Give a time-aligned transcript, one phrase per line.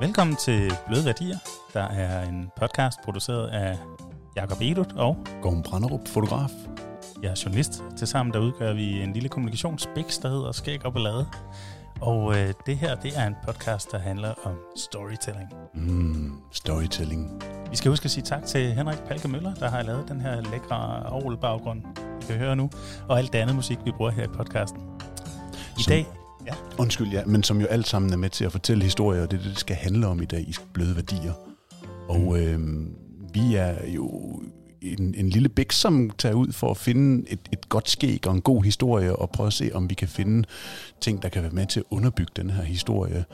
[0.00, 1.36] Velkommen til Bløde Værdier,
[1.74, 3.78] der er en podcast produceret af
[4.36, 6.50] Jakob Edut og Gorm Branderup, fotograf.
[7.22, 7.84] jeg er journalist.
[7.96, 11.26] Tilsammen der udgør vi en lille kommunikationsbiks, der hedder Skæg og Ballade.
[12.00, 15.48] Og øh, det her, det er en podcast, der handler om storytelling.
[15.74, 17.42] Mm, storytelling.
[17.70, 20.40] Vi skal huske at sige tak til Henrik Palke Møller, der har lavet den her
[20.40, 21.82] lækre orgelbaggrund,
[22.20, 22.70] I kan høre nu,
[23.08, 24.80] og alt det andet musik, vi bruger her i podcasten.
[25.78, 26.06] I Som- dag,
[26.46, 29.30] ja, Undskyld, ja, men som jo alt sammen er med til at fortælle historier, og
[29.30, 31.32] det er det, det skal handle om i dag i Bløde Værdier.
[32.08, 32.86] Og øh,
[33.34, 34.08] vi er jo
[34.82, 38.34] en, en lille bæk, som tager ud for at finde et, et godt skæg og
[38.34, 40.48] en god historie, og prøve at se, om vi kan finde
[41.00, 43.24] ting, der kan være med til at underbygge den her historie.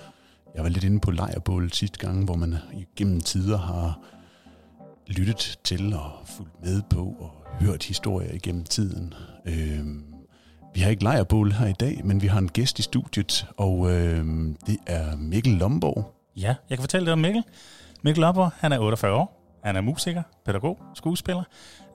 [0.55, 2.55] Jeg var lidt inde på lejrbålet sidste gang, hvor man
[2.97, 4.01] gennem tider har
[5.07, 9.15] lyttet til og fulgt med på og hørt historier igennem tiden.
[9.47, 9.87] Øh,
[10.75, 13.93] vi har ikke lejrbål her i dag, men vi har en gæst i studiet, og
[13.93, 14.25] øh,
[14.67, 16.15] det er Mikkel Lomborg.
[16.37, 17.45] ja, jeg kan fortælle lidt om Mikkel.
[18.03, 19.59] Mikkel Lopper, han er 48 år.
[19.65, 21.43] Han er musiker, pædagog, skuespiller.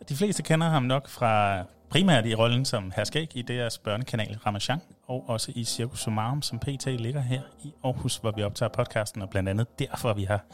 [0.09, 4.79] De fleste kender ham nok fra primært i rollen som herskæg i deres børnekanal Ramachan,
[5.07, 9.21] og også i Circus Sumarum, som PT ligger her i Aarhus, hvor vi optager podcasten,
[9.21, 10.45] og blandt andet derfor vi har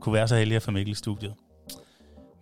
[0.00, 1.34] kunne være så heldige at få Mikkel i studiet.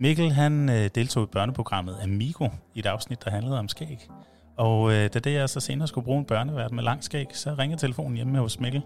[0.01, 4.09] Mikkel han øh, deltog i børneprogrammet Amigo i et afsnit, der handlede om skæg.
[4.57, 7.55] Og øh, da det jeg så senere skulle bruge en børnevært med lang skæg, så
[7.59, 8.83] ringede telefonen hjemme hos Mikkel.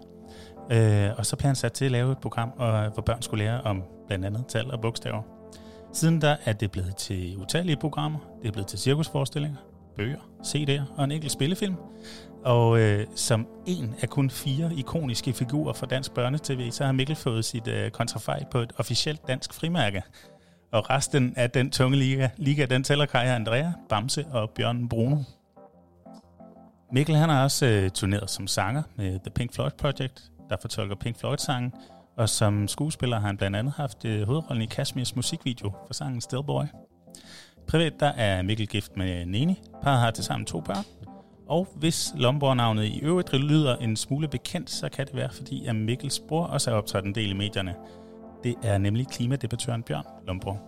[0.71, 3.43] Øh, og så blev han sat til at lave et program, og, hvor børn skulle
[3.43, 5.21] lære om blandt andet tal og bogstaver.
[5.93, 9.57] Siden da er det blevet til utallige programmer, det er blevet til cirkusforestillinger,
[9.97, 11.75] bøger, CD'er og en enkelt spillefilm.
[12.45, 17.15] Og øh, som en af kun fire ikoniske figurer fra dansk børnetv, så har Mikkel
[17.15, 20.03] fået sit øh, kontrafej på et officielt dansk frimærke.
[20.73, 25.17] Og resten af den tunge liga, liga den tæller Kaja Andrea, Bamse og Bjørn Bruno.
[26.91, 30.95] Mikkel han har også øh, turneret som sanger med The Pink Floyd Project, der fortolker
[30.95, 31.73] Pink Floyd-sangen,
[32.17, 36.21] og som skuespiller har han blandt andet haft øh, hovedrollen i Kashmirs musikvideo for sangen
[36.21, 36.63] Stillboy.
[37.67, 39.61] Privat der er Mikkel gift med Neni.
[39.83, 40.85] Parret har tilsammen to børn.
[41.47, 45.75] Og hvis Lomborg-navnet i øvrigt lyder en smule bekendt, så kan det være, fordi at
[45.75, 47.75] Mikkels bror også er optrådt en del i medierne.
[48.43, 50.59] Det er nemlig klimadebattøren Bjørn Lomborg.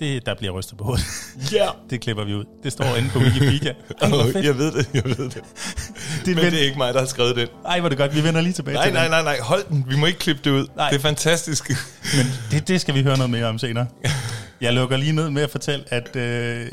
[0.00, 1.04] Det, der bliver rystet på hovedet.
[1.52, 1.68] Ja!
[1.90, 2.44] Det klipper vi ud.
[2.62, 3.70] Det står inde på Wikipedia.
[4.02, 5.34] Ej, jeg ved det, jeg ved det.
[5.34, 7.48] Det Men vend- det er ikke mig, der har skrevet den.
[7.66, 8.14] Ej, hvor det godt.
[8.16, 9.10] Vi vender lige tilbage Nej, til nej, den.
[9.10, 9.84] nej, nej, hold den.
[9.88, 10.66] Vi må ikke klippe det ud.
[10.76, 10.88] Nej.
[10.90, 11.70] Det er fantastisk.
[12.16, 13.86] Men det, det skal vi høre noget mere om senere.
[14.60, 16.66] Jeg lukker lige ned med at fortælle, at øh,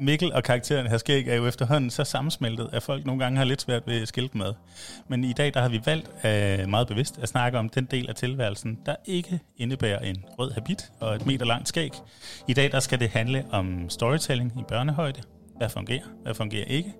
[0.00, 3.44] Mikkel og karakteren her skæg er jo efterhånden så sammensmeltet, at folk nogle gange har
[3.44, 4.52] lidt svært ved at skille dem ad.
[5.08, 8.08] Men i dag der har vi valgt øh, meget bevidst at snakke om den del
[8.08, 11.90] af tilværelsen, der ikke indebærer en rød habit og et meter langt skæg.
[12.48, 15.22] I dag der skal det handle om storytelling i børnehøjde.
[15.56, 16.92] Hvad fungerer, hvad fungerer ikke?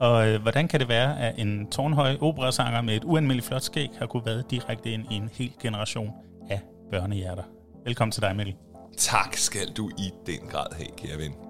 [0.00, 3.88] Og øh, hvordan kan det være, at en tårnhøj operasanger med et uanmeldeligt flot skæg
[3.98, 6.10] har kunne være direkte ind i en hel generation
[6.50, 6.60] af
[6.90, 7.42] børnehjerter?
[7.84, 8.54] Velkommen til dig, Mikkel.
[8.96, 11.47] tak skal du i den grad have, kære ven.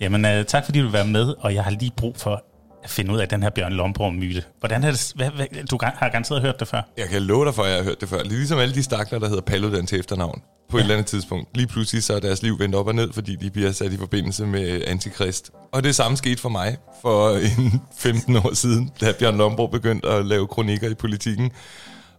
[0.00, 2.42] Jamen, øh, tak fordi du vil være med, og jeg har lige brug for
[2.84, 4.42] at finde ud af den her Bjørn Lomborg-myte.
[4.58, 6.82] Hvordan er det, hvad, hvad, du har garanteret hørt det før.
[6.96, 8.24] Jeg kan love dig for, at jeg har hørt det før.
[8.24, 10.42] Ligesom alle de stakler, der hedder Paludan til efternavn.
[10.70, 11.56] På et eller andet tidspunkt.
[11.56, 13.96] Lige pludselig så er deres liv vendt op og ned, fordi de bliver sat i
[13.96, 15.50] forbindelse med antikrist.
[15.72, 20.08] Og det samme skete for mig for en 15 år siden, da Bjørn Lomborg begyndte
[20.08, 21.50] at lave kronikker i politikken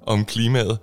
[0.07, 0.79] om klimaet,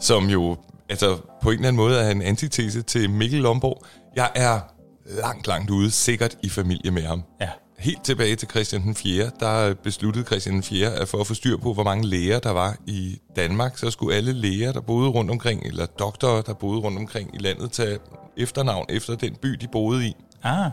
[0.00, 0.56] som jo
[0.88, 3.82] altså, på en eller anden måde er en antitese til Mikkel Lomborg.
[4.16, 4.60] Jeg er
[5.06, 7.22] langt, langt ude, sikkert i familie med ham.
[7.40, 7.48] Ja.
[7.78, 11.34] Helt tilbage til Christian den 4., der besluttede Christian den 4., at for at få
[11.34, 15.10] styr på, hvor mange læger der var i Danmark, så skulle alle læger, der boede
[15.10, 17.98] rundt omkring, eller doktorer, der boede rundt omkring i landet, tage
[18.36, 20.16] efternavn efter den by, de boede i.
[20.42, 20.70] Ah,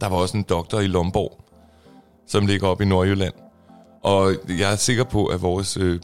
[0.00, 1.44] Der var også en doktor i Lomborg,
[2.26, 3.34] som ligger op i Nordjylland.
[4.02, 6.00] Og jeg er sikker på, at vores øh,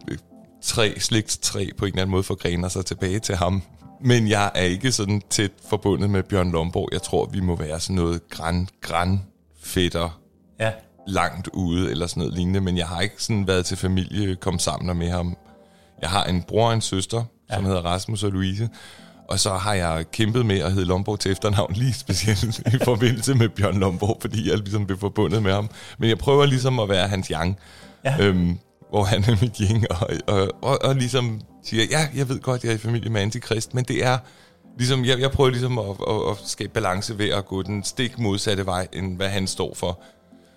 [0.63, 3.63] træ, slægtstræ på en eller anden måde forgrener sig tilbage til ham.
[4.01, 6.89] Men jeg er ikke sådan tæt forbundet med Bjørn Lomborg.
[6.93, 9.21] Jeg tror, vi må være sådan noget græn, græn
[9.63, 10.21] fætter
[10.61, 10.73] ja.
[11.07, 14.59] langt ude eller sådan noget lignende, men jeg har ikke sådan været til familie, kom
[14.59, 15.37] sammen med ham.
[16.03, 17.55] Jeg har en bror og en søster, ja.
[17.55, 18.69] som hedder Rasmus og Louise,
[19.29, 23.35] og så har jeg kæmpet med at hedde Lomborg til efternavn, lige specielt i forbindelse
[23.35, 25.71] med Bjørn Lomborg, fordi jeg ligesom blev forbundet med ham.
[25.99, 27.59] Men jeg prøver ligesom at være hans yang,
[28.05, 28.17] Ja.
[28.21, 28.59] øhm,
[28.91, 32.65] hvor han er mit yang, og, og, og, og ligesom siger, ja, jeg ved godt,
[32.65, 34.19] jeg er i familie med antikrist, men det er
[34.79, 38.19] ligesom, jeg, jeg prøver ligesom at, at, at skabe balance ved at gå den stik
[38.19, 40.01] modsatte vej, end hvad han står for.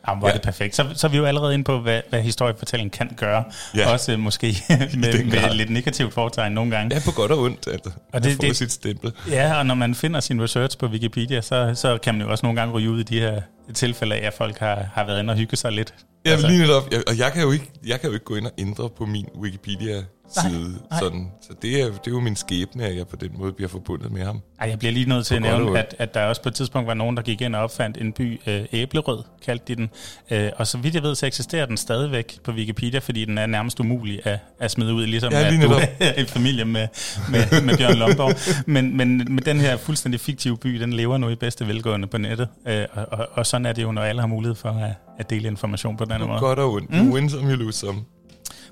[0.08, 0.34] Jamen, hvor er Ja.
[0.38, 0.76] det perfekt.
[0.76, 3.44] Så, så er vi jo allerede inde på, hvad, hvad historiefortælling kan gøre.
[3.76, 3.92] Ja.
[3.92, 6.96] Også øh, måske med, med lidt negativt foretegn nogle gange.
[6.96, 7.68] Ja, på godt og ondt.
[7.68, 7.92] Altså.
[8.14, 9.12] Og det- det- sit stempel.
[9.30, 12.46] Ja, og når man finder sin research på Wikipedia, så, så kan man jo også
[12.46, 13.42] nogle gange ryge ud i de her
[13.74, 15.94] tilfælde af, at folk har, har været inde og hygge sig lidt.
[16.26, 16.48] Ja, altså.
[16.48, 16.92] lige netop.
[16.92, 19.06] Jeg, og jeg kan, jo ikke, jeg kan jo ikke gå ind og ændre på
[19.06, 20.06] min Wikipedia-side.
[20.36, 20.52] Nej,
[20.92, 21.00] nej.
[21.00, 21.28] Sådan.
[21.42, 24.12] Så det er, det er jo min skæbne, at jeg på den måde bliver forbundet
[24.12, 24.42] med ham.
[24.62, 26.88] Ej, jeg bliver lige nødt til at nævne, at, at der også på et tidspunkt
[26.88, 29.90] var nogen, der gik ind og opfandt en by, øh, Æblerød, kaldte de den.
[30.32, 33.46] Øh, og så vidt jeg ved, så eksisterer den stadigvæk på Wikipedia, fordi den er
[33.46, 35.82] nærmest umulig at, at smide ud, ligesom Ja, at lige du netop.
[36.00, 36.88] er i familie med,
[37.30, 38.64] med, med Bjørn Lomborg.
[38.68, 42.18] Men, men, men den her fuldstændig fiktive by, den lever nu i bedste velgående på
[42.18, 42.48] nettet.
[42.68, 45.30] Øh, og, og, og sådan er det jo, når alle har mulighed for at, at
[45.30, 46.40] dele information på den På måde.
[46.40, 46.90] godt og ondt.
[46.90, 47.08] Mm.
[47.08, 48.00] You win some, you lose some.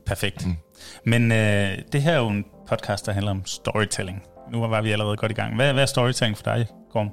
[0.10, 0.46] Perfekt.
[0.46, 0.56] Mm.
[1.06, 4.24] Men øh, det her er jo en podcast, der handler om storytelling.
[4.52, 5.56] Nu var vi allerede godt i gang.
[5.56, 7.10] Hvad, hvad er storytelling for dig, Gorm?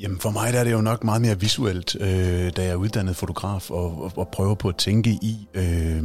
[0.00, 2.74] Jamen for mig der er det jo nok meget mere visuelt, øh, da jeg er
[2.74, 6.02] uddannet fotograf og, og, og prøver på at tænke i, øh,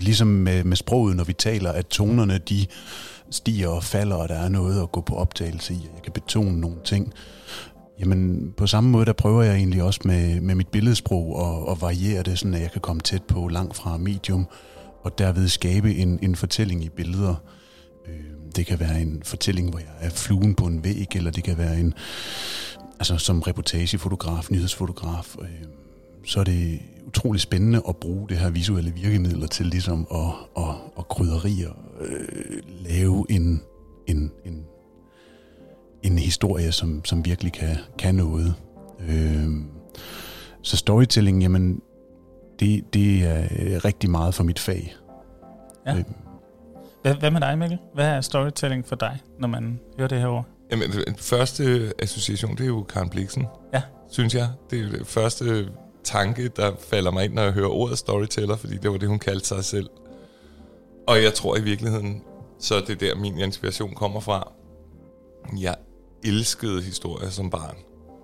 [0.00, 2.66] ligesom med, med sproget, når vi taler, at tonerne de
[3.30, 6.12] stiger og falder, og der er noget at gå på optagelse i, og jeg kan
[6.12, 7.12] betone nogle ting.
[8.00, 11.80] Jamen på samme måde, der prøver jeg egentlig også med, med mit billedsprog og, og
[11.80, 14.46] variere det, sådan at jeg kan komme tæt på langt fra medium,
[15.06, 17.34] og derved skabe en, en fortælling i billeder.
[18.08, 18.14] Øh,
[18.56, 21.58] det kan være en fortælling, hvor jeg er fluen på en væg, eller det kan
[21.58, 21.94] være en,
[22.98, 25.48] altså som reportagefotograf, nyhedsfotograf, øh,
[26.24, 30.74] så er det utrolig spændende at bruge det her visuelle virkemidler til ligesom at, at,
[30.98, 33.62] at krydderier, øh, lave en,
[34.06, 34.64] en, en,
[36.02, 38.54] en historie, som, som virkelig kan, kan noget.
[39.08, 39.48] Øh,
[40.62, 41.80] så storytelling, jamen,
[42.60, 44.96] det, det er øh, rigtig meget for mit fag.
[45.86, 45.96] Ja.
[45.96, 46.04] Øh,
[47.02, 47.78] Hvad, hvad med dig, Mikkel?
[47.94, 50.44] Hvad er storytelling for dig, når man hører det her ord?
[50.70, 53.46] Jamen, den første association, det er jo Karen Bliksen.
[53.74, 53.82] Ja.
[54.10, 54.48] Synes jeg.
[54.70, 55.68] Det er det første
[56.04, 59.18] tanke, der falder mig ind, når jeg hører ordet storyteller, fordi det var det, hun
[59.18, 59.90] kaldte sig selv.
[61.06, 62.22] Og jeg tror i virkeligheden,
[62.60, 64.52] så er det der, min inspiration kommer fra.
[65.60, 65.74] Jeg
[66.24, 67.76] elskede historier som barn.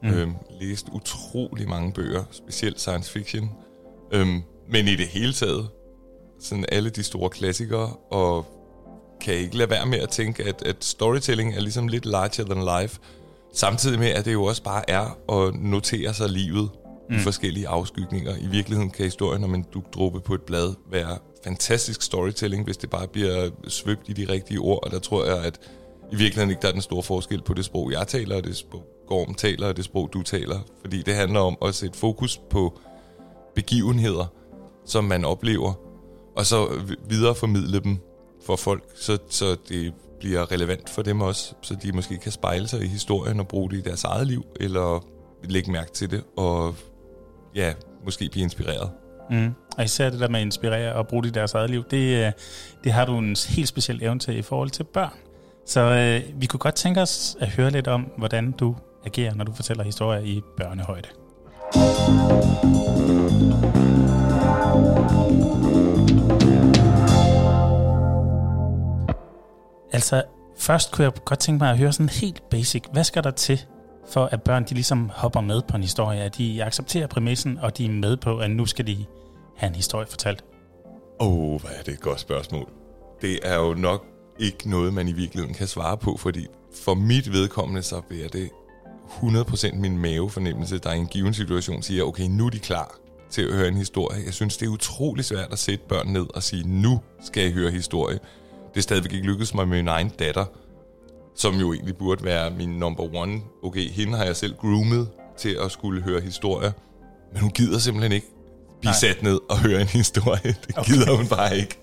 [0.02, 0.08] Mm.
[0.08, 3.50] Øhm, læste utrolig mange bøger, specielt science fiction.
[4.12, 5.68] Øhm, men i det hele taget,
[6.40, 8.46] sådan alle de store klassikere, og
[9.20, 12.82] kan ikke lade være med at tænke, at, at storytelling er ligesom lidt larger than
[12.82, 13.00] life,
[13.54, 16.70] samtidig med, at det jo også bare er at notere sig livet
[17.10, 17.16] mm.
[17.16, 18.36] i forskellige afskygninger.
[18.36, 22.90] I virkeligheden kan historien om en dugdråbe på et blad være fantastisk storytelling, hvis det
[22.90, 25.60] bare bliver svøbt i de rigtige ord, og der tror jeg, at
[26.12, 28.56] i virkeligheden ikke der er den store forskel på det sprog, jeg taler, og det
[28.56, 30.58] sprog, Gorm taler, og det sprog, du taler.
[30.80, 32.78] Fordi det handler om at sætte fokus på
[33.54, 34.26] begivenheder,
[34.84, 35.72] som man oplever,
[36.36, 37.98] og så videreformidle dem
[38.46, 42.68] for folk, så, så det bliver relevant for dem også, så de måske kan spejle
[42.68, 45.04] sig i historien og bruge det i deres eget liv, eller
[45.44, 46.74] lægge mærke til det, og
[47.54, 47.72] ja,
[48.04, 48.90] måske blive inspireret.
[49.30, 49.54] Mm.
[49.78, 52.26] Og især det der med at inspirere og bruge det i deres eget liv, det,
[52.26, 52.32] øh,
[52.84, 55.12] det har du en helt speciel evne til i forhold til børn.
[55.66, 58.76] Så øh, vi kunne godt tænke os at høre lidt om, hvordan du
[59.06, 61.08] agerer, når du fortæller historier i børnehøjde.
[69.92, 70.22] Altså,
[70.56, 72.84] først kunne jeg godt tænke mig at høre sådan helt basic.
[72.92, 73.64] Hvad skal der til,
[74.08, 76.20] for at børn de ligesom hopper med på en historie?
[76.20, 79.04] At de accepterer præmissen, og de er med på, at nu skal de
[79.56, 80.44] have en historie fortalt.
[81.20, 82.68] Åh, oh, hvad er det et godt spørgsmål.
[83.20, 84.06] Det er jo nok
[84.38, 86.46] ikke noget, man i virkeligheden kan svare på, fordi
[86.84, 88.50] for mit vedkommende, så bliver det
[89.22, 92.94] 100% min mavefornemmelse, der i en given situation siger, okay, nu er de klar
[93.30, 94.22] til at høre en historie.
[94.24, 97.52] Jeg synes, det er utrolig svært at sætte børn ned og sige, nu skal jeg
[97.52, 98.18] høre historie.
[98.74, 100.44] Det er stadigvæk ikke lykkedes mig med min egen datter,
[101.36, 103.40] som jo egentlig burde være min number one.
[103.62, 106.72] Okay, hende har jeg selv groomet til at skulle høre historier,
[107.32, 108.26] men hun gider simpelthen ikke
[108.80, 108.98] blive Nej.
[109.00, 110.54] sat ned og høre en historie.
[110.66, 110.92] Det okay.
[110.92, 111.78] gider hun bare ikke.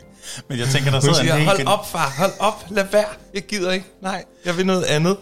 [0.47, 1.47] Men jeg tænker, der Hun sidder siger, en hel...
[1.47, 5.17] hold op far, hold op, lad være, jeg gider ikke, nej, jeg vil noget andet.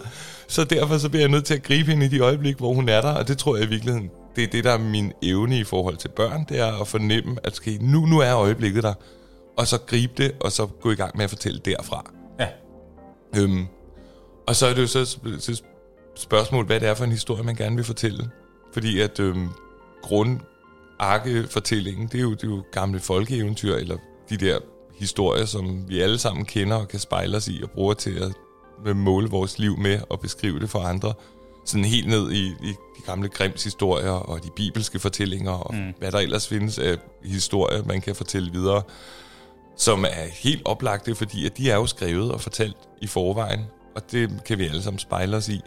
[0.47, 2.89] Så derfor så bliver jeg nødt til at gribe hende i de øjeblik, hvor hun
[2.89, 5.59] er der, og det tror jeg i virkeligheden, det er det, der er min evne
[5.59, 8.93] i forhold til børn, det er at fornemme, at okay, nu, nu er øjeblikket der,
[9.57, 12.11] og så gribe det, og så gå i gang med at fortælle derfra.
[12.39, 12.47] Ja.
[13.37, 13.65] Øhm,
[14.47, 15.05] og så er det jo så
[15.39, 15.61] så
[16.15, 18.29] spørgsmål, hvad det er for en historie, man gerne vil fortælle.
[18.73, 19.49] Fordi at øhm,
[20.01, 23.97] grundarkefortællingen, det er, jo, det er jo gamle folkeeventyr, eller
[24.29, 24.59] de der
[24.95, 28.31] historier, som vi alle sammen kender og kan spejle os i og bruger til at
[28.86, 31.13] øh, måle vores liv med og beskrive det for andre.
[31.65, 35.93] Sådan helt ned i, i de gamle Grimms historier og de bibelske fortællinger og mm.
[35.98, 38.81] hvad der ellers findes af historier, man kan fortælle videre
[39.77, 43.65] som er helt oplagte, fordi at de er jo skrevet og fortalt i forvejen,
[43.96, 45.62] og det kan vi alle sammen spejle os i.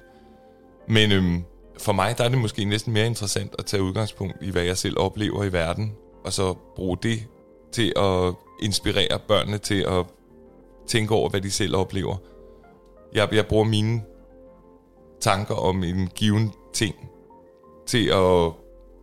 [0.89, 1.45] Men øhm,
[1.79, 4.77] for mig der er det måske næsten mere interessant at tage udgangspunkt i, hvad jeg
[4.77, 5.93] selv oplever i verden,
[6.25, 7.27] og så bruge det
[7.73, 10.07] til at inspirere børnene til at
[10.89, 12.17] tænke over, hvad de selv oplever.
[13.15, 14.03] Jeg, jeg bruger mine
[15.21, 16.95] tanker om en given ting
[17.87, 18.53] til at,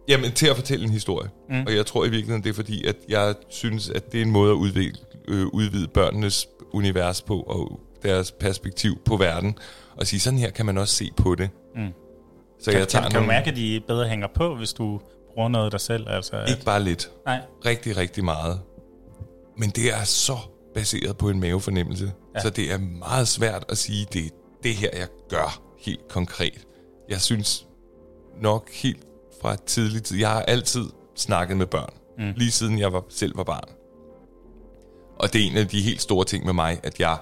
[0.07, 1.29] jamen, til at fortælle en historie.
[1.49, 1.63] Mm.
[1.67, 4.31] Og jeg tror i virkeligheden, det er fordi, at jeg synes, at det er en
[4.31, 4.93] måde at udvide,
[5.27, 9.57] øh, udvide børnenes univers på, og deres perspektiv på verden,
[9.97, 11.49] og sige, sådan her kan man også se på det.
[11.75, 11.93] Mm.
[12.59, 14.99] Så kan, jeg tager kan, kan du mærke, at de bedre hænger på, hvis du
[15.33, 16.09] bruger noget dig selv?
[16.09, 16.49] Altså, at...
[16.49, 17.11] Ikke bare lidt.
[17.25, 17.41] Nej.
[17.65, 18.59] Rigtig, rigtig meget.
[19.57, 20.37] Men det er så
[20.73, 22.41] baseret på en mavefornemmelse, ja.
[22.41, 24.29] så det er meget svært at sige, det er
[24.63, 26.67] det her, jeg gør helt konkret.
[27.09, 27.67] Jeg synes
[28.41, 29.03] nok helt
[29.41, 32.33] fra tidlig tid, jeg har altid snakket med børn, mm.
[32.35, 33.69] lige siden jeg var, selv var barn.
[35.19, 37.17] Og det er en af de helt store ting med mig, at jeg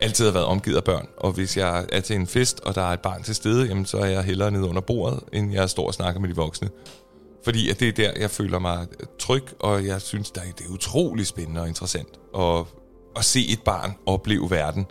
[0.00, 1.08] altid har været omgivet af børn.
[1.16, 3.86] Og hvis jeg er til en fest, og der er et barn til stede, jamen,
[3.86, 6.68] så er jeg hellere nede under bordet, end jeg står og snakker med de voksne.
[7.44, 8.86] Fordi at det er der, jeg føler mig
[9.18, 12.64] tryg, og jeg synes, det er utrolig spændende og interessant at,
[13.16, 14.86] at se et barn opleve verden.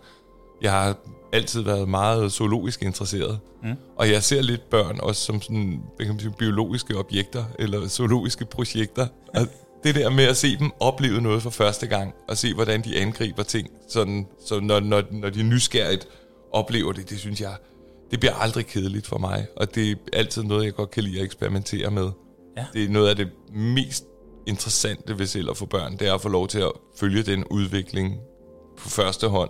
[0.61, 0.97] Jeg har
[1.33, 3.75] altid været meget zoologisk interesseret, mm.
[3.95, 7.87] og jeg ser lidt børn også som sådan, hvad kan man sige, biologiske objekter, eller
[7.87, 9.07] zoologiske projekter.
[9.35, 9.47] Og
[9.83, 12.97] det der med at se dem opleve noget for første gang, og se, hvordan de
[12.97, 16.07] angriber ting, sådan, så når, når, når de nysgerrigt
[16.51, 17.55] oplever det, det synes jeg,
[18.11, 21.19] det bliver aldrig kedeligt for mig, og det er altid noget, jeg godt kan lide
[21.19, 22.09] at eksperimentere med.
[22.57, 22.65] Ja.
[22.73, 24.05] Det er noget af det mest
[24.47, 27.45] interessante ved selv at få børn, det er at få lov til at følge den
[27.45, 28.19] udvikling
[28.77, 29.49] på første hånd.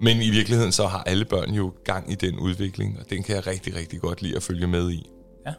[0.00, 3.34] Men i virkeligheden så har alle børn jo gang i den udvikling, og den kan
[3.36, 5.10] jeg rigtig, rigtig godt lide at følge med i.
[5.46, 5.52] Ja.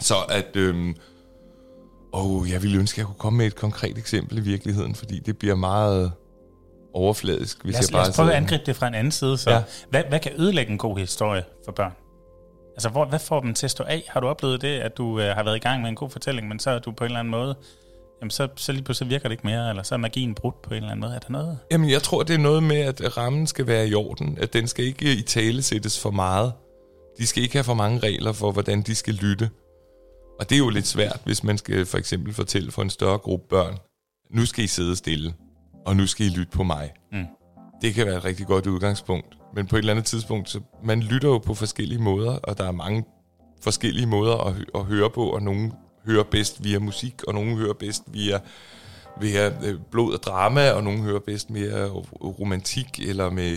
[0.00, 0.56] Så at...
[0.56, 0.94] Øhm,
[2.12, 5.18] og jeg ville ønske, at jeg kunne komme med et konkret eksempel i virkeligheden, fordi
[5.18, 6.12] det bliver meget
[6.94, 8.02] overfladisk, hvis lad os, jeg bare...
[8.02, 9.38] Lad os prøve at angribe det fra en anden side.
[9.38, 9.50] Så.
[9.50, 9.62] Ja.
[9.90, 11.92] Hvad, hvad kan ødelægge en god historie for børn?
[12.78, 14.04] Altså, hvor, hvad får dem til at stå af?
[14.08, 16.48] Har du oplevet det, at du øh, har været i gang med en god fortælling,
[16.48, 17.56] men så er du på en eller anden måde,
[18.20, 20.70] jamen så, så lige pludselig virker det ikke mere, eller så er magien brudt på
[20.70, 21.14] en eller anden måde.
[21.14, 21.58] Er der noget?
[21.70, 24.68] Jamen, jeg tror, det er noget med, at rammen skal være i orden, at den
[24.68, 26.52] skal ikke i tale sættes for meget.
[27.18, 29.50] De skal ikke have for mange regler for, hvordan de skal lytte.
[30.40, 33.18] Og det er jo lidt svært, hvis man skal for eksempel fortælle for en større
[33.18, 33.78] gruppe børn,
[34.30, 35.34] nu skal I sidde stille,
[35.86, 36.92] og nu skal I lytte på mig.
[37.12, 37.26] Mm.
[37.82, 39.38] Det kan være et rigtig godt udgangspunkt.
[39.54, 42.64] Men på et eller andet tidspunkt, så man lytter jo på forskellige måder, og der
[42.64, 43.04] er mange
[43.60, 45.72] forskellige måder at, at høre på, og nogle
[46.06, 48.38] hører bedst via musik, og nogle hører bedst via,
[49.20, 51.88] via øh, blod og drama, og nogle hører bedst mere
[52.22, 53.56] romantik, eller med,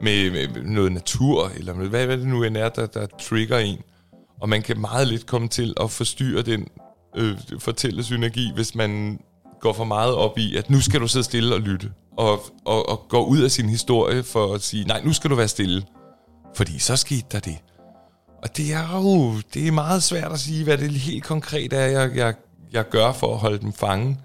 [0.00, 3.58] med, med noget natur, eller med, hvad, hvad det nu end er, der, der trigger
[3.58, 3.78] en.
[4.40, 6.68] Og man kan meget lidt komme til at forstyrre den
[7.16, 9.20] øh, fortællesynergi, hvis man
[9.60, 12.88] går for meget op i, at nu skal du sidde stille og lytte, og, og,
[12.88, 15.82] og gå ud af sin historie for at sige, nej, nu skal du være stille,
[16.54, 17.56] fordi så skete der det.
[18.42, 21.86] Og det er jo det er meget svært at sige, hvad det helt konkret er,
[21.86, 22.34] jeg, jeg,
[22.72, 24.18] jeg gør for at holde dem fange.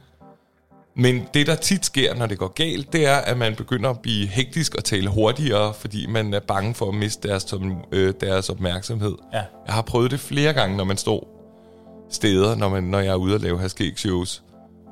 [0.95, 3.99] Men det, der tit sker, når det går galt, det er, at man begynder at
[3.99, 7.53] blive hektisk og tale hurtigere, fordi man er bange for at miste deres,
[7.91, 9.15] øh, deres opmærksomhed.
[9.33, 9.41] Ja.
[9.65, 11.39] Jeg har prøvet det flere gange, når man står
[12.09, 14.43] steder, når, man, når jeg er ude og lave shows.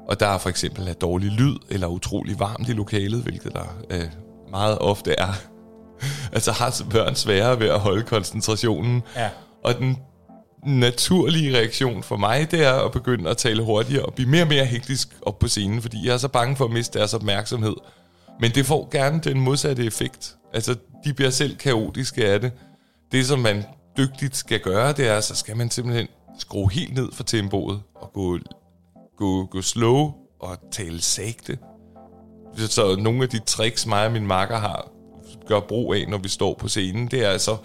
[0.08, 3.78] Og der er for eksempel er dårlig lyd, eller utrolig varmt i lokalet, hvilket der
[3.90, 4.06] øh,
[4.52, 5.34] meget ofte er.
[6.36, 9.04] altså har børn sværere ved at holde koncentrationen.
[9.16, 9.30] Ja.
[9.64, 9.98] Og den
[10.66, 14.48] naturlige reaktion for mig, det er at begynde at tale hurtigere og blive mere og
[14.48, 17.76] mere hektisk op på scenen, fordi jeg er så bange for at miste deres opmærksomhed.
[18.40, 20.36] Men det får gerne den modsatte effekt.
[20.54, 22.52] Altså, de bliver selv kaotiske af det.
[23.12, 23.64] Det, som man
[23.98, 26.08] dygtigt skal gøre, det er, så skal man simpelthen
[26.40, 28.38] skrue helt ned for tempoet og gå,
[29.18, 31.58] gå, gå slow og tale sagte.
[32.58, 34.92] Så nogle af de tricks, mig og min makker har,
[35.48, 37.58] gør brug af, når vi står på scenen, det er altså,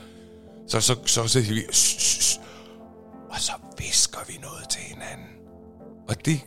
[0.69, 1.63] så, så, så, så, så vi,
[3.31, 5.27] og så visker vi noget til hinanden.
[6.09, 6.41] Og det,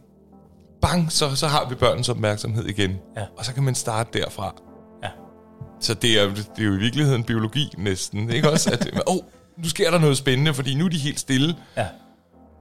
[0.82, 2.92] bang, så, så har vi børnens opmærksomhed igen.
[3.18, 3.26] Ja.
[3.38, 4.56] Og så kan man starte derfra.
[5.04, 5.10] Ja.
[5.80, 8.72] Så det er, det er jo i virkeligheden biologi næsten, ikke også?
[8.72, 9.18] At, oh,
[9.58, 11.56] nu sker der noget spændende, fordi nu er de helt stille.
[11.78, 11.88] Ja.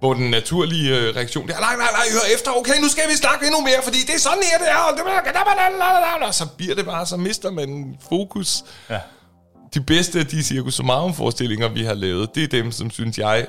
[0.04, 3.02] Hvor den naturlige øh, reaktion, det er, nej, nej, nej, hør efter, okay, nu skal
[3.10, 6.46] vi snakke endnu mere, fordi det er sådan her, det er, og, det, og så
[6.56, 8.64] bliver det bare, så mister man fokus.
[8.90, 8.98] Ja.
[9.74, 10.76] De bedste af de Circus
[11.14, 13.46] forestillinger vi har lavet, det er dem, som synes jeg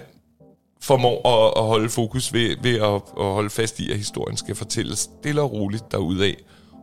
[0.82, 4.56] formår at, at holde fokus ved, ved at, at holde fast i, at historien skal
[4.56, 6.34] fortælles stille og roligt derudad,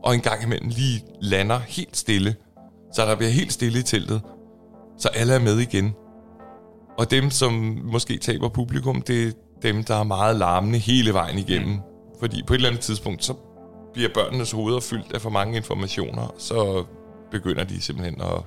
[0.03, 2.35] og en gang imellem lige lander helt stille,
[2.95, 4.21] så der bliver helt stille i teltet,
[4.99, 5.95] så alle er med igen.
[6.99, 7.53] Og dem, som
[7.85, 11.71] måske taber publikum, det dem, der er meget larmende hele vejen igennem.
[11.71, 11.81] Mm.
[12.21, 13.35] Fordi på et eller andet tidspunkt, så
[13.93, 16.85] bliver børnenes hoveder fyldt af for mange informationer, så
[17.31, 18.43] begynder de simpelthen at,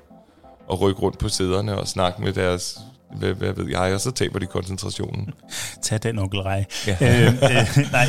[0.72, 2.80] at rykke rundt på sæderne og snakke med deres
[3.18, 5.34] hvad, hvad ved jeg, og så taber de koncentrationen.
[5.82, 6.66] Tag den, onkel Rej.
[6.88, 6.98] Ja.
[7.02, 8.06] øh, øh, nej,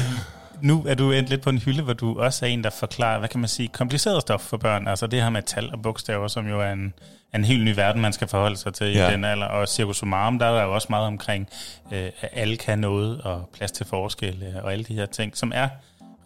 [0.63, 3.19] nu er du endt lidt på en hylde, hvor du også er en, der forklarer,
[3.19, 4.89] hvad kan man sige, kompliceret stof for børn.
[4.89, 6.95] Altså det her med tal og bogstaver, som jo er en,
[7.35, 9.09] en helt ny verden, man skal forholde sig til ja.
[9.09, 9.47] I den alder.
[9.47, 11.49] Og Circus Sumarum, der er der jo også meget omkring,
[11.93, 15.37] øh, at alle kan noget, og plads til forskel, øh, og alle de her ting,
[15.37, 15.69] som er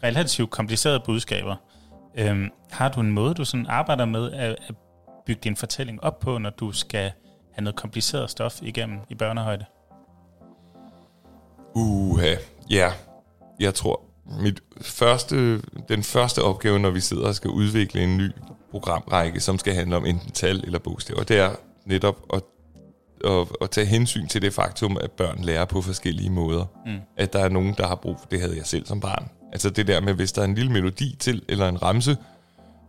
[0.02, 1.56] relativt komplicerede budskaber.
[2.14, 4.74] Øhm, har du en måde, du sådan arbejder med at, at
[5.26, 7.12] bygge din fortælling op på, når du skal
[7.52, 9.64] have noget kompliceret stof igennem i børnehøjde?
[11.74, 12.34] Uha,
[12.70, 12.92] ja.
[13.60, 14.09] Jeg tror,
[14.40, 18.30] mit første, den første opgave, når vi sidder og skal udvikle en ny
[18.70, 21.50] programrække, som skal handle om enten tal eller bogstaver, det er
[21.86, 22.42] netop at,
[23.24, 26.64] at, at tage hensyn til det faktum, at børn lærer på forskellige måder.
[26.86, 26.98] Mm.
[27.16, 29.30] At der er nogen, der har brug for, det havde jeg selv som barn.
[29.52, 32.16] Altså det der med, hvis der er en lille melodi til, eller en ramse,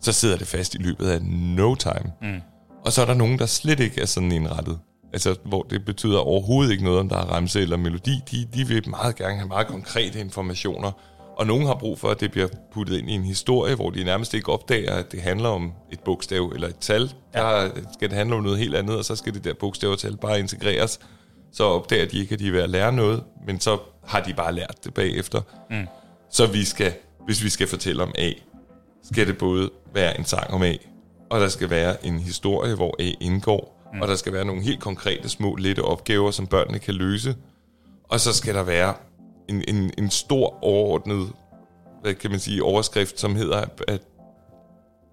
[0.01, 2.11] så sidder det fast i løbet af no time.
[2.21, 2.41] Mm.
[2.85, 4.79] Og så er der nogen, der slet ikke er sådan indrettet.
[5.13, 8.19] Altså, hvor det betyder overhovedet ikke noget, om der er ramse eller melodi.
[8.31, 10.91] De, de vil meget gerne have meget konkrete informationer.
[11.41, 14.03] Og nogen har brug for, at det bliver puttet ind i en historie, hvor de
[14.03, 17.13] nærmest ikke opdager, at det handler om et bogstav eller et tal.
[17.33, 17.39] Ja.
[17.39, 19.99] Der skal det handle om noget helt andet, og så skal det der bogstav og
[19.99, 20.99] tal bare integreres.
[21.51, 24.33] Så opdager de ikke, at de er ved at lære noget, men så har de
[24.33, 25.41] bare lært det bagefter.
[25.69, 25.87] Mm.
[26.29, 26.93] Så vi skal,
[27.25, 28.31] hvis vi skal fortælle om A,
[29.03, 30.73] skal det både være en sang om A,
[31.29, 34.01] og der skal være en historie, hvor A indgår, mm.
[34.01, 37.35] og der skal være nogle helt konkrete små, lette opgaver, som børnene kan løse.
[38.09, 38.93] Og så skal der være
[39.51, 41.31] en, en, en stor overordnet,
[42.01, 44.01] hvad kan man sige, overskrift, som hedder, at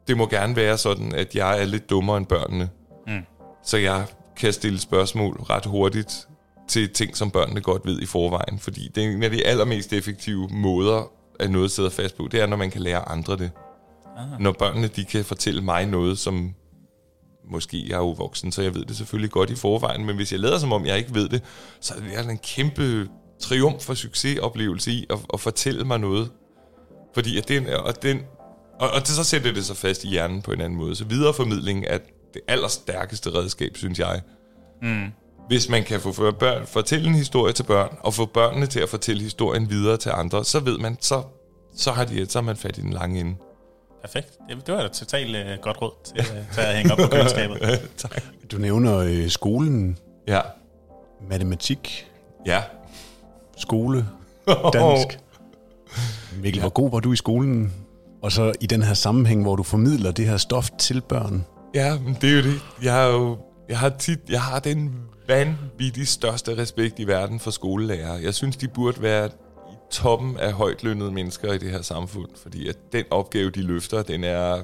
[0.09, 2.69] det må gerne være sådan, at jeg er lidt dummere end børnene.
[3.07, 3.21] Mm.
[3.63, 6.29] Så jeg kan stille spørgsmål ret hurtigt
[6.69, 8.59] til ting, som børnene godt ved i forvejen.
[8.59, 12.41] Fordi det er en af de allermest effektive måder, at noget sidder fast på, det
[12.41, 13.51] er, når man kan lære andre det.
[14.17, 14.41] Ah.
[14.41, 16.55] Når børnene de kan fortælle mig noget, som
[17.51, 20.33] måske jeg er jo voksen, så jeg ved det selvfølgelig godt i forvejen, men hvis
[20.33, 21.43] jeg lader som om, jeg ikke ved det,
[21.81, 23.09] så er det en kæmpe
[23.41, 26.31] triumf og succesoplevelse i at, at fortælle mig noget.
[27.15, 28.21] Fordi at den, og, den,
[28.81, 30.97] og, og det, så sætter det sig fast i hjernen på en anden måde.
[30.97, 31.99] Så videreformidling er
[32.35, 34.21] det allerstærkeste redskab, synes jeg.
[34.83, 35.07] Mm.
[35.49, 38.89] Hvis man kan få børn, fortælle en historie til børn, og få børnene til at
[38.89, 41.23] fortælle historien videre til andre, så ved man, så,
[41.77, 43.35] så, har, de, så har man fat i den lange ende.
[44.01, 44.39] Perfekt.
[44.67, 47.89] Det, var et totalt uh, godt råd til, uh, til at hænge op på køleskabet.
[47.97, 48.23] tak.
[48.53, 50.41] Du nævner øh, skolen, Ja.
[51.31, 52.11] matematik,
[52.47, 52.63] Ja.
[53.59, 54.07] Skole,
[54.73, 55.19] dansk.
[56.43, 57.73] Mikkel, hvor god var du i skolen?
[58.23, 61.45] Og så i den her sammenhæng, hvor du formidler det her stof til børn.
[61.75, 62.61] Ja, men det er jo det.
[62.83, 64.95] Jeg har jo jeg har tit, jeg har den
[65.29, 68.19] vanvittigt største respekt i verden for skolelærer.
[68.19, 69.27] Jeg synes, de burde være
[69.73, 73.63] i toppen af højt lønnede mennesker i det her samfund, fordi at den opgave, de
[73.63, 74.63] løfter, den er,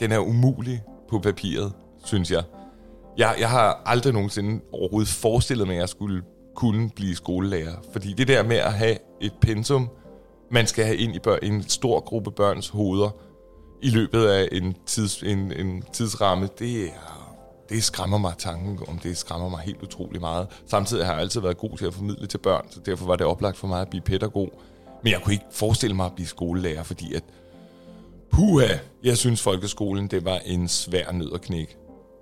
[0.00, 1.72] den er umulig på papiret,
[2.04, 2.42] synes jeg.
[3.18, 3.34] jeg.
[3.38, 6.22] Jeg har aldrig nogensinde overhovedet forestillet mig, at jeg skulle
[6.56, 7.74] kunne blive skolelærer.
[7.92, 9.88] Fordi det der med at have et pensum,
[10.50, 13.10] man skal have ind i bør- en stor gruppe børns hoveder
[13.82, 17.16] i løbet af en, tids, en, en tidsramme, det er
[17.68, 20.46] det skræmmer mig tanken om, det skræmmer mig helt utrolig meget.
[20.66, 23.26] Samtidig har jeg altid været god til at formidle til børn, så derfor var det
[23.26, 24.60] oplagt for mig at blive pædagog.
[25.02, 27.24] Men jeg kunne ikke forestille mig at blive skolelærer, fordi at,
[28.30, 28.66] puha,
[29.04, 31.76] jeg synes folkeskolen, det var en svær nød at knække.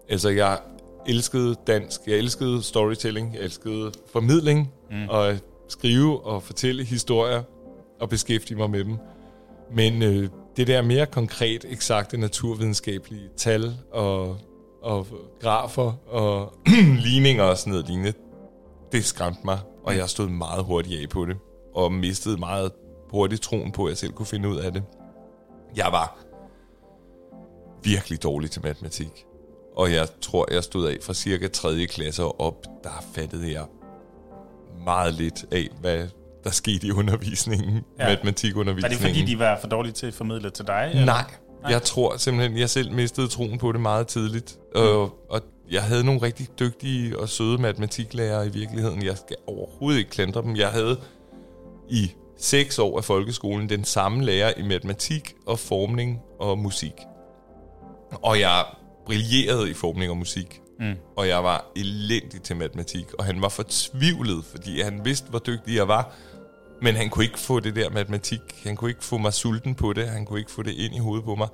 [0.09, 0.59] Altså, jeg
[1.07, 5.09] elskede dansk, jeg elskede storytelling, jeg elskede formidling, mm.
[5.09, 7.43] og at skrive og fortælle historier,
[8.01, 8.97] og beskæftige mig med dem.
[9.73, 14.39] Men øh, det der mere konkret, eksakte naturvidenskabelige tal og
[14.85, 15.07] og
[15.41, 16.53] grafer og
[17.07, 18.13] ligninger og sådan noget lignende,
[18.93, 21.37] det skræmte mig, og jeg stod meget hurtigt af på det,
[21.75, 22.73] og mistede meget
[23.11, 24.83] hurtigt troen på, at jeg selv kunne finde ud af det.
[25.77, 26.19] Jeg var
[27.83, 29.27] virkelig dårlig til matematik,
[29.77, 31.87] og jeg tror, jeg stod af fra cirka 3.
[31.87, 33.65] klasse og op, der fattede jeg
[34.85, 36.09] meget lidt af, hvad
[36.45, 38.09] der skete i undervisningen, ja.
[38.09, 39.03] matematikundervisningen.
[39.03, 40.91] Var det fordi, de var for dårlige til at formidle til dig?
[40.91, 41.05] Eller?
[41.05, 41.25] Nej,
[41.63, 41.73] Nej.
[41.73, 44.59] Jeg tror simpelthen, jeg selv mistede troen på det meget tidligt.
[44.75, 44.81] Mm.
[44.81, 49.05] Og, og jeg havde nogle rigtig dygtige og søde matematiklærere i virkeligheden.
[49.05, 50.57] Jeg skal overhovedet ikke klandre dem.
[50.57, 51.01] Jeg havde
[51.89, 56.93] i seks år af folkeskolen den samme lærer i matematik og formning og musik.
[58.23, 58.65] Og jeg
[59.07, 60.61] brillerede i formning og musik.
[60.81, 60.95] Mm.
[61.17, 63.15] Og jeg var elendig til matematik.
[63.19, 66.15] Og han var fortvivlet, fordi han vidste, hvor dygtig jeg var.
[66.83, 68.41] Men han kunne ikke få det der matematik.
[68.65, 70.09] Han kunne ikke få mig sulten på det.
[70.09, 71.49] Han kunne ikke få det ind i hovedet på mig.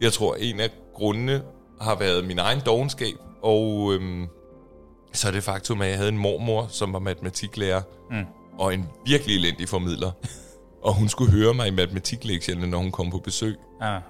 [0.00, 1.42] Jeg tror, en af grundene
[1.80, 3.14] har været min egen dogenskab.
[3.42, 4.26] Og øhm,
[5.12, 7.82] så er det faktum, at jeg havde en mormor, som var matematiklærer.
[8.10, 8.24] Mm.
[8.58, 10.10] Og en virkelig elendig formidler.
[10.86, 13.56] og hun skulle høre mig i matematiklektionerne, når hun kom på besøg.
[13.80, 14.02] Ah.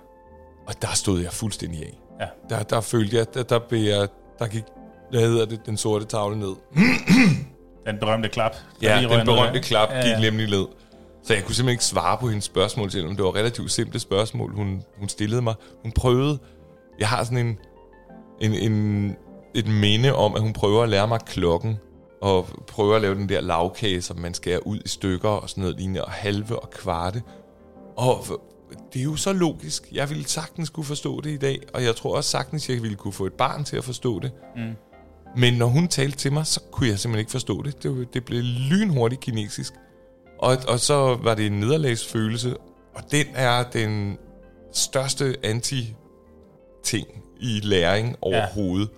[0.66, 2.07] Og der stod jeg fuldstændig af.
[2.20, 2.26] Ja.
[2.48, 4.62] Der, der følte jeg, der, der, blev jeg, der gik
[5.10, 6.54] hvad hedder det, den sorte tavle ned.
[7.86, 8.56] Den berømte klap.
[8.82, 9.60] Ja, den ned berømte der.
[9.60, 10.20] klap Ja, gik ja.
[10.20, 10.66] nemlig ned.
[11.22, 14.54] Så jeg kunne simpelthen ikke svare på hendes spørgsmål, selvom det var relativt simple spørgsmål,
[14.54, 15.54] hun, hun stillede mig.
[15.82, 16.38] Hun prøvede,
[16.98, 17.58] jeg har sådan en,
[18.40, 19.16] en, en,
[19.54, 21.78] et minde om, at hun prøver at lære mig klokken,
[22.20, 25.62] og prøver at lave den der lavkage, som man skærer ud i stykker og sådan
[25.62, 27.22] noget lignende, og halve og kvarte.
[27.96, 28.24] Og
[28.92, 29.88] det er jo så logisk.
[29.92, 32.96] Jeg ville sagtens kunne forstå det i dag, og jeg tror også sagtens, jeg ville
[32.96, 34.30] kunne få et barn til at forstå det.
[34.56, 34.72] Mm.
[35.36, 37.82] Men når hun talte til mig, så kunne jeg simpelthen ikke forstå det.
[37.82, 39.74] Det, det blev lynhurtigt kinesisk.
[40.38, 42.56] Og, og så var det en nederlagsfølelse,
[42.94, 44.18] og den er den
[44.72, 47.06] største anti-ting
[47.40, 48.88] i læring overhovedet.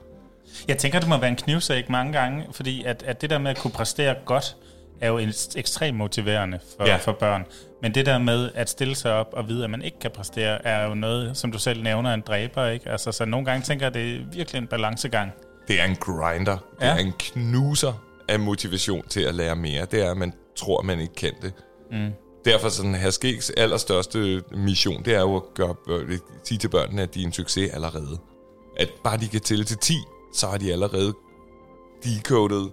[0.69, 3.51] Jeg tænker, det må være en knivsæk mange gange, fordi at, at det der med
[3.51, 4.57] at kunne præstere godt,
[5.01, 5.19] er jo
[5.57, 6.97] ekstremt motiverende for, Ja.
[6.97, 7.45] for børn.
[7.83, 10.67] Men det der med at stille sig op og vide, at man ikke kan præstere,
[10.67, 12.67] er jo noget, som du selv nævner, en dræber.
[12.67, 12.91] Ikke?
[12.91, 15.33] Altså, så nogle gange tænker jeg, det er virkelig en balancegang.
[15.69, 16.57] Det er en grinder.
[16.81, 16.93] Det Ja.
[16.95, 17.93] er en knuser
[18.29, 19.85] af motivation til at lære mere.
[19.85, 21.53] Det er, at man tror, man ikke kan det.
[21.91, 22.11] Mm.
[22.45, 27.15] Derfor sådan Herskægs allerstørste mission, det er jo at gøre, bør- sige til børnene, at
[27.15, 28.19] de er en succes allerede.
[28.77, 29.95] At bare de kan tælle til 10,
[30.35, 31.15] så har de allerede
[32.05, 32.67] decoded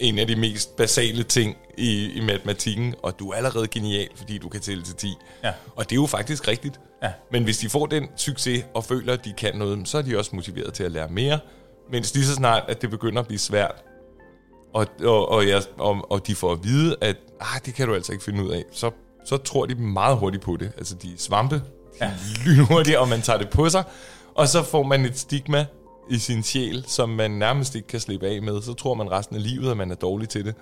[0.00, 4.38] en af de mest basale ting i, i matematikken, og du er allerede genial, fordi
[4.38, 5.14] du kan tælle til 10.
[5.44, 5.52] Ja.
[5.76, 6.80] Og det er jo faktisk rigtigt.
[7.02, 7.12] Ja.
[7.32, 10.18] Men hvis de får den succes og føler, at de kan noget, så er de
[10.18, 11.38] også motiveret til at lære mere.
[11.92, 13.84] Mens lige så snart, at det begynder at blive svært,
[14.74, 17.94] og, og, og, jeg, og, og de får at vide, at ah, det kan du
[17.94, 18.90] altså ikke finde ud af, så,
[19.24, 20.72] så tror de meget hurtigt på det.
[20.78, 21.62] Altså, de svampe, de
[22.00, 22.10] er
[22.46, 23.84] lynhurtige, og man tager det på sig.
[24.34, 25.66] Og så får man et stigma
[26.10, 28.62] i sin sjæl, som man nærmest ikke kan slippe af med.
[28.62, 30.54] Så tror man resten af livet, at man er dårlig til det.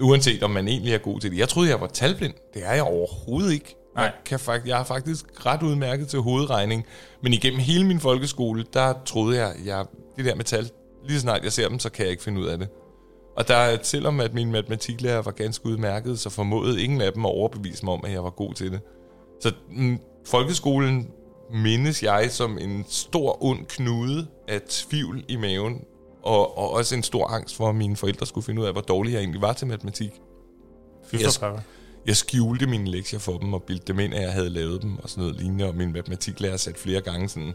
[0.00, 1.38] Uanset om man egentlig er god til det.
[1.38, 2.34] Jeg troede, jeg var talblind.
[2.54, 3.76] Det er jeg overhovedet ikke.
[3.94, 4.04] Nej.
[4.04, 6.84] Jeg, kan fakt, jeg er faktisk ret udmærket til hovedregning.
[7.22, 9.84] Men igennem hele min folkeskole, der troede jeg, jeg
[10.16, 10.70] det der med tal,
[11.04, 12.68] lige så snart jeg ser dem, så kan jeg ikke finde ud af det.
[13.36, 17.24] Og der, er- selvom at min matematiklærer var ganske udmærket, så formåede ingen af dem
[17.26, 18.80] at overbevise mig om, at jeg var god til det.
[19.40, 21.08] Så mm, folkeskolen
[21.52, 25.84] mindes jeg som en stor ond knude af tvivl i maven,
[26.22, 28.80] og, og også en stor angst for, at mine forældre skulle finde ud af, hvor
[28.80, 30.10] dårlig jeg egentlig var til matematik.
[31.10, 31.58] Pokker.
[32.06, 34.98] Jeg skjulte mine lektier for dem og bildte dem ind, at jeg havde lavet dem
[34.98, 37.54] og sådan noget lignende, og min matematiklærer satte flere gange sådan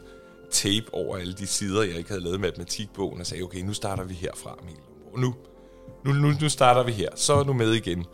[0.52, 4.04] tape over alle de sider, jeg ikke havde lavet matematikbogen, og sagde, okay, nu starter
[4.04, 4.76] vi herfra, Emil.
[5.14, 5.36] Og nu,
[6.06, 8.06] nu, nu, nu starter vi her, så er du med igen.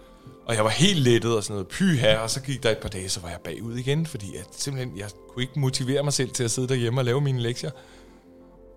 [0.47, 2.77] Og jeg var helt lettet og sådan noget, py her, og så gik der et
[2.77, 6.13] par dage, så var jeg bagud igen, fordi jeg simpelthen, jeg kunne ikke motivere mig
[6.13, 7.71] selv til at sidde derhjemme og lave mine lektier.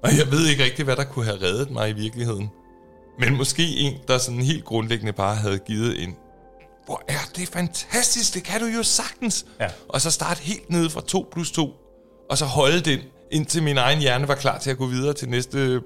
[0.02, 2.50] Og jeg ved ikke rigtig, hvad der kunne have reddet mig i virkeligheden.
[3.18, 6.16] Men måske en, der sådan helt grundlæggende bare havde givet en
[6.86, 9.46] hvor er det fantastisk, det kan du jo sagtens.
[9.60, 9.68] Ja.
[9.88, 11.74] Og så starte helt nede fra 2 plus 2,
[12.30, 13.00] og så holde den,
[13.30, 15.80] indtil min egen hjerne var klar til at gå videre til næste,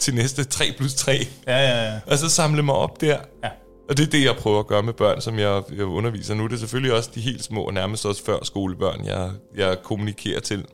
[0.00, 1.26] til næste 3 plus 3.
[1.46, 2.00] Ja, ja, ja.
[2.06, 3.18] Og så samle mig op der.
[3.44, 3.48] Ja.
[3.92, 6.46] Og det er det, jeg prøver at gøre med børn, som jeg, jeg underviser nu.
[6.46, 10.66] Det er selvfølgelig også de helt små, nærmest også før skolebørn, jeg, jeg kommunikerer til.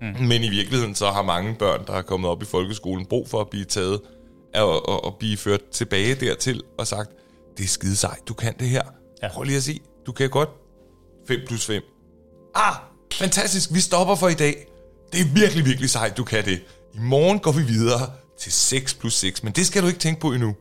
[0.00, 0.26] Mm.
[0.26, 3.40] Men i virkeligheden så har mange børn, der er kommet op i folkeskolen, brug for
[3.40, 4.00] at blive taget
[4.54, 7.10] og, og, og blive ført tilbage dertil og sagt,
[7.58, 8.82] det er skide sejt, du kan det her.
[9.22, 9.26] Ja.
[9.26, 9.32] Ja.
[9.32, 10.48] Prøv lige at se, du kan godt
[11.28, 11.82] 5 plus 5.
[12.54, 12.74] Ah,
[13.14, 14.66] fantastisk, vi stopper for i dag.
[15.12, 16.62] Det er virkelig, virkelig sejt, du kan det.
[16.94, 20.20] I morgen går vi videre til 6 plus 6, men det skal du ikke tænke
[20.20, 20.54] på endnu.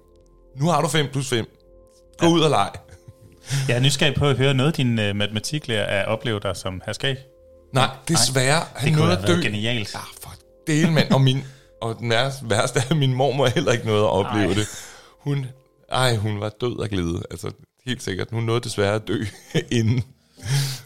[0.56, 1.46] Nu har du 5 plus 5.
[2.20, 2.32] Gå ja.
[2.32, 2.70] ud og leg.
[3.68, 7.18] Jeg er nysgerrig på at høre noget, din uh, matematiklærer er oplevet dig som herskab.
[7.74, 8.64] Nej, desværre.
[8.76, 9.42] Han Det nåede at dø.
[9.42, 9.94] genialt.
[9.94, 10.34] Ja, for
[10.68, 11.12] delen, mand.
[11.12, 11.44] Og, min,
[11.82, 12.10] og den
[12.44, 14.54] værste, er, at min mormor heller ikke nåede at opleve Ej.
[14.54, 14.68] det.
[15.20, 15.46] Hun,
[15.92, 17.22] ej, hun var død af glæde.
[17.32, 17.52] Altså,
[17.86, 18.28] helt sikkert.
[18.32, 19.24] Hun nåede desværre at dø
[19.80, 20.04] inden.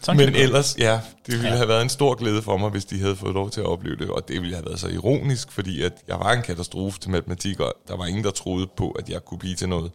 [0.02, 1.56] Sådan Men ellers, ja, det ville ja.
[1.56, 3.96] have været en stor glæde for mig, hvis de havde fået lov til at opleve
[3.96, 4.10] det.
[4.10, 7.60] Og det ville have været så ironisk, fordi at jeg var en katastrofe til matematik,
[7.60, 9.90] og der var ingen, der troede på, at jeg kunne blive til noget.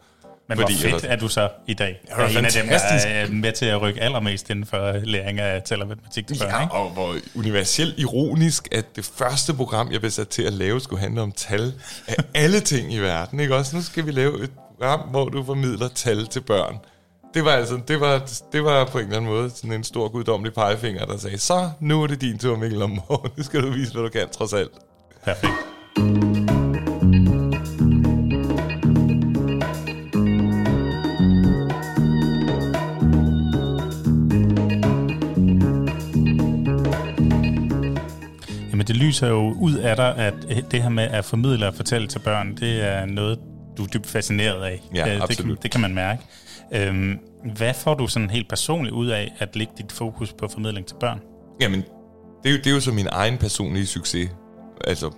[0.49, 2.01] Men fordi hvor fedt er du så i dag?
[2.17, 3.07] Var er en af dem, der fantastisk.
[3.09, 6.49] er med til at rykke allermest inden for læring af tal og matematik til børn,
[6.51, 6.73] Ja, ikke?
[6.73, 10.99] og hvor universelt ironisk, at det første program, jeg blev sat til at lave, skulle
[11.01, 11.73] handle om tal
[12.07, 13.39] af alle ting i verden.
[13.39, 13.75] Ikke også?
[13.75, 16.77] Nu skal vi lave et program, hvor du formidler tal til børn.
[17.33, 20.07] Det var altså, det var, det var på en eller anden måde sådan en stor
[20.07, 23.31] guddommelig pegefinger, der sagde, så nu er det din tur, Mikkel, om morgenen.
[23.37, 24.71] Nu skal du vise, hvad du kan, trods alt.
[25.23, 26.28] Perfekt.
[38.99, 40.33] Lyser jo ud af dig, at
[40.71, 43.39] det her med at formidle og fortælle til børn, det er noget,
[43.77, 44.81] du er dybt fascineret af.
[44.95, 45.63] Ja, det, det, kan, absolut.
[45.63, 46.21] det kan man mærke.
[46.73, 47.19] Øhm,
[47.55, 50.95] hvad får du sådan helt personligt ud af at lægge dit fokus på formidling til
[50.99, 51.19] børn?
[51.61, 51.83] Jamen,
[52.43, 54.29] det er, jo, det er jo så min egen personlige succes.
[54.87, 55.11] Altså,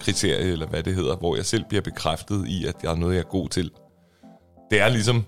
[0.00, 3.14] kriterie, eller hvad det hedder, hvor jeg selv bliver bekræftet i, at jeg er noget,
[3.14, 3.70] jeg er god til.
[4.70, 5.24] Det er ligesom,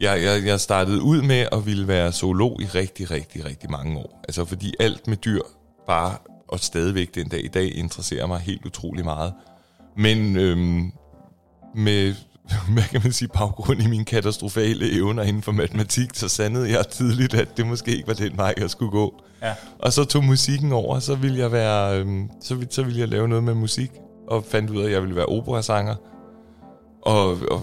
[0.00, 3.98] jeg, jeg, jeg startede ud med at ville være zoolog i rigtig, rigtig, rigtig mange
[3.98, 4.20] år.
[4.28, 5.40] Altså fordi alt med dyr
[5.86, 6.16] bare,
[6.48, 9.32] og stadigvæk den dag i dag, interesserer mig helt utrolig meget.
[9.96, 10.92] Men øhm,
[11.74, 12.14] med,
[12.74, 16.88] hvad kan man sige, baggrund i mine katastrofale evner inden for matematik, så sandede jeg
[16.88, 19.22] tidligt, at det måske ikke var den vej, jeg skulle gå.
[19.42, 19.54] Ja.
[19.78, 23.08] Og så tog musikken over, så ville jeg være, øhm, så, ville, så ville jeg
[23.08, 23.90] lave noget med musik,
[24.28, 25.94] og fandt ud af, at jeg ville være operasanger.
[27.02, 27.62] Og, og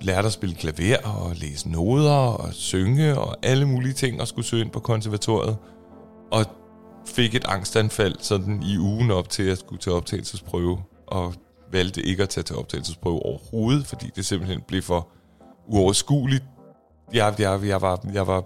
[0.00, 4.46] lærte at spille klaver og læse noder og synge og alle mulige ting og skulle
[4.46, 5.56] søge ind på konservatoriet.
[6.32, 6.44] Og
[7.06, 10.82] fik et angstanfald sådan i ugen op til, at jeg skulle til optagelsesprøve.
[11.06, 11.34] Og
[11.72, 15.08] valgte ikke at tage til optagelsesprøve overhovedet, fordi det simpelthen blev for
[15.66, 16.44] uoverskueligt.
[17.12, 18.44] Jeg, jeg, jeg, var, jeg, var,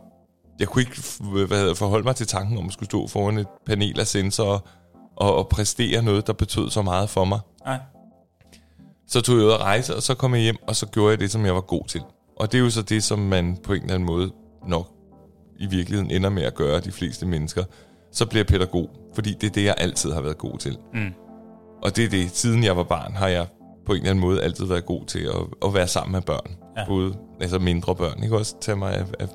[0.58, 1.02] jeg kunne ikke
[1.46, 4.58] hvad hedder, forholde mig til tanken om at skulle stå foran et panel af sensorer
[5.16, 7.40] og, og præstere noget, der betød så meget for mig.
[7.64, 7.78] Nej.
[9.06, 11.20] Så tog jeg ud at rejse, og så kom jeg hjem, og så gjorde jeg
[11.20, 12.02] det, som jeg var god til.
[12.36, 14.32] Og det er jo så det, som man på en eller anden måde
[14.66, 14.88] nok
[15.58, 17.64] i virkeligheden ender med at gøre, de fleste mennesker.
[18.12, 20.78] Så bliver jeg pædagog, fordi det er det, jeg altid har været god til.
[20.94, 21.14] Mm.
[21.82, 23.46] Og det er det, siden jeg var barn, har jeg
[23.86, 26.56] på en eller anden måde altid været god til at, at være sammen med børn.
[26.76, 26.86] Ja.
[26.86, 29.28] Både altså mindre børn, ikke også tage mig af, af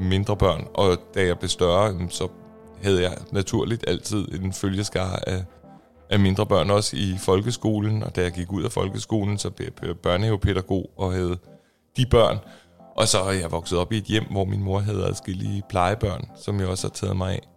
[0.00, 0.66] mindre børn.
[0.74, 2.28] Og da jeg blev større, så
[2.82, 5.44] havde jeg naturligt altid en følgeskare af,
[6.10, 8.02] af mindre børn, også i folkeskolen.
[8.02, 11.38] Og da jeg gik ud af folkeskolen, så blev jeg børnehavepædagog og havde
[11.96, 12.38] de børn.
[12.96, 16.24] Og så er jeg vokset op i et hjem, hvor min mor havde adskillige plejebørn,
[16.36, 17.48] som jeg også har taget mig af.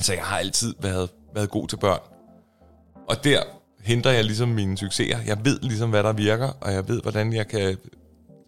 [0.00, 2.00] Så jeg har altid været, været god til børn.
[3.08, 3.42] Og der
[3.84, 5.18] henter jeg ligesom mine succeser.
[5.26, 7.76] Jeg ved ligesom, hvad der virker, og jeg ved, hvordan jeg kan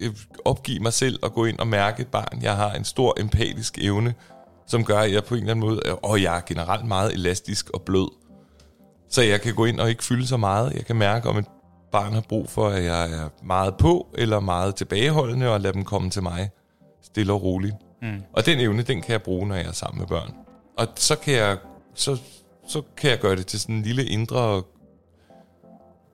[0.01, 0.11] øh,
[0.45, 2.43] opgive mig selv og gå ind og mærke et barn.
[2.43, 4.15] Jeg har en stor empatisk evne,
[4.67, 7.71] som gør, at jeg på en eller anden måde, og jeg er generelt meget elastisk
[7.71, 8.09] og blød.
[9.11, 10.73] Så jeg kan gå ind og ikke fylde så meget.
[10.75, 11.47] Jeg kan mærke, om et
[11.93, 15.85] barn har brug for, at jeg er meget på, eller meget tilbageholdende, og lade dem
[15.85, 16.51] komme til mig
[17.03, 17.75] stille og roligt.
[18.03, 18.23] Mm.
[18.33, 20.35] Og den evne, den kan jeg bruge, når jeg er sammen med børn.
[20.79, 21.59] Og så kan jeg,
[21.95, 22.19] så,
[22.69, 24.63] så kan jeg gøre det til sådan en lille indre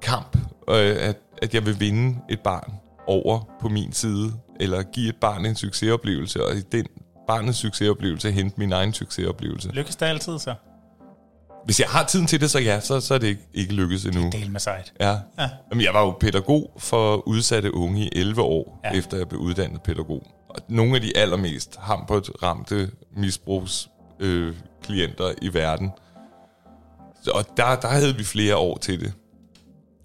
[0.02, 0.36] kamp,
[0.70, 2.72] øh, at, at jeg vil vinde et barn
[3.06, 6.86] over på min side, eller give et barn en succesoplevelse, og i den
[7.26, 9.68] barnets succesoplevelse hente min egen succesoplevelse.
[9.72, 10.54] Lykkes det altid så?
[11.64, 14.04] Hvis jeg har tiden til det, så ja, så, så er det ikke, ikke lykkes
[14.04, 14.30] endnu.
[14.32, 14.92] Del med sejt.
[15.00, 15.10] Ja.
[15.38, 15.48] Ja.
[15.70, 18.98] Jamen, jeg var jo pædagog for udsatte unge i 11 år, Ja.
[18.98, 20.26] efter jeg blev uddannet pædagog.
[20.48, 25.90] Og nogle af de allermest hampert ramte misbrugsklienter øh, klienter i verden.
[27.22, 29.12] Så, og der, der havde vi flere år til det.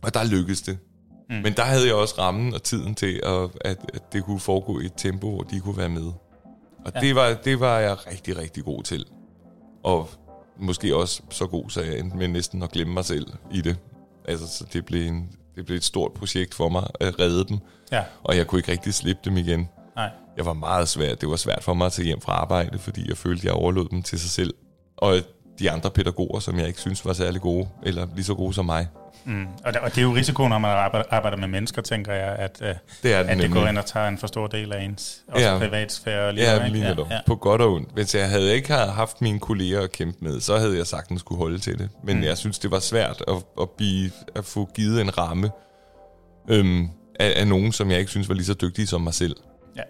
[0.02, 0.78] Og der lykkedes det.
[1.30, 1.36] Mm.
[1.36, 4.80] Men der havde jeg også rammen og tiden til, at, at, at det kunne foregå
[4.80, 6.06] i et tempo, hvor de kunne være med.
[6.06, 6.16] Og
[6.86, 6.92] Ja.
[6.96, 7.00] ja.
[7.08, 9.06] det, var, det var jeg rigtig, rigtig god til.
[9.84, 10.10] Og
[10.60, 13.78] måske også så god, så jeg endte med næsten at glemme mig selv i det.
[14.28, 17.58] Altså, så det blev, en, det blev et stort projekt for mig at redde dem,
[17.92, 18.04] Ja.
[18.24, 19.70] og jeg kunne ikke rigtig slippe dem igen.
[19.96, 20.10] Nej.
[20.38, 21.22] Jeg var meget svært.
[21.22, 23.54] Det var svært for mig at tage hjem fra arbejde, fordi jeg følte, at jeg
[23.54, 24.54] overlod dem til sig selv.
[24.98, 25.20] Og
[25.60, 28.66] de andre pædagoger, som jeg ikke synes var særlig gode, eller lige så gode som
[28.66, 28.88] mig.
[29.26, 29.46] Mm.
[29.66, 30.72] Og, det, og det er jo risikoen, når man
[31.10, 34.08] arbejder, med mennesker, tænker jeg, at, øh, Det er at det går ind og tager
[34.08, 35.58] en for stor del af ens også Ja.
[35.58, 36.28] privatsfære.
[36.28, 36.88] Og liv, Ja, lige.
[36.88, 37.20] Ja, ja.
[37.26, 37.90] På godt og ondt.
[37.94, 41.40] Hvis jeg havde ikke haft mine kolleger at kæmpe med, så havde jeg sagtens skulle
[41.40, 41.90] holde til det.
[42.04, 42.24] Men mm.
[42.24, 45.52] jeg synes, det var svært at, at, blive, at få givet en ramme
[46.50, 46.88] øhm,
[47.20, 49.36] af, af nogen, som jeg ikke synes var lige så dygtige som mig selv.
[49.76, 49.82] Ja.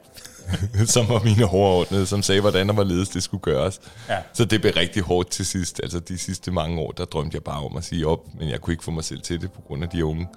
[0.86, 3.82] som var mine overordnede, som sagde, hvordan og hvorledes det skulle gøres.
[4.10, 4.18] Ja.
[4.34, 5.80] Så det blev rigtig hårdt til sidst.
[5.84, 8.62] Altså de sidste mange år, der drømte jeg bare om at sige op, men jeg
[8.62, 10.28] kunne ikke få mig selv til det på grund af de unge,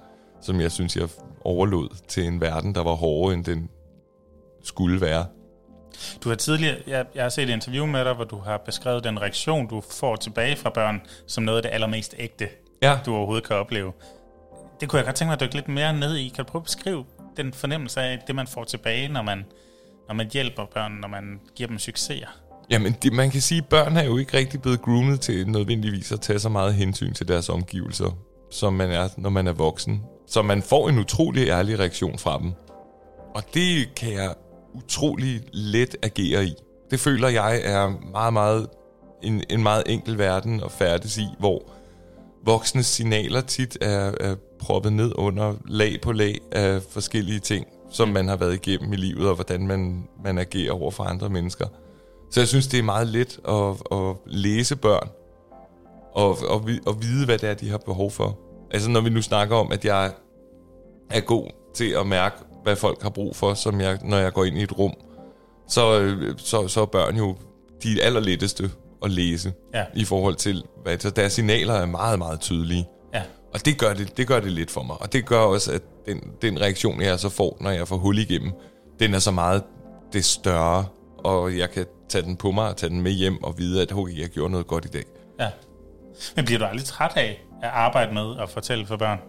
[0.41, 1.07] som jeg synes, jeg
[1.41, 3.69] overlod til en verden, der var hårdere, end den
[4.63, 5.25] skulle være.
[6.23, 9.03] Du har tidligere, jeg, jeg har set et interview med dig, hvor du har beskrevet
[9.03, 12.47] den reaktion, du får tilbage fra børn, som noget af det allermest ægte,
[12.81, 12.99] Ja.
[13.05, 13.91] du overhovedet kan opleve.
[14.81, 16.27] Det kunne jeg godt tænke mig at dykke lidt mere ned i.
[16.27, 17.05] Kan du prøve at beskrive
[17.37, 19.45] den fornemmelse af det, man får tilbage, når man,
[20.07, 22.27] når man hjælper børn, når man giver dem succeser?
[22.69, 26.11] Jamen, det, man kan sige, at børn er jo ikke rigtig blevet groomet til nødvendigvis
[26.11, 28.17] at tage så meget hensyn til deres omgivelser,
[28.51, 30.01] som man er, når man er voksen.
[30.27, 32.51] Så man får en utrolig ærlig reaktion fra dem.
[33.35, 34.33] Og det kan jeg
[34.73, 36.53] utrolig let agere i.
[36.91, 38.67] Det føler jeg er meget, meget
[39.23, 41.71] en, en meget enkel verden at færdes i, hvor
[42.45, 48.07] voksne signaler tit er, er proppet ned under lag på lag af forskellige ting, som
[48.09, 51.65] man har været igennem i livet, og hvordan man, man agerer over for andre mennesker.
[52.31, 55.09] Så jeg synes, det er meget let at, at læse børn,
[56.13, 58.39] og, og, og vide, hvad det er, de har behov for.
[58.71, 60.11] Altså når vi nu snakker om, at jeg
[61.09, 64.43] er god til at mærke, hvad folk har brug for, som jeg, når jeg går
[64.45, 64.93] ind i et rum,
[65.67, 67.35] så, så, så er børn jo
[67.83, 68.71] de allerletteste
[69.03, 69.85] at læse Ja.
[69.95, 72.87] i forhold til, hvad så deres signaler er meget, meget tydelige.
[73.53, 75.01] Og det gør det, det gør det lidt for mig.
[75.01, 78.17] Og det gør også, at den, den reaktion, jeg så får, når jeg får hul
[78.17, 78.51] igennem,
[78.99, 79.63] den er så meget
[80.13, 80.85] det større,
[81.17, 83.93] og jeg kan tage den på mig og tage den med hjem og vide, at
[83.93, 85.03] okay, jeg gjorde noget godt i dag.
[85.39, 85.49] Ja.
[86.35, 89.19] Men bliver du aldrig træt af at arbejde med og fortælle for børn?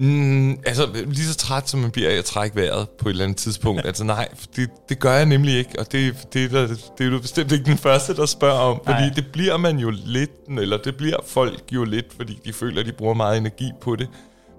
[0.00, 3.24] Mm, altså, lige så træt som man bliver af at trække vejret på et eller
[3.24, 3.86] andet tidspunkt.
[3.86, 7.20] altså nej, det, det gør jeg nemlig ikke, og det, det, det, det er du
[7.20, 8.80] bestemt ikke den første, der spørger om.
[8.84, 9.12] Fordi Nej.
[9.14, 12.86] det bliver man jo lidt, eller det bliver folk jo lidt, fordi de føler, at
[12.86, 14.08] de bruger meget energi på det.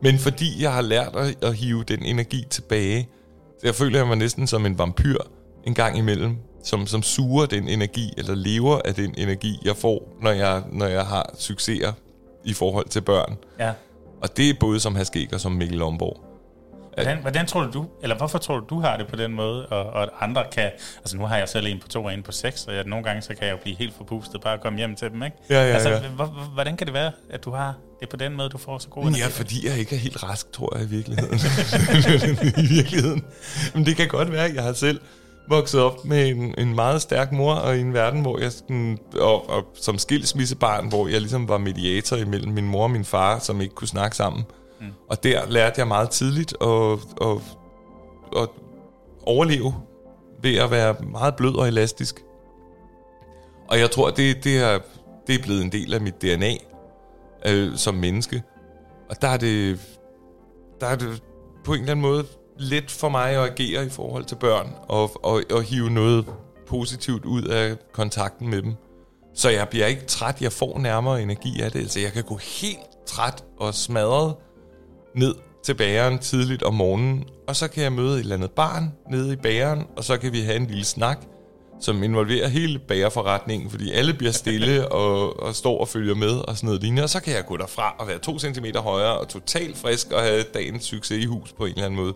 [0.02, 3.10] Men fordi jeg har lært at, at hive den energi tilbage,
[3.60, 5.18] så jeg føler jeg mig næsten som en vampyr
[5.68, 10.18] en gang imellem, som, som suger den energi, eller lever af den energi, jeg får,
[10.22, 11.92] når jeg, når jeg har succeser
[12.46, 13.38] i forhold til børn.
[13.60, 13.72] Ja.
[14.22, 16.28] Og det er både som Haskæg og som Mikkel Lomborg.
[16.96, 19.84] Hvordan, hvordan tror du, eller hvorfor tror du, du har det på den måde, og,
[19.86, 22.32] og at andre kan, altså nu har jeg selv en på to og en på
[22.32, 24.78] seks, og jeg, nogle gange så kan jeg jo blive helt forpustet bare at komme
[24.80, 25.38] hjem til dem, ikke?
[25.50, 26.00] Ja, ja, altså, ja.
[26.00, 28.78] hvor- hvor- hvordan kan det være, at du har det på den måde, du får
[28.80, 29.20] så god energi?
[29.22, 31.40] ja, fordi jeg ikke er helt rask, tror jeg i virkeligheden.
[32.66, 33.26] I virkeligheden.
[33.74, 35.02] Men det kan godt være, at jeg har selv
[35.48, 38.98] vokset op med en, en meget stærk mor, og i en verden, hvor jeg sådan,
[39.20, 43.40] og, og som skilsmissebarn, hvor jeg ligesom var mediator imellem min mor og min far,
[43.40, 44.44] som ikke kunne snakke sammen.
[44.80, 44.88] Mm.
[45.10, 47.38] Og der lærte jeg meget tidligt at, at,
[48.42, 48.50] at
[49.26, 49.74] overleve
[50.44, 52.24] ved at være meget blød og elastisk.
[53.68, 54.80] Og jeg tror, det, det, er,
[55.28, 56.54] det er blevet en del af mit DNA
[57.46, 58.44] øh, som menneske.
[59.10, 59.80] Og der er det,
[60.82, 61.24] der er det
[61.64, 62.26] på en eller anden måde
[62.62, 66.26] let for mig at agere i forhold til børn, og, og, og hive noget
[66.68, 68.74] positivt ud af kontakten med dem.
[69.34, 71.80] Så jeg bliver ikke træt, jeg får nærmere energi af det.
[71.80, 74.36] Altså jeg kan gå helt træt og smadret
[75.16, 78.94] ned til bageren tidligt om morgenen, og så kan jeg møde et eller andet barn
[79.10, 81.20] nede i bageren, og så kan vi have en lille snak,
[81.82, 86.58] som involverer hele bagerforretningen, fordi alle bliver stille og, og står og følger med og
[86.58, 89.28] sådan noget lignende, og så kan jeg gå derfra og være to centimeter højere og
[89.28, 92.14] totalt frisk og have dagens succes i hus på en eller anden måde.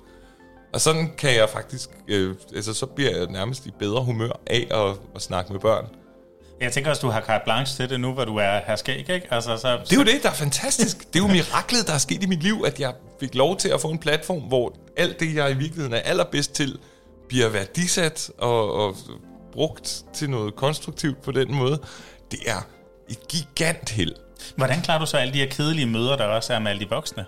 [0.75, 4.67] Og sådan kan jeg faktisk, øh, altså så bliver jeg nærmest i bedre humør af
[4.71, 5.85] at, at snakke med børn.
[6.61, 9.09] Jeg tænker også, du har carte blanche til det nu, hvor du er her skæg,
[9.09, 9.27] ikke?
[9.31, 10.97] Altså, så, Det er jo det, der er fantastisk.
[11.13, 13.69] Det er jo miraklet, der er sket i mit liv, at jeg fik lov til
[13.69, 16.79] at få en platform, hvor alt det, jeg i virkeligheden er allerbedst til,
[17.27, 18.95] bliver værdisat og, og
[19.53, 21.79] brugt til noget konstruktivt på den måde.
[22.31, 22.67] Det er
[23.09, 24.15] et gigant held.
[24.55, 26.89] Hvordan klarer du så alle de her kedelige møder, der også er med alle de
[26.89, 27.25] voksne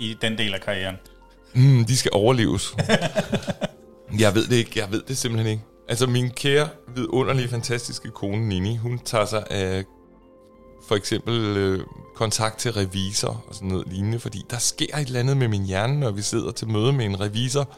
[0.00, 0.96] i den del af karrieren?
[1.54, 2.76] Mm, de skal overleves.
[4.18, 4.80] jeg ved det ikke.
[4.80, 5.64] Jeg ved det simpelthen ikke.
[5.88, 9.84] Altså, min kære, vidunderlige, fantastiske kone Nini, hun tager sig af
[10.88, 11.80] for eksempel øh,
[12.16, 15.64] kontakt til revisor og sådan noget lignende, fordi der sker et eller andet med min
[15.64, 17.68] hjerne, når vi sidder til møde med en revisor,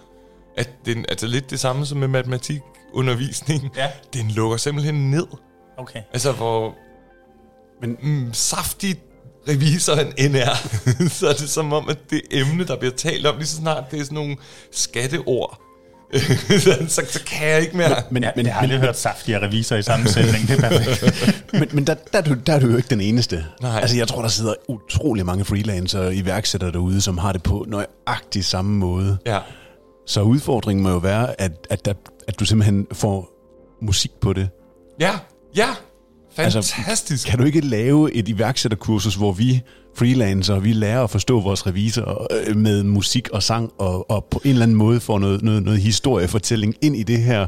[0.57, 3.89] at den, altså lidt det samme som med matematikundervisning, Ja.
[4.13, 5.27] den lukker simpelthen ned.
[5.79, 6.03] Okay.
[6.13, 6.75] Altså, hvor
[7.81, 8.97] men, mm, saftig
[9.48, 10.55] revisoren end er,
[11.18, 13.85] så er det som om, at det emne, der bliver talt om, lige så snart
[13.90, 14.37] det er sådan nogle
[14.72, 15.61] skatteord,
[16.64, 18.02] så, så, så kan jeg ikke mere.
[18.11, 20.48] Men, Ja, men, jeg har aldrig hørt saftige revisor i samme sætning.
[20.48, 21.44] Det er perfekt.
[21.61, 23.44] men, men der, der, er du, der er du jo ikke den eneste.
[23.61, 23.81] Nej.
[23.81, 27.64] Altså, jeg tror, der sidder utrolig mange freelancer og iværksættere derude, som har det på
[27.68, 29.18] nøjagtig samme måde.
[29.26, 29.38] Ja.
[30.07, 31.94] Så udfordringen må jo være, at, at, der,
[32.28, 33.28] at du simpelthen får
[33.83, 34.48] musik på det.
[35.00, 35.12] Ja,
[35.57, 35.68] ja.
[36.37, 37.29] Altså, Fantastisk.
[37.29, 39.61] Kan du ikke lave et iværksætterkursus, hvor vi
[39.97, 44.40] freelancer, vi lærer at forstå vores revisor øh, med musik og sang, og, og på
[44.45, 47.47] en eller anden måde får noget, noget, noget historiefortælling ind i det her,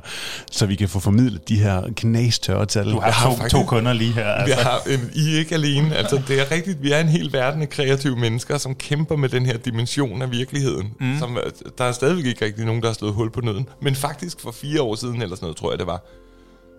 [0.51, 2.85] så vi kan få formidlet de her knastørre tal.
[2.93, 4.45] Du har, har to, faktisk- to kunder lige her.
[4.45, 4.65] Vi Altså.
[4.69, 5.97] har, øh, I er ikke alene.
[5.97, 6.83] Altså, det er rigtigt.
[6.83, 10.31] Vi er en hel verden af kreative mennesker, som kæmper med den her dimension af
[10.31, 10.87] virkeligheden.
[11.01, 11.19] Mm.
[11.19, 11.43] Som, øh,
[11.79, 13.67] der er stadigvæk ikke rigtig nogen, der har slået hul på nøden.
[13.83, 16.03] Men faktisk for fire år siden, eller sådan noget, tror jeg det var.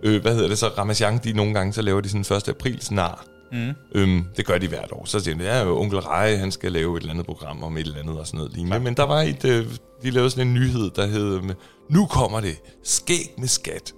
[0.05, 0.67] Øh, hvad hedder det så?
[0.67, 2.49] Ramachan, de nogle gange, så laver de sådan 1.
[2.49, 3.25] april snar.
[3.51, 3.73] Mm.
[3.95, 5.05] Øhm, det gør de hvert år.
[5.05, 7.81] Så siger de, ja, onkel Rej, han skal lave et eller andet program om et
[7.81, 8.79] eller andet og sådan noget lignende.
[8.79, 9.65] Men der var et, øh,
[10.03, 11.43] de lavede sådan en nyhed, der hed, øh,
[11.89, 13.93] nu kommer det, skæg med skat.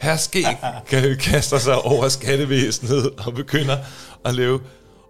[0.00, 0.44] Her skæg
[1.20, 3.76] kaster sig over skattevæsenet og begynder
[4.24, 4.60] at lave...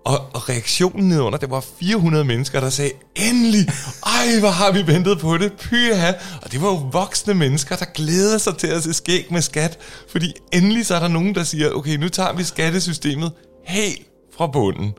[0.05, 3.69] Og, og reaktionen nedenunder, det var 400 mennesker, der sagde, endelig,
[4.07, 6.13] ej, hvor har vi ventet på det, pyha.
[6.43, 9.79] Og det var jo voksne mennesker, der glæder sig til at se skæg med skat,
[10.09, 13.33] fordi endelig så er der nogen, der siger, okay, nu tager vi skattesystemet
[13.65, 14.07] helt
[14.37, 14.95] fra bunden.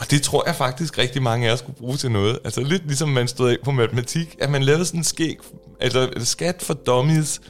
[0.00, 2.38] Og det tror jeg faktisk rigtig mange af os kunne bruge til noget.
[2.44, 5.36] Altså lidt ligesom man stod af på matematik, at man lavede sådan en skæg,
[5.80, 7.40] altså skat for dummies,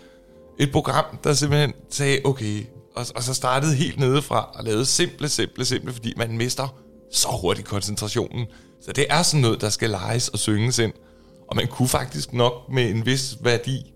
[0.58, 5.28] et program, der simpelthen sagde, okay, og, og så startede helt nedefra og lavede simple,
[5.28, 6.74] simple, simple, fordi man mister
[7.12, 8.46] så hurtigt koncentrationen.
[8.82, 10.92] Så det er sådan noget, der skal leges og synges ind.
[11.48, 13.92] Og man kunne faktisk nok med en vis værdi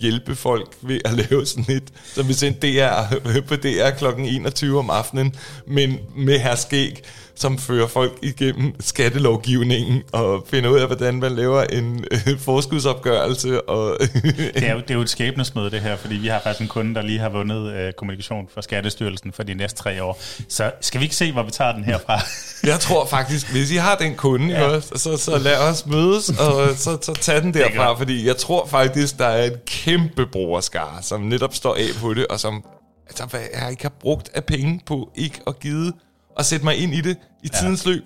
[0.00, 4.04] hjælpe folk ved at lave sådan et, som vi sendte DR på DR kl.
[4.20, 5.34] 21 om aftenen,
[5.66, 7.04] men med her skæg,
[7.36, 13.68] som fører folk igennem skattelovgivningen og finder ud af, hvordan man laver en øh, forskudsopgørelse.
[13.68, 13.98] Og
[14.54, 16.68] det, er jo, det er jo et skæbnesmøde det her, fordi vi har faktisk en
[16.68, 20.20] kunde, der lige har vundet øh, kommunikation for Skattestyrelsen for de næste tre år.
[20.48, 22.20] Så skal vi ikke se, hvor vi tager den herfra?
[22.70, 24.64] Jeg tror faktisk, hvis I har den kunde, ja.
[24.64, 28.66] også, så, så lad os mødes, og så, så tag den derfra, fordi jeg tror
[28.66, 32.64] faktisk, der er et kæmpe brugerskare, som netop står af på det, og som
[33.06, 35.92] altså, hvad jeg ikke har brugt af penge på ikke at give
[36.38, 37.58] at sætte mig ind i det i ja.
[37.58, 38.04] tidens løb.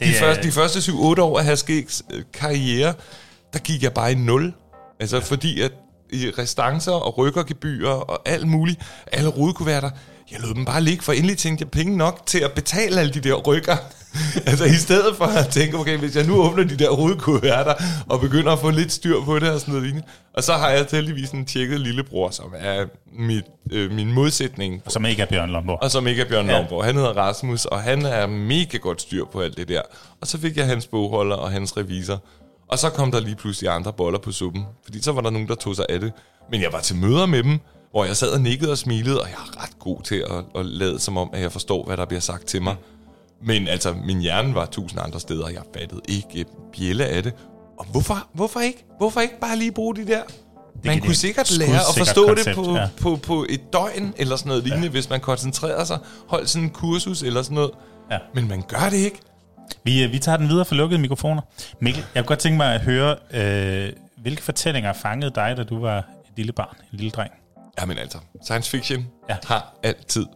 [0.00, 2.94] De, er, første, de første 7-8 år af Haskægs øh, karriere,
[3.52, 4.54] der gik jeg bare i nul.
[5.00, 5.22] Altså ja.
[5.22, 5.72] fordi at
[6.12, 8.80] i restancer og rykkergebyrer og alt muligt,
[9.12, 9.90] alle rodekuverter,
[10.30, 13.12] jeg lod dem bare ligge, for endelig tænkte jeg penge nok til at betale alle
[13.12, 13.76] de der rykker.
[14.46, 17.74] altså i stedet for at tænke, okay, hvis jeg nu åbner de der hovedkuverter
[18.08, 20.06] og begynder at få lidt styr på det og sådan noget lignende.
[20.34, 24.82] Og så har jeg heldigvis en tjekket lillebror, som er mit, øh, min modsætning.
[24.84, 25.82] Og som ikke er Bjørn Lomborg.
[25.82, 26.58] Og som ikke er Bjørn ja.
[26.58, 26.84] Lomborg.
[26.84, 29.82] Han hedder Rasmus, og han er mega godt styr på alt det der.
[30.20, 32.22] Og så fik jeg hans bogholder og hans revisor.
[32.68, 34.64] Og så kom der lige pludselig andre boller på suppen.
[34.84, 36.12] Fordi så var der nogen, der tog sig af det.
[36.50, 37.58] Men jeg var til møder med dem,
[37.90, 40.66] hvor jeg sad og nikkede og smilede, og jeg er ret god til at, at
[40.66, 42.76] lade som om, at jeg forstår, hvad der bliver sagt til mig.
[43.42, 47.32] Men altså, min hjerne var tusind andre steder, og jeg fattede ikke bjælle af det.
[47.78, 48.84] Og hvorfor, hvorfor ikke?
[48.98, 50.22] Hvorfor ikke bare lige bruge de der?
[50.74, 52.88] Det man kunne sikkert lære at forstå koncept, det på, ja.
[53.00, 54.90] på, på et døgn, eller sådan noget lignende, ja.
[54.90, 57.70] hvis man koncentrerer sig, holdt sådan en kursus eller sådan noget.
[58.10, 58.18] Ja.
[58.34, 59.18] Men man gør det ikke.
[59.84, 61.42] Vi, øh, vi tager den videre for lukkede mikrofoner.
[61.80, 65.80] Mikkel, jeg kunne godt tænke mig at høre, øh, hvilke fortællinger fangede dig, da du
[65.80, 66.04] var et
[66.36, 67.30] lille barn, en lille dreng?
[67.80, 69.36] Jamen altså, science fiction ja.
[69.44, 70.26] har altid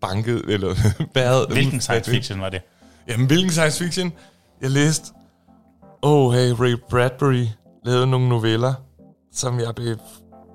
[0.00, 0.74] banket, eller
[1.14, 1.46] været...
[1.52, 2.60] Hvilken science fiction var det?
[3.08, 4.12] Jamen, hvilken science fiction?
[4.62, 5.12] Jeg læste...
[6.02, 7.46] Oh, hey, Ray Bradbury
[7.84, 8.74] lavede nogle noveller,
[9.32, 9.96] som jeg blev...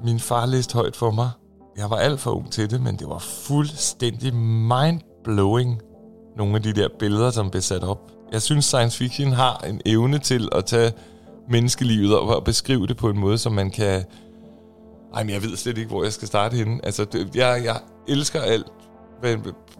[0.04, 1.30] Min far læste højt for mig.
[1.78, 5.82] Jeg var alt for ung til det, men det var fuldstændig mind-blowing,
[6.38, 8.12] nogle af de der billeder, som blev sat op.
[8.32, 10.94] Jeg synes, science fiction har en evne til at tage
[11.50, 14.04] menneskelivet og beskrive det på en måde, som man kan...
[15.14, 16.80] Ej, men jeg ved slet ikke, hvor jeg skal starte henne.
[16.86, 18.68] Altså, det, jeg, jeg elsker alt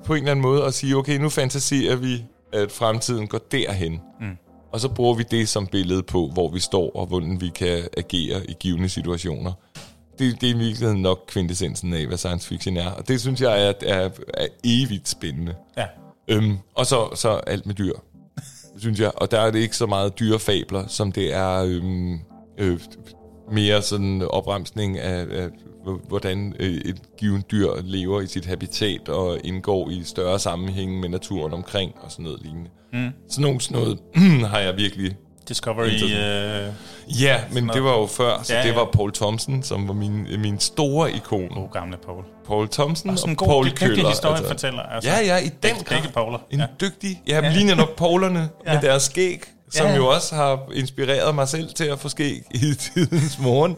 [0.06, 4.02] på en eller anden måde at sige, okay, nu fantaserer vi, at fremtiden går derhen.
[4.20, 4.38] Mm.
[4.72, 7.88] Og så bruger vi det som billede på, hvor vi står, og hvordan vi kan
[7.98, 9.54] agere i givende situationer.
[10.20, 12.92] Det, det er i virkeligheden nok kvintessensen af, hvad science fiction er.
[12.92, 15.56] Og det synes jeg er, er, er evigt spændende.
[15.78, 15.86] Ja.
[16.28, 17.94] Øhm, og så, så alt med dyr,
[18.82, 19.12] synes jeg.
[19.16, 22.20] Og der er det ikke så meget dyrefabler, som det er øhm,
[22.58, 22.80] øh,
[23.52, 25.50] mere sådan opremsning af, af
[26.08, 31.10] hvordan øh, et givet dyr lever i sit habitat og indgår i større sammenhæng med
[31.10, 32.70] naturen omkring og sådan noget lignende.
[32.94, 33.10] Mm.
[33.30, 34.00] Sådan nogle sådan noget
[34.52, 35.16] har jeg virkelig...
[35.48, 35.88] Discovery...
[35.88, 39.94] Uh, ja, men det var jo før, så ja, det var Paul Thompson, som var
[39.94, 41.50] min, min store ikon.
[41.50, 42.24] God gamle Paul.
[42.48, 44.04] Paul Thompson og, og god, Paul Køller.
[44.04, 44.82] En historiefortæller.
[44.82, 45.10] Altså.
[45.10, 45.98] Ja, ja, i den grad.
[45.98, 46.40] Begge Pauler.
[46.52, 46.66] En ja.
[46.82, 47.22] dygtig...
[47.28, 47.54] Ja, ja.
[47.54, 48.74] ligner nok Paulerne ja.
[48.74, 49.96] med deres skæg, som ja.
[49.96, 53.78] jo også har inspireret mig selv til at få skæg i tidens morgen.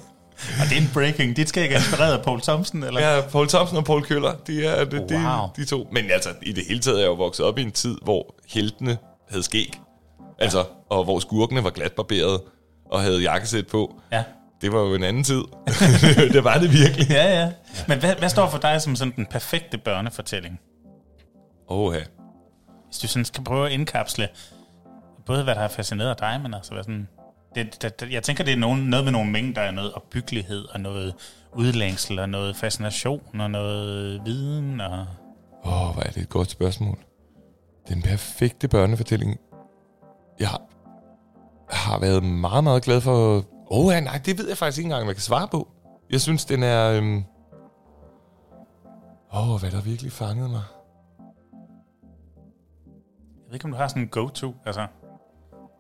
[0.62, 1.36] Og det er en breaking.
[1.36, 3.02] Dit skal ikke inspireret af Paul Thompson, eller?
[3.02, 5.08] Ja, Paul Thompson og Paul Køller, de er de, wow.
[5.10, 5.88] de, de to.
[5.92, 8.36] Men altså, i det hele taget er jeg jo vokset op i en tid, hvor
[8.48, 8.98] heltene
[9.30, 9.80] havde skæg.
[10.40, 10.64] Altså, ja.
[10.90, 12.42] og hvor skurkene var glatbarberet
[12.92, 13.96] og havde jakkesæt på.
[14.12, 14.24] Ja.
[14.62, 15.44] Det var jo en anden tid.
[16.36, 17.10] det var det virkelig.
[17.10, 17.52] Ja, ja.
[17.88, 20.60] Men hvad, hvad står for dig som sådan den perfekte børnefortælling?
[21.70, 22.02] Åh, ja.
[22.88, 24.28] Hvis du sådan skal prøve at indkapsle
[25.26, 27.08] både hvad der har fascineret dig, men altså hvad sådan
[27.56, 30.80] det, det, jeg tænker, det er nogen, noget med nogle mængder af noget opbyggelighed og
[30.80, 31.16] noget
[31.54, 34.82] udlængsel og noget fascination og noget viden.
[34.82, 35.06] Og...
[35.66, 36.98] Åh, oh, hvor er det et godt spørgsmål.
[37.88, 39.40] Den perfekte børnefortælling.
[40.40, 40.62] Jeg har,
[41.70, 43.36] har været meget, meget glad for...
[43.38, 45.68] Åh, oh, ja, nej, det ved jeg faktisk ikke engang, om jeg kan svare på.
[46.10, 46.92] Jeg synes, den er...
[46.92, 47.24] Øhm...
[49.34, 50.64] Åh, oh, hvad der virkelig fangede mig.
[53.36, 54.88] Jeg ved ikke, om du har sådan en go-to, altså...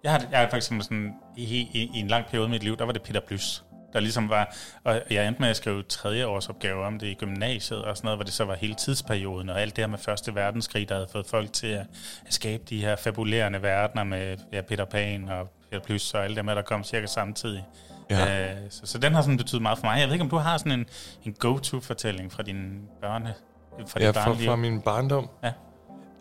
[0.03, 2.63] Jeg har, jeg har for eksempel sådan, i, i, i en lang periode i mit
[2.63, 5.83] liv, der var det Peter Plys, der ligesom var, og jeg endte med at skrive
[5.83, 8.75] tredje års opgave om det i gymnasiet og sådan noget, hvor det så var hele
[8.75, 11.85] tidsperioden, og alt det her med Første Verdenskrig, der havde fået folk til at,
[12.27, 16.37] at skabe de her fabulerende verdener med ja, Peter Pan og Peter Plys og alt
[16.37, 17.65] det med, der kom cirka samtidig.
[18.09, 18.53] Ja.
[18.53, 19.99] Uh, så, så den har sådan betydet meget for mig.
[19.99, 20.85] Jeg ved ikke, om du har sådan en,
[21.25, 23.33] en go-to-fortælling fra din børne,
[23.87, 25.29] fra ja, fra, fra min barndom.
[25.43, 25.51] Ja.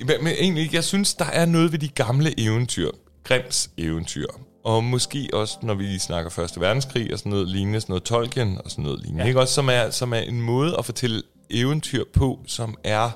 [0.01, 2.91] Men, men egentlig, jeg synes, der er noget ved de gamle eventyr.
[3.25, 4.27] Grims eventyr.
[4.65, 8.59] Og måske også, når vi snakker Første Verdenskrig og sådan noget lignende, sådan noget Tolkien
[8.65, 9.23] og sådan noget lignende.
[9.23, 9.29] Ja.
[9.29, 9.41] Ikke?
[9.41, 13.11] Også, som, er, som er en måde at fortælle eventyr på, som er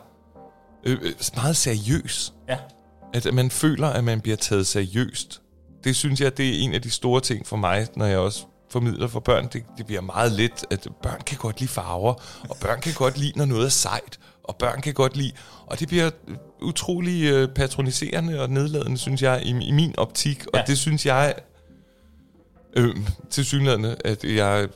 [0.85, 2.33] øh, øh, meget seriøs.
[2.49, 2.57] Ja.
[3.15, 5.43] At man føler, at man bliver taget seriøst.
[5.85, 8.47] Det synes jeg, det er en af de store ting for mig, når jeg også
[8.71, 12.15] formidler for børn, det, det bliver meget let, at børn kan godt lide farver,
[12.49, 15.33] og børn kan godt lide, når noget er sejt, og børn kan godt lide,
[15.67, 16.11] og det bliver
[16.63, 20.63] utrolig øh, patroniserende og nedladende, synes jeg, i, i min optik, og Ja.
[20.67, 21.35] det synes jeg
[22.77, 22.97] øh,
[23.31, 24.69] til synligheden, at jeg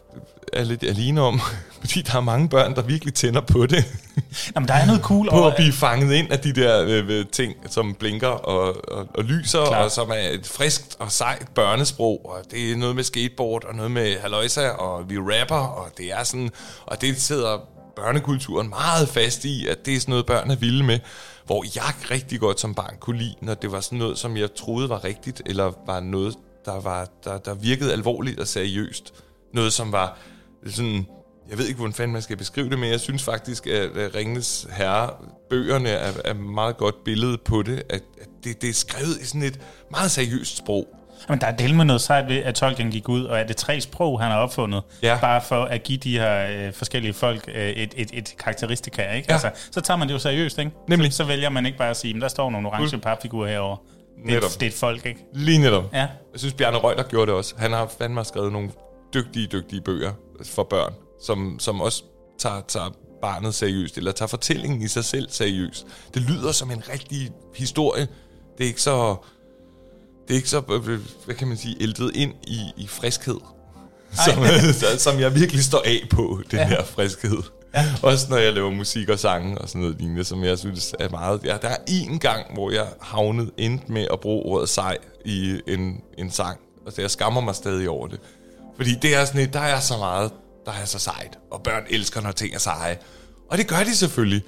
[0.52, 1.40] er lidt alene om,
[1.80, 3.84] fordi der er mange børn, der virkelig tænder på det
[4.54, 5.50] Jamen, der er noget cool på over...
[5.50, 9.24] at blive fanget ind af de der øh, øh, ting, som blinker og, og, og
[9.24, 9.84] lyser, Klart.
[9.84, 13.74] og som er et friskt og sejt børnesprog, og det er noget med skateboard, og
[13.74, 16.50] noget med haløjsa, og vi rapper, og det er sådan,
[16.86, 17.58] og det sidder
[17.96, 20.98] børnekulturen meget fast i, at det er sådan noget, børn er vilde med,
[21.46, 24.54] hvor jeg rigtig godt som barn kunne lide, når det var sådan noget, som jeg
[24.54, 26.34] troede var rigtigt, eller var noget,
[26.64, 29.14] der, var, der, der virkede alvorligt og seriøst.
[29.54, 30.18] Noget, som var
[30.66, 31.06] sådan
[31.50, 34.14] jeg ved ikke, hvordan fanden man skal beskrive det, men jeg synes faktisk, at at
[34.14, 35.10] Ringenes Herre,
[35.50, 39.24] bøgerne er, er meget godt billede på det, at, at det, det er skrevet i
[39.26, 40.86] sådan et meget seriøst sprog.
[41.28, 43.56] Men der er del med noget sejt ved, at Tolkien gik ud, og er det
[43.56, 45.18] tre sprog, han har opfundet, Ja.
[45.20, 49.26] bare for at give de her øh, forskellige folk øh, et, et, et karakteristika, ikke?
[49.28, 49.32] Ja.
[49.32, 50.70] Altså, så tager man det jo seriøst, ikke?
[50.88, 51.12] Nemlig.
[51.12, 53.76] Så, så vælger man ikke bare at sige, "Men der står nogle orange papfigurer herovre.
[54.16, 54.50] Det Netop.
[54.50, 55.20] det er et folk, ikke?
[55.34, 55.84] Lige netop.
[55.92, 55.98] Ja.
[56.32, 57.54] Jeg synes, Bjarne Reuter gjorde det også.
[57.58, 58.70] Han har fandme skrevet nogle
[59.14, 60.12] dygtige, dygtige bøger
[60.44, 62.02] for børn, som, som også
[62.38, 62.90] tager, tager
[63.22, 65.86] barnet seriøst, eller tager fortællingen i sig selv seriøst.
[66.14, 68.08] Det lyder som en rigtig historie.
[68.58, 69.16] Det er ikke så...
[70.28, 70.60] Det er ikke så,
[71.24, 73.38] hvad kan man sige, ældet ind i, i friskhed,
[74.12, 74.44] som,
[75.12, 76.68] som jeg virkelig står af på, den ja.
[76.68, 77.42] her friskhed.
[77.74, 77.84] Ja.
[78.02, 81.08] Også når jeg laver musik og sange og sådan noget lignende, som jeg synes er
[81.08, 81.40] meget...
[81.44, 85.60] Ja, der er én gang, hvor jeg havnede endte med at bruge ordet sej i
[85.66, 88.20] en, en sang, og så jeg skammer mig stadig over det.
[88.76, 90.32] Fordi det er sådan et, der er så meget,
[90.66, 92.98] der er så sejt, og børn elsker, når ting er seje.
[93.50, 94.42] Og det gør de selvfølgelig,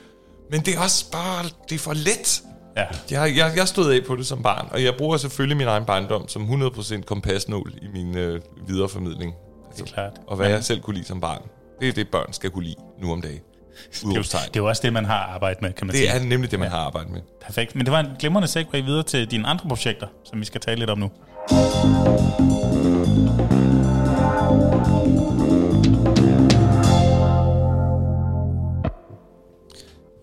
[0.51, 2.43] men det er også bare, det er for let.
[2.77, 2.85] Ja.
[3.11, 5.85] Jeg, jeg, jeg stod af på det som barn, og jeg bruger selvfølgelig min egen
[5.85, 9.35] barndom som 100% kompasnål i min øh, videreformidling.
[9.69, 10.13] Altså, Det er klart.
[10.27, 11.43] Og hvad jeg selv kunne lide som barn.
[11.83, 13.41] Det er det, børn skal kunne lide nu om dagen.
[13.93, 16.09] Det er, jo, det er jo også det, man har arbejdet med, kan man sige.
[16.09, 17.21] Det er nemlig det, man har arbejdet med.
[17.41, 17.75] Perfekt.
[17.75, 20.79] Men det var en glimrende segue videre til dine andre projekter, som vi skal tale
[20.79, 21.11] lidt om nu.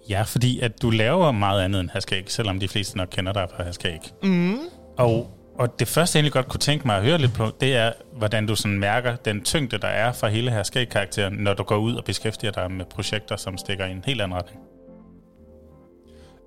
[0.09, 3.47] Ja, fordi at du laver meget andet end Haskæg, selvom de fleste nok kender dig
[3.55, 3.99] fra Haskæg.
[4.23, 4.59] Mm.
[4.97, 7.75] Og, og det første, jeg egentlig godt kunne tænke mig at høre lidt på, det
[7.75, 11.77] er, hvordan du sådan mærker den tyngde, der er fra hele Haskæg-karakteren, når du går
[11.77, 14.59] ud og beskæftiger dig med projekter, som stikker i en helt anden retning.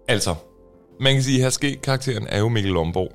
[0.09, 0.35] Altså,
[1.01, 3.13] man kan sige, at Herske-karakteren er jo Mikkel Lomborg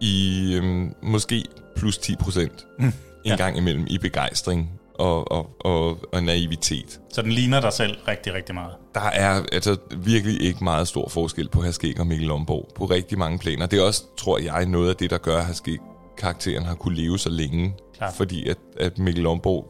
[0.00, 1.44] i øhm, måske
[1.76, 2.92] plus 10 procent en
[3.24, 3.36] Ja.
[3.36, 7.00] gang imellem i begejstring og, og, og, og naivitet.
[7.12, 8.72] Så den ligner dig selv rigtig, rigtig meget.
[8.94, 13.18] Der er altså virkelig ikke meget stor forskel på Herskæg og Mikkel Lomborg på rigtig
[13.18, 13.66] mange planer.
[13.66, 17.18] Det er også, tror jeg, noget af det, der gør, at Herskæg-karakteren har kunne leve
[17.18, 17.74] så længe.
[17.96, 18.14] Klart.
[18.14, 19.66] Fordi at, at Mikkel Lomborg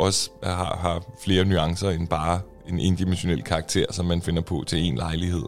[0.00, 4.78] også har, har flere nuancer end bare en endimensionel karakter, som man finder på til
[4.78, 5.44] en lejlighed.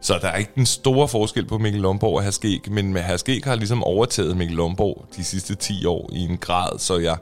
[0.00, 3.40] Så der er ikke den store forskel på Mikkel Lomborg og Herskæg, men med Herskæg
[3.44, 7.16] har ligesom overtaget Mikkel Lomborg de sidste 10 år i en grad, så jeg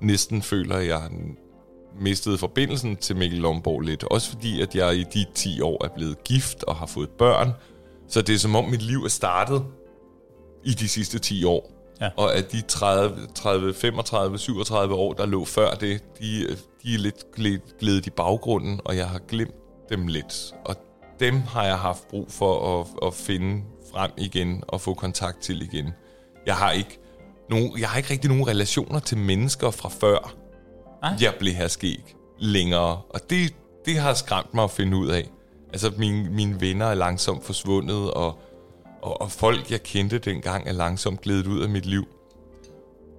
[0.00, 1.10] næsten føler, at jeg har
[2.00, 4.04] mistet forbindelsen til Mikkel Lomborg lidt.
[4.04, 7.52] Også fordi, at jeg i de 10 år er blevet gift og har fået børn.
[8.08, 9.64] Så det er som om mit liv er startet
[10.64, 11.72] i de sidste 10 år.
[12.00, 12.08] Ja.
[12.16, 16.98] Og at de 30, 30, 35, 37 år, der lå før det, de, de er
[16.98, 17.24] lidt
[17.80, 19.54] glædet i baggrunden, og jeg har glemt
[19.90, 20.54] dem lidt.
[20.64, 20.76] Og
[21.20, 23.62] dem har jeg haft brug for at, at finde
[23.92, 25.92] frem igen og få kontakt til igen.
[26.46, 26.98] Jeg har ikke,
[27.50, 30.34] nogen, jeg har ikke rigtig nogen relationer til mennesker fra før,
[31.02, 31.12] Nej.
[31.20, 33.00] jeg blev her skæg længere.
[33.10, 33.54] Og det,
[33.86, 35.30] det har skræmt mig at finde ud af.
[35.72, 38.38] Altså, mine, mine venner er langsomt forsvundet, og,
[39.02, 42.08] og, og folk, jeg kendte dengang, er langsomt glædet ud af mit liv.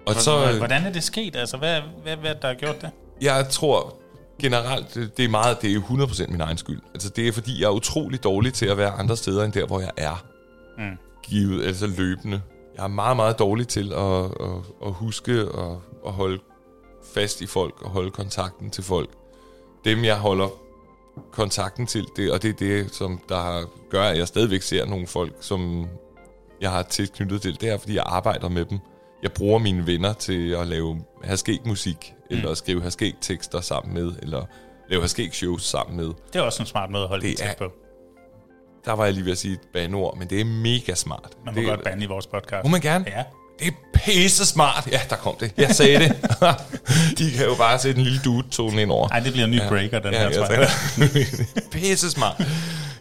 [0.07, 1.35] Og så, øh, Hvordan er det sket?
[1.35, 2.89] Altså, hvad, hvad, hvad der har gjort det?
[3.21, 4.00] jeg tror
[4.41, 6.79] generelt, det er meget, det er 100% min egen skyld.
[6.93, 9.65] Altså, det er fordi, jeg er utrolig dårlig til at være andre steder, end der,
[9.65, 10.25] hvor jeg er.
[10.77, 10.97] Mm.
[11.23, 12.41] Givet, altså løbende.
[12.77, 16.39] Jeg er meget, meget dårlig til at, at, at huske og at holde
[17.13, 19.09] fast i folk og holde kontakten til folk.
[19.85, 20.47] Dem, jeg holder
[21.31, 24.85] kontakten til, det, og det er det, som der har- gør, at jeg stadigvæk ser
[24.85, 25.87] nogle folk, som
[26.61, 27.61] jeg har tilknyttet til.
[27.61, 28.79] Det er, fordi jeg arbejder med dem.
[29.23, 34.45] Jeg bruger mine venner til at lave herskæg-musik, eller skrive herskæg-tekster sammen med, eller
[34.89, 36.05] lave herskæg-shows sammen med.
[36.05, 37.71] Det er også en smart måde at holde det, tæt på.
[38.85, 41.29] Der var jeg lige ved at sige et banord, men det er mega smart.
[41.45, 42.63] Man må det, godt bande i vores podcast.
[42.63, 43.05] Må man gerne?
[43.07, 43.23] Ja.
[43.59, 44.87] Det er pisse smart.
[44.91, 45.53] Ja, der kom det.
[45.57, 46.15] Jeg sagde det.
[47.17, 49.07] De kan jo bare sætte en lille dude-tone ind over.
[49.07, 51.27] Ej, det bliver en ny breaker, den her, tror jeg jeg.
[51.71, 52.43] pisse smart.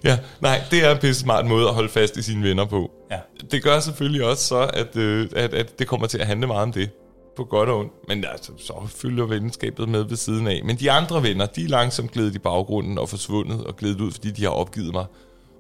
[0.04, 2.90] Ja, nej, det er en pisse smart måde at holde fast i sine venner på.
[3.10, 3.18] Ja.
[3.50, 6.62] Det gør selvfølgelig også så, at, øh, at, at det kommer til at handle meget
[6.62, 6.90] om det.
[7.36, 7.92] På godt og ondt.
[8.08, 10.60] Men altså, så følger venskabet med ved siden af.
[10.64, 14.12] Men de andre venner, de er langsomt glædet i baggrunden og forsvundet og glædet ud,
[14.12, 15.04] fordi de har opgivet mig.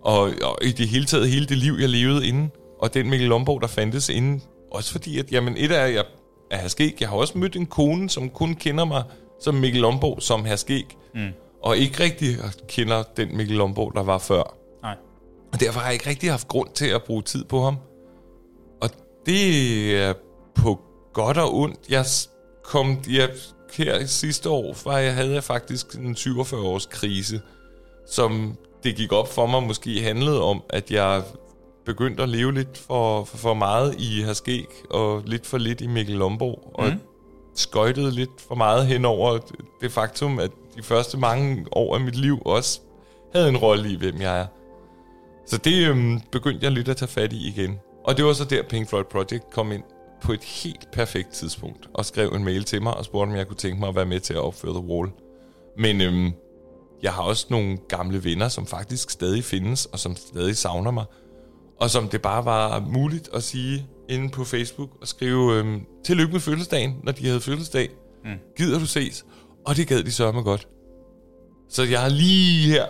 [0.02, 3.28] Og, og i det hele taget, hele det liv, jeg levede inden, og den Mikkel
[3.28, 6.04] Lomborg, der fandtes inden, også fordi, at jamen, et er, jeg
[6.50, 6.96] er herskæg.
[7.00, 9.02] Jeg har også mødt en kone, som kun kender mig
[9.40, 11.28] som Mikkel Lomborg som herskæg, mm.
[11.62, 12.36] og ikke rigtig
[12.68, 14.56] kender den Mikkel Lomborg, der var før.
[14.82, 14.96] Nej.
[15.52, 17.76] Og derfor har jeg ikke rigtig haft grund til at bruge tid på ham.
[18.80, 18.90] Og
[19.26, 20.14] det er
[20.54, 20.80] på
[21.12, 21.78] godt og ondt.
[21.88, 22.04] Jeg
[22.64, 23.30] kom jeg,
[23.72, 27.40] her sidste år, var jeg havde jeg faktisk en 47 års krise,
[28.10, 31.22] som det gik op for mig måske handlede om, at jeg
[31.86, 35.86] begyndte at leve lidt for, for, for meget i Herskæg, og lidt for lidt i
[35.86, 37.00] Mikkel Lomborg, og Mm.
[37.56, 39.38] skøjtede lidt for meget hen over
[39.80, 42.80] det faktum, at de første mange år af mit liv også
[43.34, 44.46] havde en rolle i, hvem jeg er.
[45.46, 47.78] Så det øhm, begyndte jeg lidt at tage fat i igen.
[48.04, 49.82] Og det var så der Pink Floyd Project kom ind
[50.22, 53.46] på et helt perfekt tidspunkt, og skrev en mail til mig og spurgte, om jeg
[53.46, 55.10] kunne tænke mig at være med til at opføre The Wall.
[55.78, 56.32] Men øhm,
[57.02, 61.04] jeg har også nogle gamle venner, som faktisk stadig findes, og som stadig savner mig.
[61.80, 66.32] Og som det bare var muligt at sige inde på Facebook og skrive øhm, tillykke
[66.32, 67.88] med fødselsdagen, når de havde fødselsdag.
[68.24, 68.30] Mm.
[68.56, 69.24] Gider du ses?
[69.66, 70.68] Og det gad de sørme godt.
[71.68, 72.86] Så jeg har lige her,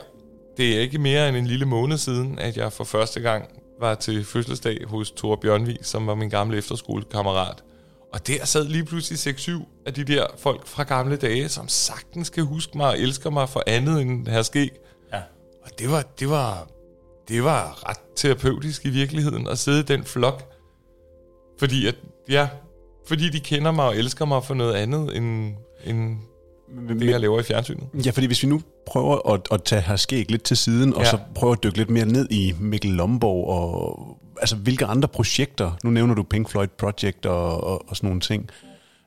[0.56, 3.94] det er ikke mere end en lille måned siden, at jeg for første gang var
[3.94, 7.64] til fødselsdag hos Thor Bjørnvig, som var min gamle efterskolekammerat.
[8.12, 12.30] Og der sad lige pludselig 6-7 af de der folk fra gamle dage, som sagtens
[12.30, 14.70] kan huske mig og elsker mig for andet end her skæg.
[15.12, 15.22] Ja.
[15.62, 16.68] Og det var, det var,
[17.28, 20.52] det var ret terapeutisk i virkeligheden at sidde i den flok.
[21.58, 21.96] Fordi at,
[22.28, 22.48] ja,
[23.06, 25.54] fordi de kender mig og elsker mig for noget andet end,
[25.84, 26.18] end
[26.88, 27.84] det, jeg laver i fjernsynet.
[28.06, 31.00] Ja, fordi hvis vi nu prøver at, at tage her skæg lidt til siden, og
[31.02, 31.10] Ja.
[31.10, 35.72] så prøver at dykke lidt mere ned i Mikkel Lomborg, og altså hvilke andre projekter,
[35.84, 38.48] nu nævner du Pink Floyd Project og, og, og sådan nogle ting,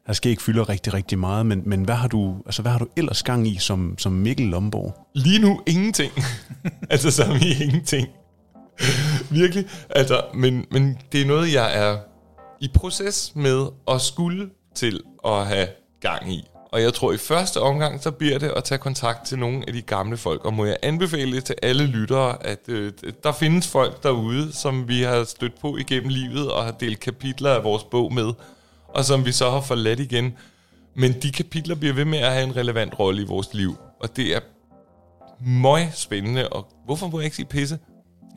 [0.07, 2.87] her skæg fylder rigtig, rigtig meget, men, men hvad, har du, altså, hvad har du
[2.97, 5.07] ellers gang i som, som Mikkel Lomborg?
[5.15, 6.11] Lige nu ingenting.
[6.89, 8.07] altså som i ingenting.
[9.29, 9.65] Virkelig.
[9.89, 11.97] Altså, men, men det er noget, jeg er
[12.61, 15.67] i proces med at skulle til at have
[16.01, 16.43] gang i.
[16.73, 19.73] Og jeg tror i første omgang, så bliver det at tage kontakt til nogle af
[19.73, 20.45] de gamle folk.
[20.45, 22.91] Og må jeg anbefale til alle lyttere, at øh,
[23.23, 27.49] der findes folk derude, som vi har stødt på igennem livet og har delt kapitler
[27.49, 28.33] af vores bog med,
[28.87, 30.37] og som vi så har forladt igen.
[30.95, 33.77] Men de kapitler bliver ved med at have en relevant rolle i vores liv.
[33.99, 34.39] Og det er
[35.45, 37.79] møg spændende, og hvorfor må jeg ikke sige pisse?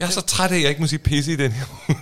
[0.01, 1.65] Jeg er så træt af, at jeg ikke må sige pisse i den her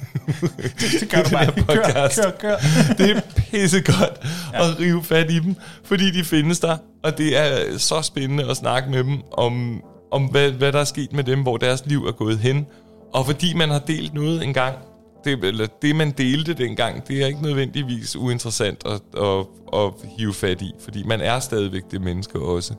[1.01, 1.53] Det gør du bare.
[1.53, 2.21] podcast.
[2.23, 2.57] Kør, kør, kør.
[2.99, 4.21] Det er pissegodt
[4.53, 4.71] ja.
[4.71, 8.57] at rive fat i dem, fordi de findes der, og det er så spændende at
[8.57, 9.83] snakke med dem om,
[10.13, 12.67] om hvad, hvad der er sket med dem, hvor deres liv er gået hen.
[13.15, 14.77] Og fordi man har delt noget engang,
[15.25, 20.35] det, eller det man delte dengang, det er ikke nødvendigvis uinteressant at, at, at hive
[20.35, 22.75] fat i, fordi man er stadigvæk det menneske også.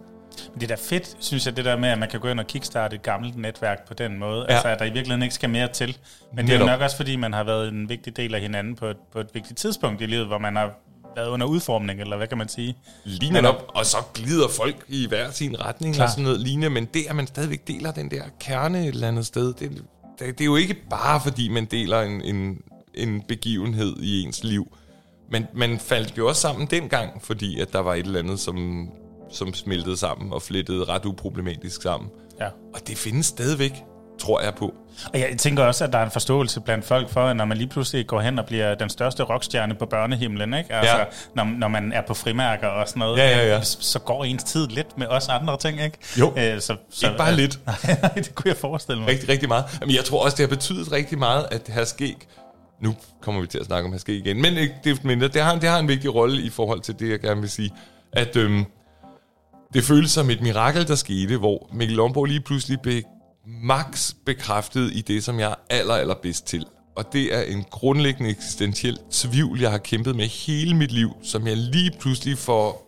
[0.54, 2.40] Men det er da fedt, synes jeg, det der med, at man kan gå ind
[2.40, 4.46] og kickstarte et gammelt netværk på den måde.
[4.50, 4.54] Ja.
[4.54, 5.98] Altså, at der i virkeligheden ikke skal mere til.
[6.34, 8.76] Men det er jo nok også, fordi man har været en vigtig del af hinanden
[8.76, 10.72] på et, på et vigtigt tidspunkt i livet, hvor man har
[11.16, 12.78] været under udformning, eller hvad kan man sige?
[13.04, 16.06] Lige netop, og så glider folk i hver sin retning Klar.
[16.06, 19.08] og sådan noget lignende, men det, at man stadigvæk deler den der kerne et eller
[19.08, 19.72] andet sted, det,
[20.20, 22.58] det, det er jo ikke bare fordi, man deler en, en,
[22.94, 24.78] en begivenhed i ens liv,
[25.32, 28.90] men man faldt jo også sammen dengang, fordi at der var et eller andet, som,
[29.32, 32.10] som smeltede sammen og flettede ret uproblematisk sammen.
[32.40, 32.48] Ja.
[32.74, 33.84] Og det findes stadigvæk,
[34.20, 34.74] tror jeg på.
[35.14, 37.58] Og jeg tænker også, at der er en forståelse blandt folk for, at når man
[37.58, 40.74] lige pludselig går hen og bliver den største rockstjerne på børnehimlen, ikke?
[40.74, 41.04] Altså, Ja.
[41.36, 43.62] når, når man er på frimærker og sådan noget, Ja, ja, ja.
[43.62, 45.98] Så, så går ens tid lidt med os andre ting, ikke?
[46.20, 46.34] Jo.
[46.38, 47.60] Øh, så, så, Ikke bare lidt.
[47.66, 49.10] Nej, nej, det kunne jeg forestille mig.
[49.10, 49.66] Rigtig, rigtig meget.
[49.82, 52.28] Men jeg tror også, det har betydet rigtig meget, at her skæg...
[52.82, 55.28] Nu kommer vi til at snakke om skæg igen, men ikke det mindre.
[55.28, 57.72] Det har, det har en vigtig rolle i forhold til det, jeg gerne vil sige.
[58.14, 58.66] At øhm,
[59.74, 63.02] det føles som et mirakel, der skete, hvor Mikkel Lomborg lige pludselig blev
[63.48, 66.66] max bekræftet i det, som jeg er aller, aller bedst til.
[66.96, 71.48] Og det er en grundlæggende eksistentiel tvivl, jeg har kæmpet med hele mit liv, som
[71.48, 72.82] jeg lige pludselig får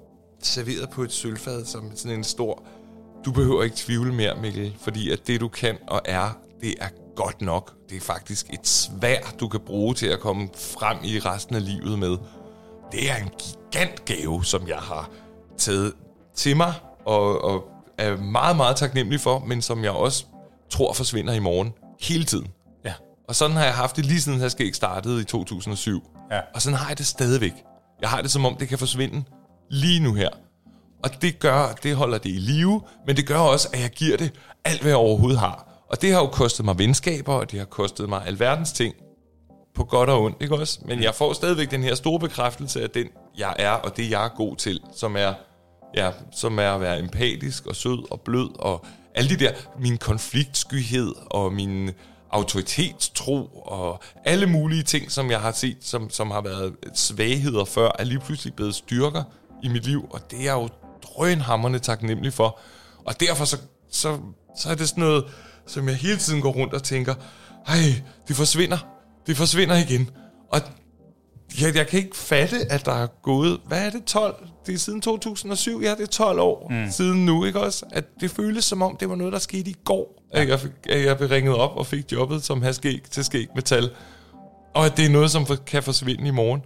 [0.43, 2.63] serveret på et sølvfad som sådan en stor
[3.25, 6.87] du behøver ikke tvivle mere, Mikkel, fordi at det, du kan og er, det er
[7.15, 7.73] godt nok.
[7.89, 11.65] Det er faktisk et svær, du kan bruge til at komme frem i resten af
[11.65, 12.17] livet med.
[12.91, 15.09] Det er en gigant gave, som jeg har
[15.57, 15.93] taget
[16.37, 16.73] til mig,
[17.05, 17.63] og, og
[17.97, 20.25] er meget, meget taknemmelig for, men som jeg også
[20.69, 22.47] tror forsvinder i morgen hele tiden.
[22.85, 22.93] Ja.
[23.27, 26.03] Og sådan har jeg haft det lige siden, ikke startede i 2007.
[26.31, 26.39] Ja.
[26.53, 27.53] Og sådan har jeg det stadigvæk.
[28.01, 29.23] Jeg har det som om, det kan forsvinde
[29.69, 30.29] lige nu her.
[31.03, 34.17] Og det gør, det holder det i live, men det gør også, at jeg giver
[34.17, 34.31] det
[34.65, 35.85] alt, hvad jeg overhovedet har.
[35.89, 38.95] Og det har jo kostet mig venskaber, og det har kostet mig alverdens ting
[39.75, 40.79] på godt og ondt, ikke også?
[40.85, 43.07] Men jeg får stadigvæk den her store bekræftelse af den,
[43.37, 45.33] jeg er, og det jeg er god til, som er,
[45.95, 48.85] ja, som er at være empatisk og sød og blød, og
[49.15, 51.91] alle de der, min konfliktskyhed og min
[52.31, 57.91] autoritetstro og alle mulige ting, som jeg har set, som, som har været svagheder før,
[57.99, 59.23] er lige pludselig blevet styrker
[59.63, 60.69] i mit liv, og det er jeg jo
[61.03, 62.59] drønhammerne taknemmelig for.
[63.05, 63.57] Og derfor så,
[63.91, 64.17] så,
[64.57, 65.25] så er det sådan noget,
[65.67, 67.15] som jeg hele tiden går rundt og tænker,
[67.67, 67.77] ej,
[68.27, 68.77] det forsvinder.
[69.27, 70.09] Det forsvinder igen.
[70.49, 70.61] Og
[71.61, 74.47] jeg, jeg kan ikke fatte, at der er gået, hvad er det, 12?
[74.65, 76.91] Det er siden 2007, ja, det er 12 år mm.
[76.91, 77.85] siden nu, ikke også?
[77.91, 80.41] At det føles som om, det var noget, der skete i går, ja.
[80.41, 83.47] at, jeg, fik, at jeg blev ringet op og fik jobbet som haskæg til skæg
[83.55, 83.89] metal.
[84.73, 86.61] Og at det er noget, som kan forsvinde i morgen.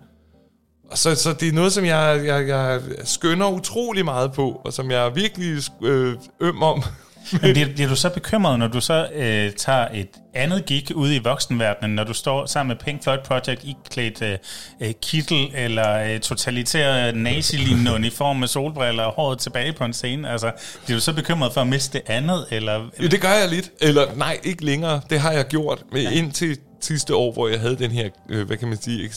[0.91, 4.73] Og så, så det er noget, som jeg, jeg, jeg skønner utrolig meget på, og
[4.73, 6.83] som jeg er virkelig øh, øm om.
[7.31, 11.15] Men bliver, bliver du så bekymret, når du så øh, tager et andet gig ude
[11.15, 14.37] i voksenverdenen, når du står sammen med Pink Floyd Project i klædt øh,
[14.81, 20.29] øh, kittel eller øh, totalitær nazi-lignende uniform med solbriller og håret tilbage på en scene?
[20.29, 20.51] Altså,
[20.85, 22.45] bliver du så bekymret for at miste det andet?
[22.51, 22.89] Eller?
[23.01, 23.71] Ja, det gør jeg lidt.
[23.81, 25.01] Eller nej, ikke længere.
[25.09, 25.83] Det har jeg gjort.
[25.95, 26.11] Ja.
[26.11, 29.09] indtil sidste år, hvor jeg havde den her, øh, hvad kan man sige,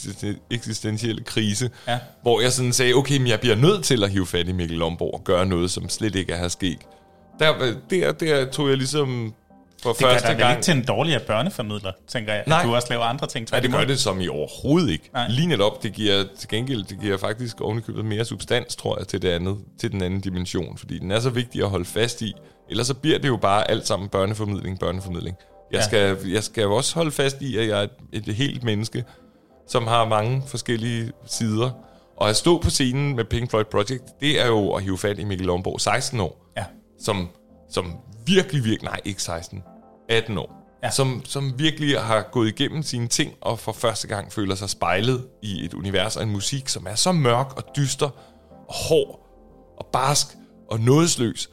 [0.51, 1.99] eksistentielle krise, ja.
[2.23, 4.79] hvor jeg sådan sagde, okay, men jeg bliver nødt til at hive fat i Mikkel
[4.79, 6.79] Lomborg og gøre noget, som slet ikke er her sket.
[7.39, 9.35] Der, der, der tog jeg ligesom
[9.83, 10.39] for det første gang...
[10.39, 12.45] Det ikke til en dårligere børnefamidler, tænker jeg.
[12.47, 12.59] Nej.
[12.61, 13.49] At du også laver andre ting.
[13.51, 15.11] Nej, det gør det som i overhovedet ikke.
[15.13, 15.29] Nej.
[15.29, 19.23] Lige netop, det giver til gengæld, det giver faktisk ovenikøbet mere substans, tror jeg, til,
[19.23, 20.79] det andet, til den anden dimension.
[20.79, 22.33] Fordi den er så vigtig at holde fast i.
[22.71, 25.37] Ellers så bliver det jo bare alt sammen børneformidling, børneformidling.
[25.73, 25.85] Jeg, ja.
[25.85, 27.83] skal, jeg skal jo også holde fast i, at jeg er
[28.13, 29.05] et, et helt menneske,
[29.69, 31.71] som har mange forskellige sider.
[32.17, 35.19] Og at stå på scenen med Pink Floyd Project, det er jo at hive fat
[35.19, 36.44] i Mikkel Lomborg, 16 år.
[37.05, 37.29] Som,
[37.71, 37.93] som
[38.27, 39.63] virkelig, virkelig, nej ikke 16,
[40.09, 40.79] 18 år.
[40.83, 40.91] Ja.
[40.91, 45.27] Som, som virkelig har gået igennem sine ting, og for første gang føler sig spejlet
[45.43, 48.11] i et univers og en musik, som er så mørk og dyster,
[48.69, 49.21] og hård,
[49.79, 50.27] og barsk,
[50.71, 51.51] og nådesløs.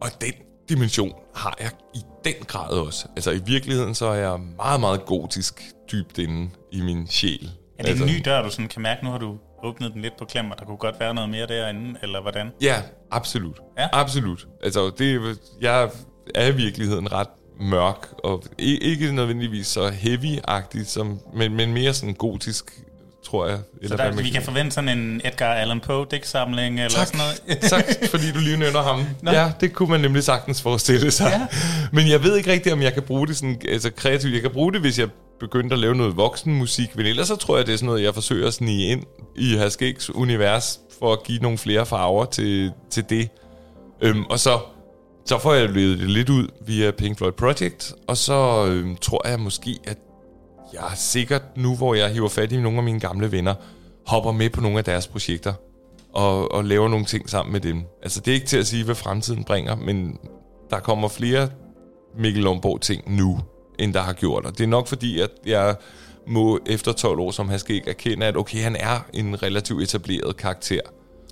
[0.00, 0.32] Og den
[0.68, 3.08] dimension har jeg i den grad også.
[3.16, 5.62] Altså i virkeligheden, så er jeg meget, meget gotisk
[5.92, 7.50] dybt inde i min sjæl.
[7.78, 9.04] Er det altså, en ny dør, du sådan kan mærke?
[9.04, 11.46] Nu har du åbnet den lidt på klem, og der kunne godt være noget mere
[11.46, 12.50] derinde, eller hvordan?
[12.60, 13.60] Ja, absolut.
[13.78, 13.88] Ja?
[13.92, 14.46] Absolut.
[14.62, 15.90] Altså, det, jeg
[16.34, 17.28] er i virkeligheden ret
[17.60, 22.80] mørk, og ikke nødvendigvis så heavy-agtig, som, men, men mere sådan gotisk
[23.24, 23.58] tror jeg.
[23.82, 27.20] Eller så der, vi kan forvente sådan en Edgar Allan Poe digtsamling eller tak, sådan
[27.20, 27.60] noget?
[27.70, 29.04] tak, fordi du lige nævner ham.
[29.22, 29.30] Nå.
[29.30, 31.30] Ja, det kunne man nemlig sagtens forestille sig.
[31.30, 31.46] Ja.
[31.92, 34.34] Men jeg ved ikke rigtigt, om jeg kan bruge det sådan, altså kreativt.
[34.34, 35.08] Jeg kan bruge det, hvis jeg
[35.40, 36.96] begyndte at lave noget voksenmusik.
[36.96, 39.02] Men ellers så tror jeg, det er sådan noget, jeg forsøger at snige ind
[39.36, 43.28] i Haskeks univers, for at give nogle flere farver til, til det.
[44.00, 44.58] Øhm, og så,
[45.26, 49.28] så får jeg levet det lidt ud via Pink Floyd Project, og så øhm, tror
[49.28, 49.98] jeg måske, at
[50.72, 53.54] jeg er sikkert nu, hvor jeg hiver fat i nogle af mine gamle venner,
[54.06, 55.52] hopper med på nogle af deres projekter
[56.12, 57.82] og, og laver nogle ting sammen med dem.
[58.02, 60.18] Altså, det er ikke til at sige, hvad fremtiden bringer, men
[60.70, 61.48] der kommer flere
[62.18, 63.40] Mikkel Lomborg ting nu,
[63.80, 64.46] end der har gjort.
[64.46, 65.76] Og det er nok fordi, at jeg
[66.26, 70.80] må efter 12 år som Haskæg erkende, at okay, han er en relativt etableret karakter.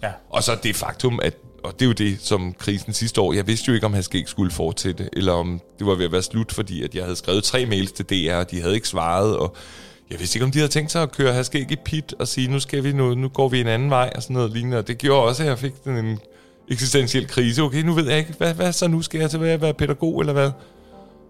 [0.02, 0.10] Ja.
[0.30, 3.46] Og så det faktum, at og det er jo det, som krisen sidste år, jeg
[3.46, 6.52] vidste jo ikke, om Haskæg skulle fortsætte, eller om det var ved at være slut,
[6.52, 9.56] fordi at jeg havde skrevet tre mails til DR, og de havde ikke svaret, og
[10.10, 12.48] jeg vidste ikke, om de havde tænkt sig at køre Haskæg i pit og sige,
[12.48, 14.88] nu skal vi nu, nu går vi en anden vej, og sådan noget lignende, og
[14.88, 16.18] det gjorde også, at jeg fik den en
[16.68, 17.62] eksistentiel krise.
[17.62, 20.20] Okay, nu ved jeg ikke, hvad, hvad så nu skal jeg til at være pædagog,
[20.20, 20.50] eller hvad?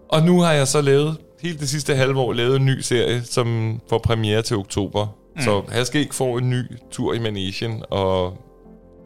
[0.09, 3.23] Og nu har jeg så lavet, helt det sidste halve år, lavet en ny serie,
[3.23, 5.07] som får premiere til oktober.
[5.35, 5.41] Mm.
[5.41, 8.37] Så Haskæg får en ny tur i Manesien, og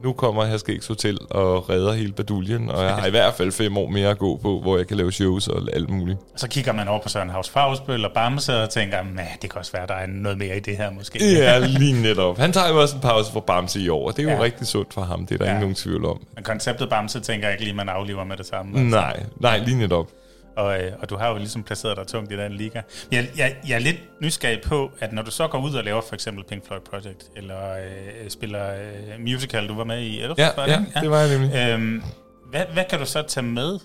[0.04, 3.78] nu kommer Haskægs Hotel og redder hele baduljen, og jeg har i hvert fald fem
[3.78, 6.20] år mere at gå på, hvor jeg kan lave shows og alt muligt.
[6.36, 9.60] Så kigger man over på Søren Havs Fagsbøl og Bamse og tænker, at det kan
[9.60, 11.34] også være, der er noget mere i det her måske.
[11.34, 12.38] Ja, lige netop.
[12.38, 14.44] Han tager jo også en pause for Bamse i år, og det er jo ja.
[14.44, 15.52] rigtig sundt for ham, det er der ja.
[15.52, 16.22] ingen nogen tvivl om.
[16.36, 18.80] Men konceptet Bamse tænker jeg ikke lige, man aflever med det samme.
[18.80, 18.98] Altså.
[18.98, 20.08] Nej, nej, lige netop.
[20.56, 22.82] Og, øh, og du har jo ligesom placeret dig tungt i den liga.
[23.12, 26.02] Jeg, jeg, jeg er lidt nysgerrig på, at når du så går ud og laver
[26.02, 30.38] for eksempel Pink Floyd Project, eller øh, spiller øh, musical, du var med i Elf,
[30.38, 30.72] ja, var det?
[30.72, 31.56] ja, ja, det var jeg nemlig.
[31.56, 32.04] Øhm,
[32.50, 33.80] hvad, hvad kan du så tage med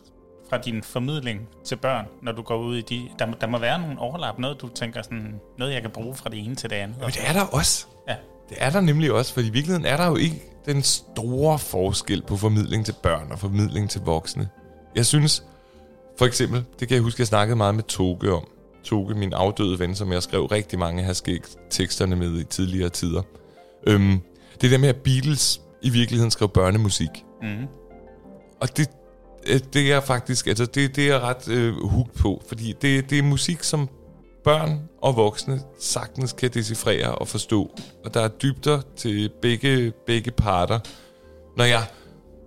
[0.50, 3.08] fra din formidling til børn, når du går ud i de...
[3.18, 6.30] Der, der må være nogle overlap, noget du tænker sådan, noget jeg kan bruge fra
[6.30, 6.96] det ene til det andet.
[7.00, 7.86] Men det er der også.
[8.08, 8.14] Ja.
[8.48, 12.22] Det er der nemlig også, for i virkeligheden er der jo ikke den store forskel
[12.22, 14.48] på formidling til børn og formidling til voksne.
[14.94, 15.44] Jeg synes,
[16.18, 18.46] for eksempel, det kan jeg huske, jeg snakkede meget med Toge om.
[18.84, 21.16] Toge, min afdøde ven, som jeg skrev rigtig mange af
[21.70, 23.22] teksterne med i tidligere tider.
[23.86, 24.20] Øhm,
[24.60, 27.08] det der med, at Beatles i virkeligheden skrev børnemusik.
[27.42, 27.66] Mm.
[28.60, 28.90] Og det,
[29.46, 33.18] øh, det er faktisk, altså det, det er ret øh, hooked på, fordi det, det
[33.18, 33.88] er musik, som
[34.44, 37.70] børn og voksne sagtens kan decifrere og forstå.
[38.04, 40.78] Og der er dybder til begge, begge parter.
[41.56, 41.82] Når jeg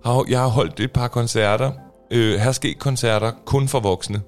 [0.04, 1.72] har, jeg har holdt et par koncerter,
[2.12, 4.20] øh, her sker koncerter kun for voksne,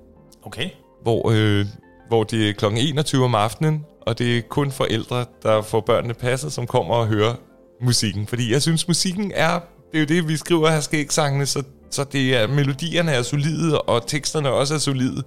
[0.47, 0.71] Okay.
[1.03, 1.67] hvor, øh,
[2.09, 2.65] hvor det er kl.
[2.65, 7.07] 21 om aftenen, og det er kun forældre, der får børnene passet, som kommer og
[7.07, 7.35] hører
[7.81, 8.27] musikken.
[8.27, 9.61] Fordi jeg synes, musikken er,
[9.93, 13.81] det er jo det, vi skriver her skægsangene, så, så det er, melodierne er solide,
[13.81, 15.23] og teksterne også er solide.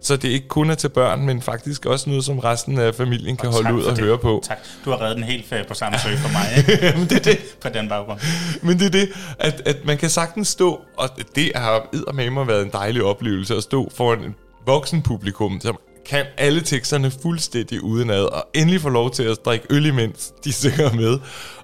[0.00, 3.36] Så det ikke kun er til børn, men faktisk også noget, som resten af familien
[3.36, 4.04] kan holde ud og det.
[4.04, 4.42] høre på.
[4.44, 4.58] Tak.
[4.84, 6.98] Du har reddet den helt øh, på samme søg for mig, ikke?
[6.98, 7.38] Men det er det.
[7.60, 8.20] på den baggrund.
[8.62, 12.62] Men det er det, at, at man kan sagtens stå, og det har eddermame været
[12.62, 14.34] en dejlig oplevelse, at stå foran en
[14.66, 15.78] voksen publikum, som
[16.08, 20.52] kan alle teksterne fuldstændig udenad, og endelig få lov til at drikke øl imens de
[20.52, 21.18] synger med.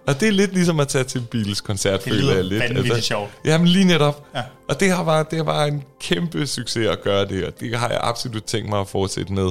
[0.06, 2.60] Og det er lidt ligesom at tage til Beatles koncert, Det føler jeg lidt.
[2.60, 3.30] vanvittigt sjovt.
[3.44, 4.26] Jamen lige netop.
[4.34, 4.42] Ja.
[4.68, 7.78] Og det har, været, det har været en kæmpe succes at gøre det, og det
[7.78, 9.50] har jeg absolut tænkt mig at fortsætte med.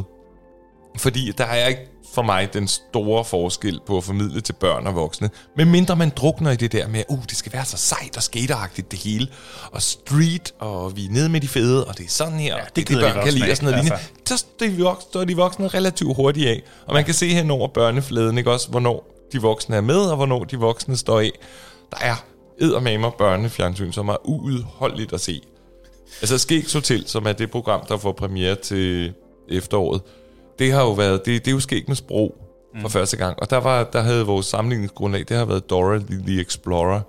[0.97, 1.81] Fordi der er ikke
[2.13, 5.29] for mig den store forskel på at formidle til børn og voksne.
[5.57, 8.23] Men mindre man drukner i det der med, uh, det skal være så sejt og
[8.23, 9.27] skateragtigt det hele.
[9.71, 12.57] Og street, og vi er nede med de fede, og det er sådan her.
[12.57, 14.25] Ja, det det, det, de børn kan lide og sådan noget ikke, lignende.
[14.25, 16.61] Så står de voksne, står de voksne relativt hurtigt af.
[16.85, 20.15] Og man kan se hen over børnefladen, ikke også, hvornår de voksne er med, og
[20.15, 21.31] hvornår de voksne står af.
[21.91, 22.15] Der er
[22.61, 25.41] eddermamer børnefjernsyn, som er uudholdeligt at se.
[26.21, 29.13] Altså Skægs Hotel, som er det program, der får premiere til
[29.49, 30.01] efteråret,
[30.59, 32.35] det har jo været, det, det er jo Skæg med sprog
[32.81, 33.39] for første gang.
[33.39, 37.01] Og der, var, der havde vores sammenligningsgrundlag, det har været Dora the, the Explorer,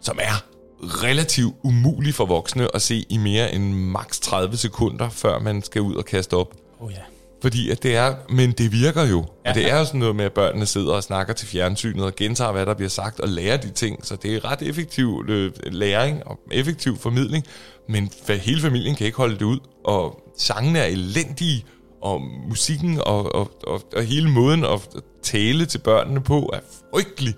[0.00, 0.44] som er
[0.82, 5.82] relativt umulig for voksne at se i mere end maks 30 sekunder, før man skal
[5.82, 6.54] ud og kaste op.
[6.80, 6.98] Oh ja.
[7.42, 9.24] Fordi at det er, men det virker jo.
[9.44, 9.50] Ja.
[9.50, 12.16] Og det er jo sådan noget med, at børnene sidder og snakker til fjernsynet og
[12.16, 14.06] gentager, hvad der bliver sagt, og lærer de ting.
[14.06, 17.44] Så det er ret effektiv øh, læring og effektiv formidling.
[17.88, 19.58] Men hele familien kan ikke holde det ud.
[19.84, 21.64] Og sangene er elendige,
[22.04, 24.88] og musikken og, og, og, og hele måden at
[25.22, 27.34] tale til børnene på er frygtelig.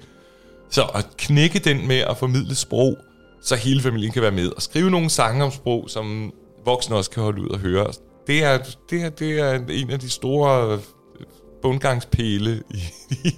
[0.71, 2.97] Så at knække den med at formidle sprog,
[3.43, 4.49] så hele familien kan være med.
[4.49, 6.33] Og skrive nogle sange om sprog, som
[6.65, 7.87] voksne også kan holde ud og høre.
[8.27, 8.59] Det er,
[8.91, 10.81] det er, det er en af de store
[11.63, 12.81] bundgangspæle i,
[13.25, 13.37] i,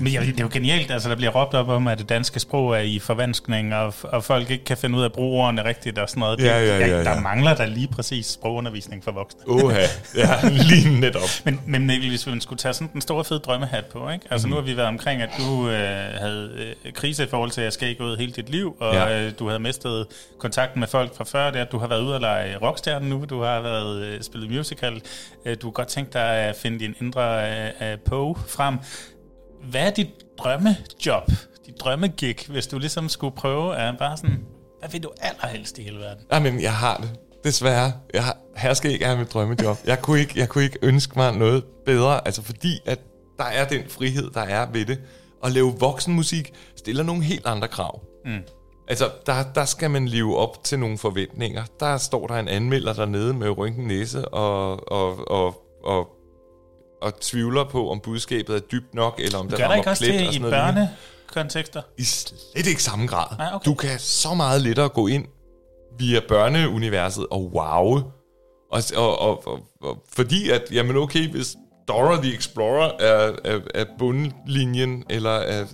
[0.00, 2.40] men ja, det er jo genialt, altså der bliver råbt op om, at det danske
[2.40, 5.64] sprog er i forvanskning, og, og folk ikke kan finde ud af at bruge ordene
[5.64, 6.38] rigtigt og sådan noget.
[6.38, 7.04] Det, Ja, ja, ja, ja.
[7.04, 9.40] Der mangler der lige præcis sprogundervisning for voksne.
[9.48, 9.80] Oha,
[10.16, 11.22] ja, lige netop.
[11.44, 14.26] Men, men Mikkel, hvis man skulle tage sådan den store fede drømmehat på, ikke?
[14.30, 14.50] Altså mm.
[14.50, 15.78] nu har vi været omkring, at du øh,
[16.18, 19.22] havde øh, krise i forhold til at skal gået hele dit liv, og Ja.
[19.26, 20.06] øh, du havde mistet
[20.38, 23.42] kontakten med folk fra før det, du har været ude og lege rockstjerne nu, du
[23.42, 25.00] har været øh, spillet musical,
[25.44, 28.78] øh, du har godt tænkt dig at finde din indre øh, øh, Poe frem.
[29.70, 30.08] Hvad er dit
[30.38, 31.30] drømmejob,
[31.66, 34.44] dit drømmegig, hvis du ligesom skulle prøve at bare sådan,
[34.78, 36.24] hvad vil du allerhelst i hele verden?
[36.32, 37.10] Jamen, jeg har det.
[37.44, 37.92] Desværre.
[38.14, 39.76] Jeg har, her skal ikke have mit drømmejob.
[39.84, 43.00] Jeg kunne, ikke, jeg kunne ikke ønske mig noget bedre, altså fordi, at
[43.38, 45.00] der er den frihed, der er ved det.
[45.44, 48.00] At lave voksenmusik stiller nogle helt andre krav.
[48.24, 48.38] Mm.
[48.88, 51.64] Altså, der, der skal man leve op til nogle forventninger.
[51.80, 56.08] Der står der en anmelder dernede med rynken næse og, og, og, og,
[57.02, 59.90] og tvivler på, om budskabet er dybt nok, eller om der Gør der rammer ikke
[59.90, 61.82] også plet og det i børnekontekster?
[61.98, 63.36] I slet ikke samme grad.
[63.38, 63.70] Nej, okay.
[63.70, 65.24] Du kan så meget lettere gå ind
[65.98, 68.02] via børneuniverset og wow.
[68.72, 71.56] Og, og, og, og, og fordi at, jamen okay, hvis
[71.88, 75.66] Dora the Explorer er, er, er bundlinjen, eller er, er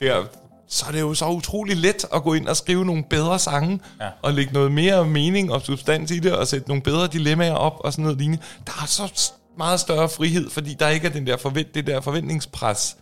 [0.00, 0.24] der,
[0.68, 3.80] så er det jo så utrolig let at gå ind og skrive nogle bedre sange,
[4.00, 4.08] Ja.
[4.22, 7.76] og lægge noget mere mening og substans i det, og sætte nogle bedre dilemmaer op,
[7.80, 8.42] og sådan noget lignende.
[8.66, 12.00] Der er så meget større frihed, fordi der ikke er den der forvent, det der
[12.00, 12.96] forventningspres.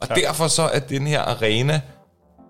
[0.00, 0.18] Og Klart.
[0.22, 1.80] derfor så er den her arena,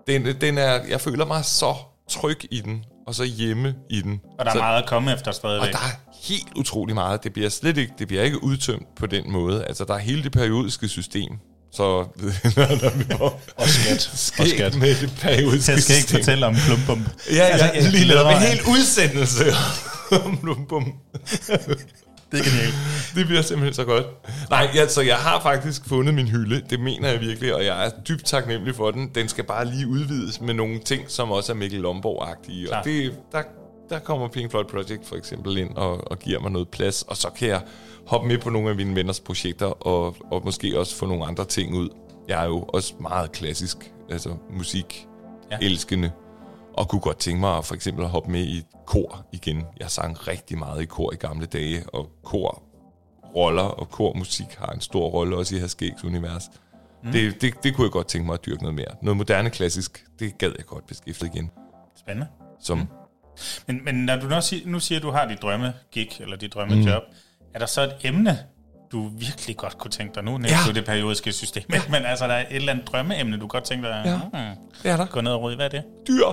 [0.07, 1.75] den, den er, jeg føler mig så
[2.09, 4.21] tryg i den, og så hjemme i den.
[4.39, 5.71] Og der er så, meget at komme efter og stadigvæk.
[5.71, 7.23] der er helt utrolig meget.
[7.23, 9.65] Det bliver slet ikke, det bliver ikke udtømt på den måde.
[9.65, 11.31] Altså, der er hele det periodiske system.
[11.73, 12.07] Så Og
[13.67, 14.09] skat.
[14.11, 14.75] Og skæg skat.
[14.75, 17.07] med det periodiske Jeg skal ikke fortælle om klumpum.
[17.29, 18.31] Ja, ja, Altså, jeg lige glæder netop.
[18.31, 18.47] En mig.
[18.49, 19.43] hel udsendelse
[20.25, 20.93] om lumbum.
[22.31, 22.75] Det er genialt.
[23.15, 24.05] Det bliver simpelthen så godt.
[24.49, 26.61] Nej, altså, jeg har faktisk fundet min hylde.
[26.69, 29.11] Det mener jeg virkelig, og jeg er dybt taknemmelig for den.
[29.15, 32.67] Den skal bare lige udvides med nogle ting, som også er Mikkel Lomborg-agtige.
[32.67, 32.79] Klar.
[32.79, 33.41] Og det, der,
[33.89, 37.17] der kommer Pink Floyd Project for eksempel ind og, og giver mig noget plads, og
[37.17, 37.61] så kan jeg
[38.07, 41.45] hoppe med på nogle af mine venners projekter, og, og måske også få nogle andre
[41.45, 41.89] ting ud.
[42.27, 43.77] Jeg er jo også meget klassisk,
[44.09, 45.07] altså musik,
[45.61, 46.11] elskende,
[46.73, 49.63] og kunne godt tænke mig for eksempel at hoppe med i et kor igen.
[49.79, 52.63] Jeg sang rigtig meget i kor i gamle dage, og kor
[53.35, 56.43] roller og kormusik har en stor rolle også i Haskægs univers.
[57.03, 57.11] Mm.
[57.11, 58.87] Det, det, det kunne jeg godt tænke mig at dyrke noget mere.
[59.01, 61.51] Noget moderne klassisk, det gad jeg godt beskæftige igen.
[61.99, 62.27] Spændende.
[62.59, 62.87] Som, mm.
[63.67, 66.37] Men, men når du nu siger, nu siger, at du har dit drømme gig eller
[66.37, 67.15] dit drømmejob, mm.
[67.53, 68.39] er der så et emne,
[68.91, 70.23] du virkelig godt kunne tænke dig?
[70.23, 70.57] Nu nævnte Ja.
[70.67, 71.81] du det periodiske system, ja.
[71.91, 74.11] men altså, der er et eller andet drømmeemne, du godt tænker dig, Ja.
[74.39, 74.53] ja.
[74.53, 75.05] hmm, Det er der.
[75.05, 75.55] gå ned og rode.
[75.55, 75.83] Hvad er det?
[76.07, 76.25] Dyr.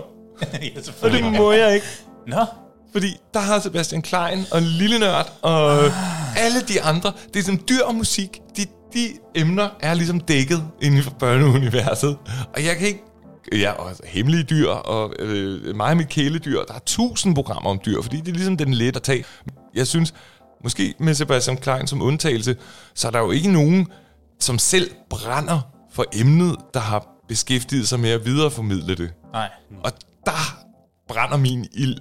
[0.62, 0.68] ja,
[1.03, 1.86] Og det må jeg ikke.
[2.26, 2.45] Nå,
[2.93, 5.78] Fordi der har Sebastian Klein og lille nørd og
[6.36, 7.12] alle de andre.
[7.34, 8.41] Det er sådan dyr og musik.
[8.57, 12.16] De, de emner er ligesom dækket inden for børneuniverset.
[12.55, 13.03] Og jeg kan ikke...
[13.53, 16.62] Ja, og hemmelige dyr, og øh, mig og mit kæledyr.
[16.68, 19.24] Der er tusind programmer om dyr, fordi det er ligesom den let at tage.
[19.74, 20.14] Jeg synes,
[20.64, 22.57] måske med Sebastian Klein som undtagelse,
[22.95, 23.86] så er der jo ikke nogen,
[24.41, 25.61] som selv brænder
[25.93, 29.11] for emnet, der har beskæftiget sig med at videreformidle det.
[29.32, 29.49] nej.
[29.84, 29.93] Og
[30.29, 30.64] der
[31.09, 31.97] brænder min ild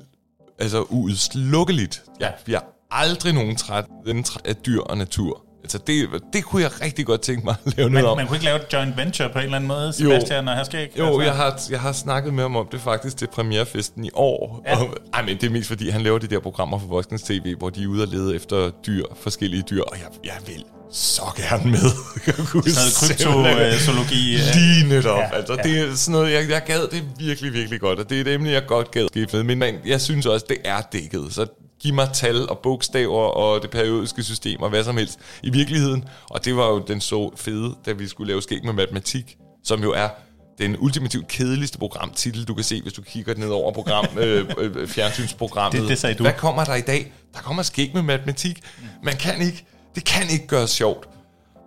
[0.59, 2.03] altså uudslukkeligt.
[2.19, 2.59] Jeg bliver
[2.91, 5.46] aldrig nogen træt, den træt af dyr og natur.
[5.63, 8.17] Altså det, det kunne jeg rigtig godt tænke mig at lave noget om.
[8.17, 10.63] man kunne ikke lave et joint venture på en eller anden måde, Sebastian, og her
[10.63, 10.97] skal ikke...
[10.99, 14.63] Jo, jeg har, jeg har snakket med ham om det faktisk til premierefesten i år.
[14.67, 14.79] Ja.
[14.79, 17.55] Og, ej, men det er mest fordi, han laver de der programmer for Voskens TV,
[17.57, 21.21] hvor de er ude og lede efter dyr, forskellige dyr, og jeg, jeg vil så
[21.37, 21.79] gerne med.
[22.25, 24.33] Sådan noget kryptozoologi.
[24.35, 25.17] øh, Lige netop.
[25.17, 25.61] Ja, altså, ja.
[25.61, 28.27] Det er sådan noget, jeg, jeg gad det virkelig, virkelig godt, og det er et
[28.27, 29.43] emne, jeg godt gad skifte med.
[29.43, 31.25] Men man, jeg synes også, det er dækket.
[31.29, 31.45] Så
[31.87, 36.03] giv mig tal og bogstaver og det periodiske system og hvad som helst i virkeligheden.
[36.29, 39.83] Og det var jo den så fede, da vi skulle lave skæg med matematik, som
[39.83, 40.09] jo er
[40.57, 44.87] den ultimativt kedeligste programtitel, du kan se, hvis du kigger ned over program, øh, øh,
[44.87, 45.81] fjernsynsprogrammet.
[45.81, 46.23] Det- det sagde du.
[46.23, 47.13] Hvad kommer der i dag?
[47.33, 48.61] Der kommer skæg med matematik.
[49.03, 49.65] Man kan ikke,
[49.95, 51.07] det kan ikke gøres sjovt.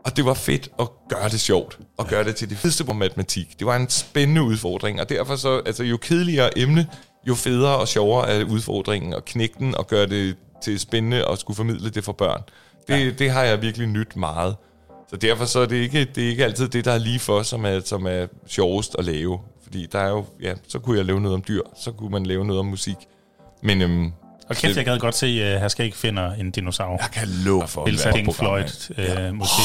[0.04, 2.92] Og det var fedt at gøre det sjovt, og gøre det til det fedeste på
[2.92, 3.58] matematik.
[3.58, 6.86] Det var en spændende udfordring, og derfor så, altså jo kedeligere emne,
[7.28, 11.38] jo federe og sjovere er udfordringen at knække den og gøre det til spændende og
[11.38, 12.42] skulle formidle det for børn.
[12.88, 13.10] Det, ja.
[13.10, 14.56] det har jeg virkelig nyt meget.
[15.10, 17.42] Så derfor så er det ikke, det er ikke altid det, der er lige for,
[17.42, 19.38] som er, som er sjovest at lave.
[19.62, 22.26] Fordi der er jo, ja, så kunne jeg lave noget om dyr, så kunne man
[22.26, 22.96] lave noget om musik.
[23.62, 24.12] Men øhm,
[24.48, 26.96] Og kæft, jeg gad godt se, at her skal ikke finde en dinosaur.
[27.00, 28.64] jeg kan love for, Spille hvad Pink Floyd
[28.96, 29.26] er.
[29.28, 29.64] øh, musik.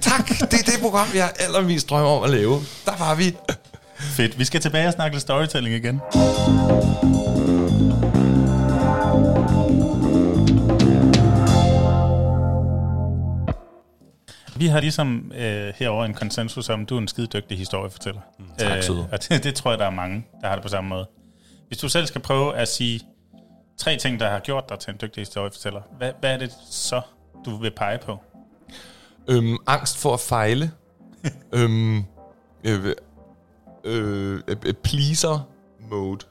[0.00, 2.54] tak, det er det program, jeg allermest drømmer om at lave.
[2.86, 3.36] Der var vi.
[4.00, 4.38] Fedt.
[4.38, 6.00] Vi skal tilbage og snakke lidt storytelling igen.
[14.56, 18.20] Vi har ligesom øh, herover en konsensus om, at du er en skide dygtig historiefortæller.
[18.38, 19.08] Mm, tak, søde.
[19.12, 21.06] og det, det tror jeg, der er mange, der har det på samme måde.
[21.68, 23.00] Hvis du selv skal prøve at sige
[23.76, 27.00] tre ting, der har gjort dig til en dygtig historiefortæller, hvad, hvad er det så,
[27.44, 28.18] du vil pege på?
[29.28, 30.70] Øhm, angst for at fejle.
[31.52, 32.04] øhm,
[32.64, 32.94] øh,
[33.88, 35.48] Øh, øh, pleaser
[35.90, 36.26] mode.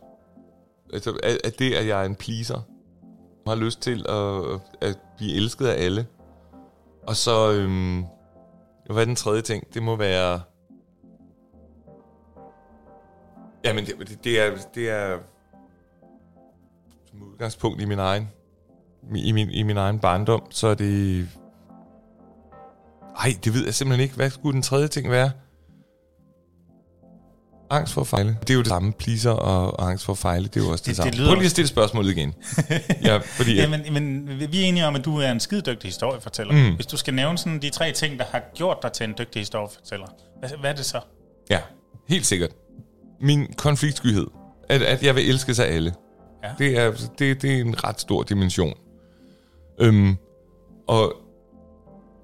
[0.93, 2.62] Altså, at, at det, at jeg er en pleaser.
[3.45, 6.08] Jeg har lyst til at, at blive elsket af alle.
[7.08, 8.05] Og så, øhm,
[8.86, 9.74] hvad er den tredje ting?
[9.74, 10.41] Det må være...
[13.66, 14.58] Jamen, det, det, det er...
[14.76, 15.20] Det er
[17.10, 18.30] som udgangspunkt i min egen
[19.16, 21.28] i min, i min egen barndom, så er det
[23.18, 24.16] ej, det ved jeg simpelthen ikke.
[24.16, 25.32] Hvad skulle den tredje ting være?
[27.70, 28.38] Angst for at fejle.
[28.41, 28.91] Det er jo det samme.
[28.93, 31.11] Pleaser og angst for at fejle, det er jo også det, Det- samme.
[31.11, 32.34] det lyder Prøv lige at stille spørgsmålet igen.
[33.03, 33.55] ja, fordi...
[33.55, 36.53] Ja, men, men vi er enige om, at du er en skide dygtig historiefortæller.
[36.53, 36.76] Mm.
[36.76, 39.39] Hvis du skal nævne sådan de tre ting, der har gjort dig til en dygtig
[39.41, 40.07] historiefortæller,
[40.39, 40.99] hvad, hvad er det så?
[41.49, 41.59] Ja,
[42.09, 42.49] helt sikkert.
[43.22, 44.28] Min konfliktskyhed.
[44.70, 45.93] At, at jeg vil elske sig alle.
[46.43, 46.49] Ja.
[46.57, 48.74] Det, er, det, det er en ret stor dimension.
[49.80, 50.15] Øhm,
[50.88, 51.13] og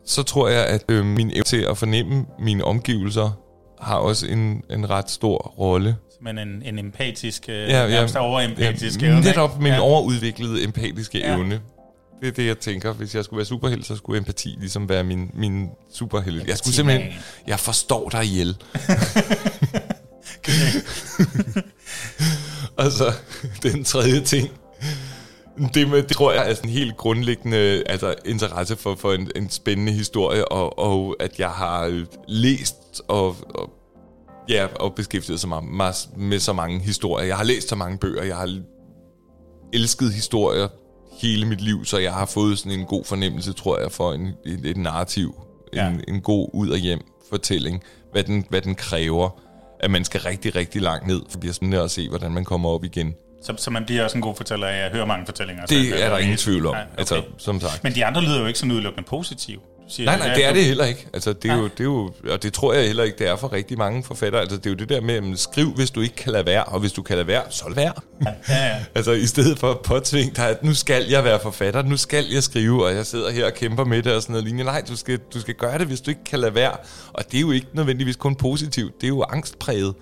[0.06, 3.40] så tror jeg, at øh, min evne til at fornemme mine omgivelser
[3.84, 5.96] har også en, en ret stor rolle.
[6.22, 9.22] Men en, en empatisk, øh, Ja, ja, nærmest overempatisk ja, evne?
[9.22, 9.80] Netop min ja.
[9.80, 11.36] overudviklede empatiske Ja.
[11.36, 11.62] evne.
[12.22, 12.94] Det er det, jeg tænker.
[12.94, 16.48] Hvis jeg skulle være superhelt, så skulle empati ligesom være min, min superhelt.
[16.48, 17.14] Jeg skulle simpelthen...
[17.48, 18.56] Jeg forstår dig ihjel.
[22.78, 23.14] og så
[23.64, 24.50] den tredje ting.
[25.74, 29.32] Det, med, det tror jeg er sådan en helt grundlæggende altså, interesse for, for en,
[29.36, 32.06] en spændende historie, og, og at jeg har øh,
[32.94, 33.70] læst og, og,
[34.50, 37.28] ja, og beskæftiget sig meget, meget med så mange historier.
[37.28, 38.62] Jeg har læst så mange bøger, jeg har
[39.74, 40.68] elsket historier
[41.22, 44.28] hele mit liv, så jeg har fået sådan en god fornemmelse, tror jeg, for en,
[44.46, 45.36] et, et narrativ.
[45.74, 45.88] Ja.
[45.88, 49.30] En, en god ud- og hjem fortælling, hvad den, hvad den kræver.
[49.80, 52.46] At man skal rigtig, rigtig langt ned, for det bliver spændende at se, hvordan man
[52.46, 53.14] kommer op igen.
[53.42, 55.66] Så, så man bliver også en god fortæller af at høre mange fortællinger.
[55.66, 57.00] så Det er der ingen tvivl om, Nej, okay.
[57.00, 57.84] altså, som sagt.
[57.84, 59.60] Men de andre lyder jo ikke sådan udelukkende positive.
[59.88, 61.08] Siger, Nej, nej, ja, det er det heller ikke.
[61.14, 61.62] Altså, det er, Nej.
[61.64, 64.04] jo, det er jo, og det tror jeg heller ikke, det er for rigtig mange
[64.04, 64.42] forfattere.
[64.42, 66.64] Altså, det er jo det der med, at skriv, hvis du ikke kan lade være,
[66.64, 67.94] og hvis du kan lade være, så lad være.
[68.50, 68.80] Ja, ja.
[68.96, 72.26] altså, i stedet for at påtvinge dig, at nu skal jeg være forfatter, nu skal
[72.34, 74.64] jeg skrive, og jeg sidder her og kæmper med det og sådan noget lignende.
[74.64, 76.72] Nej, du skal, du skal gøre det, hvis du ikke kan lade være.
[77.14, 79.94] Og det er jo ikke nødvendigvis kun positivt, det er jo angstpræget.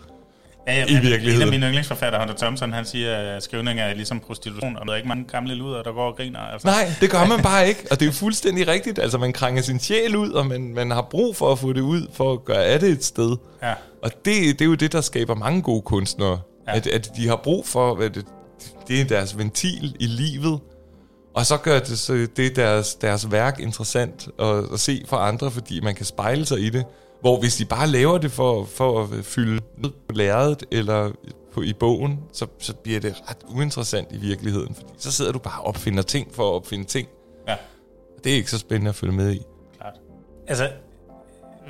[0.72, 1.36] Ja, ja, i virkeligheden.
[1.36, 4.92] En af mine yndlingsforfattere, Hunter Thompson, han siger, at skrivning er ligesom prostitution, og der
[4.94, 6.40] er ikke mange gamle luder, der går og griner.
[6.40, 6.68] Altså.
[6.68, 9.00] Nej, det gør man bare ikke, og det er jo fuldstændig rigtigt.
[9.00, 11.82] Altså, man krænger sin sjæl ud, og man, man har brug for at få det
[11.82, 13.38] ud, for at gøre af det et sted.
[13.64, 13.74] Ja.
[14.04, 16.40] Og det, det er jo det, der skaber mange gode kunstnere.
[16.68, 16.76] Ja.
[16.76, 18.26] At, at de har brug for, at det,
[18.88, 20.60] det er deres ventil i livet,
[21.34, 25.52] og så gør det, så det deres, deres værk interessant at, at se for andre,
[25.52, 26.86] fordi man kan spejle sig i det.
[27.22, 31.12] Hvor hvis de bare laver det for, for at fylde ned på lærredet eller
[31.54, 34.76] på, i bogen, så, så bliver det ret uinteressant i virkeligheden.
[34.76, 37.08] Fordi så sidder du bare og opfinder ting for at opfinde ting.
[37.48, 37.56] Ja,
[38.24, 39.42] Det er ikke så spændende at følge med i.
[39.78, 39.94] klart.
[40.48, 40.70] Altså,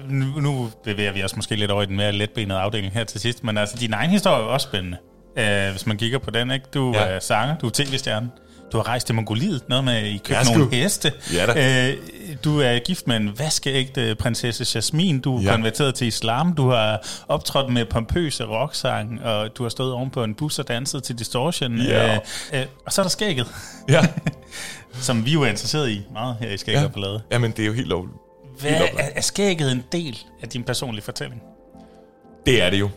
[0.09, 3.20] nu, nu bevæger vi os måske lidt over i den mere letbenede afdeling her til
[3.20, 4.97] sidst, men altså, din egen historie er også spændende,
[5.38, 6.66] øh, hvis man kigger på den, ikke?
[6.74, 7.03] Du Ja.
[7.03, 8.30] er sanger, du er tv-stjerne,
[8.72, 11.11] du har rejst til Mongoliet, noget med, I købte Ja, nogle heste.
[11.34, 11.89] Ja da.
[11.91, 11.97] Øh,
[12.43, 15.51] du er gift med en vaskeægte prinsesse Jasmin, du er Ja.
[15.51, 20.24] konverteret til islam, du har optrådt med pompøse rocksang, og du har stået oven på
[20.24, 21.78] en bus og danset til Distortion.
[21.78, 22.13] Ja.
[22.13, 22.19] Øh,
[22.53, 23.47] øh, og så er der skægget,
[23.89, 24.01] Ja,
[25.01, 26.84] som vi jo er interesseret i meget her i Skæg ja.
[26.84, 27.22] og Ballade.
[27.32, 28.17] Jamen, det er jo helt lovligt.
[28.59, 31.41] Hvad, Helt er, er skægget en del af din personlige fortælling?
[32.45, 32.89] Det er det jo.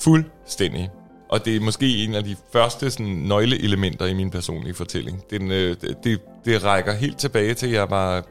[0.00, 0.90] Fuldstændig.
[1.34, 5.22] Og det er måske en af de første sådan, nøgleelementer i min personlige fortælling.
[5.30, 8.26] Den, øh, det, det rækker helt tilbage til, at jeg var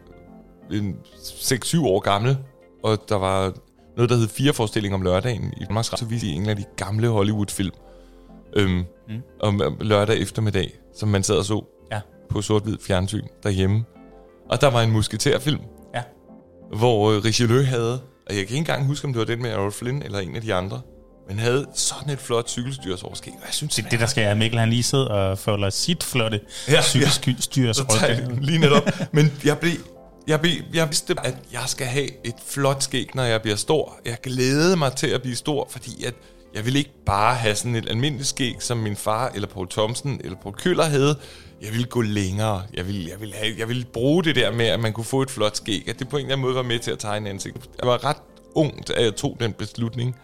[0.71, 2.37] en 6-7 år gammel,
[2.83, 3.53] og der var
[3.95, 7.07] noget, der hed Fire forestillinger om lørdagen i Danmarks Radio, de en af de gamle
[7.07, 7.71] Hollywood-film
[8.55, 9.21] øhm, mm.
[9.39, 11.99] om lørdag eftermiddag, som man sad og så Ja.
[12.29, 13.83] på sort-hvid fjernsyn derhjemme.
[14.49, 15.59] Og der var en musketærfilm,
[15.95, 16.01] Ja.
[16.77, 17.93] hvor øh, Richelieu havde,
[18.27, 20.35] og jeg kan ikke engang huske, om det var den med Errol Flynn eller en
[20.35, 20.81] af de andre,
[21.27, 24.59] men havde sådan et flot cykelstyrsoverskæg, og jeg synes, Det, det der skal jeg, Mikkel
[24.59, 27.09] han lige sidder og folder sit flotte Ja, ja,
[28.09, 28.27] ja.
[28.41, 28.89] lige netop.
[29.11, 29.71] Men jeg blev,
[30.27, 33.99] jeg, blev, jeg vidste, at jeg skal have et flot skæg, når jeg bliver stor.
[34.05, 36.13] Jeg glædede mig til at blive stor, fordi at
[36.55, 40.21] jeg ville ikke bare have sådan et almindeligt skæg, som min far, eller Paul Thomsen,
[40.23, 41.15] eller Paul Køller havde.
[41.61, 42.63] Jeg ville gå længere.
[42.73, 45.21] Jeg ville, jeg, ville have, jeg ville bruge det der med, at man kunne få
[45.21, 45.83] et flot skæg.
[45.89, 47.57] At det på en eller anden måde var med til at tegne ansigt.
[47.81, 48.17] Jeg var ret
[48.55, 50.15] ung, da jeg tog den beslutning.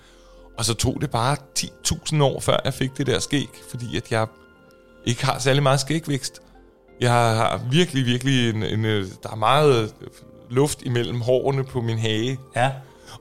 [0.60, 4.12] Og så tog det bare 10.000 år, før jeg fik det der skæg, fordi at
[4.12, 4.28] jeg
[5.06, 6.40] ikke har særlig meget skægvækst.
[7.02, 10.08] Jeg har virkelig, virkelig en, en, øh, der er meget øh,
[10.50, 12.72] luft imellem hårene på min hage, Ja.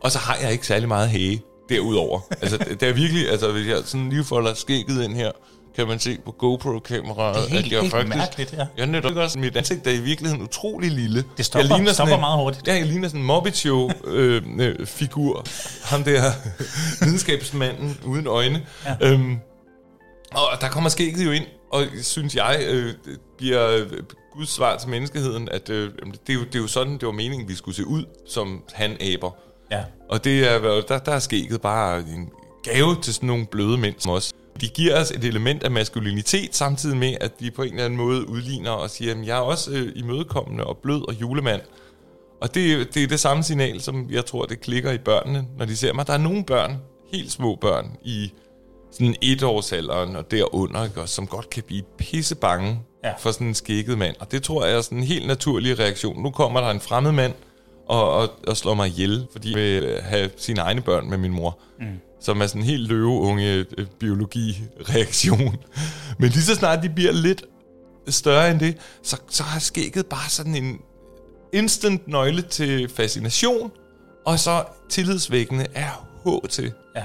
[0.01, 2.21] og så har jeg ikke særlig meget hage derudover.
[2.31, 5.33] altså, det det er virkelig, altså hvis jeg sådan lige folder skægget ind her,
[5.79, 8.17] kan man se på GoPro-kameraet, Det er helt- at jeg helt faktisk...
[8.17, 8.67] mærkeligt, ja.
[8.77, 11.25] Jeg netop også, mit ansigt er i virkeligheden utrolig lille.
[11.37, 12.69] Det stopper- jeg ligner stopper sådan en, meget hurtigt.
[12.69, 13.93] Ja, jeg ligner sådan en Muppet Show-figur.
[14.07, 15.45] Øh, øh, figur.
[15.85, 16.23] Ham der
[17.05, 18.67] videnskabsmanden uden øjne.
[18.87, 18.95] Ja.
[19.13, 19.37] Øhm,
[20.33, 22.95] og der kommer skægget jo ind, og synes jeg, øh,
[23.39, 23.87] bliver øh,
[24.37, 25.91] Guds svar til menneskeheden, at øh,
[26.27, 28.63] det, er jo, det er jo sådan, det var meningen, vi skulle se ud som
[28.75, 29.31] han-aber.
[29.71, 29.83] Ja.
[30.11, 32.29] Og det er, der, der er skægget bare en
[32.65, 34.33] gave til sådan nogle bløde mænd som os.
[34.61, 37.97] De giver os et element af maskulinitet, samtidig med, at de på en eller anden
[37.97, 41.61] måde udligner og siger, at jeg er også øh, imødekommende og blød og julemand.
[42.41, 45.65] Og det, det er det samme signal, som jeg tror, det klikker i børnene, når
[45.65, 46.07] de ser mig.
[46.07, 46.77] Der er nogle børn,
[47.13, 48.33] helt små børn, i
[48.93, 53.09] sådan etårsalderen og derunder, ikke, også, som godt kan blive pissebange Ja.
[53.09, 53.15] ja.
[53.19, 54.17] for sådan en skægget mand.
[54.21, 56.23] Og det tror jeg er sådan en helt naturlig reaktion.
[56.23, 57.33] Nu kommer der en fremmed mand
[57.89, 61.33] og, og, og slår mig ihjel, fordi jeg vil have sine egne børn med min
[61.33, 61.59] mor.
[61.81, 61.87] Mm.
[62.21, 65.57] Som er sådan en helt løveunge øh, biologi-reaktion.
[66.19, 67.45] Men lige så snart de bliver lidt
[68.09, 70.81] større end det, så, så har skægget bare sådan en
[71.53, 73.71] instant nøgle til fascination,
[74.27, 76.73] og så tillidsvækkende er H til.
[76.97, 77.05] Ja.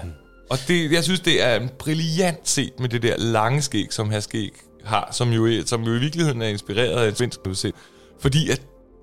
[0.49, 4.20] Og det, jeg synes, det er brilliant set med det der lange skæg, som her
[4.20, 4.51] skæg
[4.84, 7.74] har, som jo, som jo i virkeligheden er inspireret af et svensk udsæt.
[8.20, 8.61] Fordi at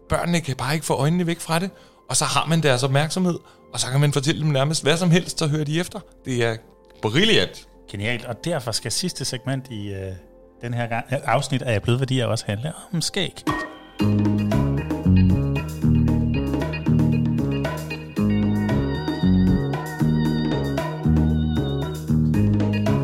[0.09, 1.71] børnene kan bare ikke få øjnene væk fra det,
[2.09, 3.39] og så har man deres opmærksomhed,
[3.73, 6.01] og så kan man fortælle dem nærmest hvad som helst, så hører de efter.
[6.25, 6.57] Det er
[7.03, 7.67] brilliant.
[7.91, 8.25] Genialt.
[8.25, 10.13] Og derfor skal sidste segment i øh,
[10.63, 13.43] den her gang, afsnit af Bløde Værdier også handle om skæg.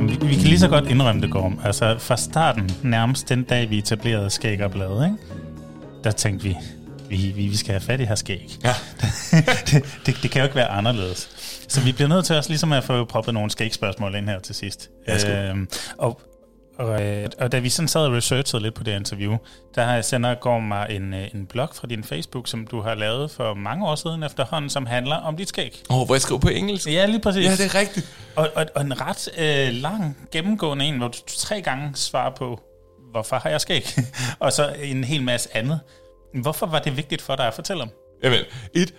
[0.00, 1.60] Vi, vi kan lige så godt indrømme det, Gorm.
[1.64, 5.36] Altså fra starten, nærmest den dag, vi etablerede Skæg og Blade, ikke?
[6.04, 6.56] der tænkte vi,
[7.08, 8.56] vi, vi, vi skal have fat i her skæg.
[8.64, 8.74] Ja.
[9.70, 11.28] det, det, det kan jo ikke være anderledes.
[11.68, 14.54] Så vi bliver nødt til også ligesom at få proppet nogle skægspørgsmål ind her til
[14.54, 14.90] sidst.
[15.08, 15.68] Ja, øhm,
[15.98, 16.20] og,
[16.78, 19.36] og, øh, og da vi sådan sad og researchede lidt på det interview,
[19.74, 23.30] der sender går mig en, øh, en blog fra din Facebook, som du har lavet
[23.30, 25.82] for mange år siden efterhånden, som handler om dit skæg.
[25.90, 26.86] Åh, oh, hvor jeg skriver på engelsk.
[26.86, 27.44] Ja, lige præcis.
[27.44, 28.06] Ja, det er rigtigt.
[28.36, 32.60] Og, og, og en ret øh, lang gennemgående en, hvor du tre gange svarer på,
[33.10, 33.88] hvorfor har jeg skæg?
[34.38, 35.80] og så en hel masse andet.
[36.42, 37.90] Hvorfor var det vigtigt for dig at fortælle om?
[38.22, 38.40] Jamen,
[38.74, 38.94] et,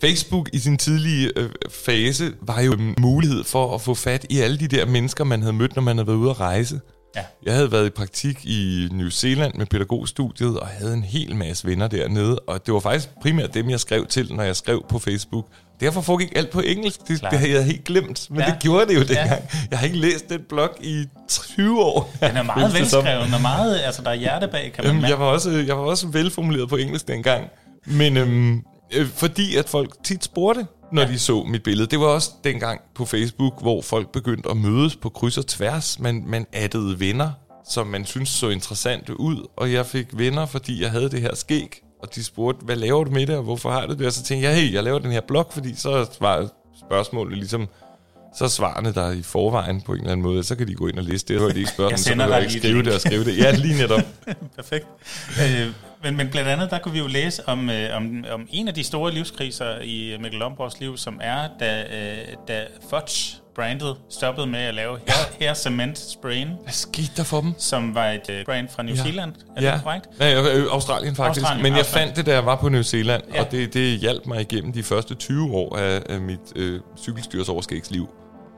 [0.00, 4.40] Facebook i sin tidlige øh, fase var jo en mulighed for at få fat i
[4.40, 6.80] alle de der mennesker, man havde mødt, når man havde været ude at rejse.
[7.16, 7.22] Ja.
[7.46, 11.66] Jeg havde været i praktik i New Zealand med pædagogstudiet, og havde en hel masse
[11.68, 14.98] venner dernede, og det var faktisk primært dem, jeg skrev til, når jeg skrev på
[14.98, 15.46] Facebook.
[15.80, 17.08] Derfor foregik alt på engelsk.
[17.08, 17.32] Det, Klart.
[17.32, 18.46] det havde jeg helt glemt, men Ja.
[18.46, 19.28] det gjorde det jo dengang.
[19.52, 19.58] Ja.
[19.70, 22.10] Jeg har ikke læst den blog i 20 år.
[22.20, 25.18] Den er meget velskreven, og meget, altså der er hjerte bag, kan man Øhm, jeg,
[25.18, 27.44] var også, jeg var også velformuleret på engelsk dengang.
[27.86, 28.62] Men øhm,
[28.94, 31.08] øh, fordi at folk tit spurgte, når ja.
[31.08, 31.86] de så mit billede.
[31.86, 35.98] Det var også dengang på Facebook, hvor folk begyndte at mødes på kryds og tværs.
[35.98, 37.30] Man, man addede venner,
[37.70, 39.48] som man synes så interessante ud.
[39.56, 41.82] Og jeg fik venner, fordi jeg havde det her skæg.
[42.02, 44.06] Og de spurgte, hvad laver du med det, og hvorfor har du det?
[44.06, 46.48] Og så tænkte jeg, hey, jeg laver den her blog, fordi så var
[46.86, 47.68] spørgsmålet ligesom
[48.36, 50.86] så er svarene der i forvejen på en eller anden måde, så kan de gå
[50.86, 52.78] ind og læse det, og de ikke spørger, Jeg dem, så behøver jeg ikke skrive
[52.78, 53.38] et det og skrive det.
[53.38, 54.00] Ja, lige netop.
[54.56, 54.86] Perfekt.
[55.42, 55.72] Øh,
[56.06, 58.74] men, men blandt andet, der kunne vi jo læse om, øh, om, om en af
[58.74, 62.18] de store livskriser i Mikkel Lomborgs liv, som er, da, øh,
[62.48, 67.40] da Fudge brandet stoppede med at lave hair, hair cement sprayen, Hvad skete der for
[67.40, 67.54] dem?
[67.58, 69.02] som var et øh, brand fra New Ja.
[69.02, 69.32] Zealand.
[69.56, 69.72] Er ja.
[69.74, 70.06] det korrekt?
[70.20, 71.42] Ja, øh, Australien faktisk.
[71.42, 72.06] Australien, Men jeg Australien.
[72.08, 73.40] fandt det, da jeg var på New Zealand, ja.
[73.44, 78.08] og det, det hjalp mig igennem de første 20 år af, af mit øh, cykelstyrsoverskægsliv.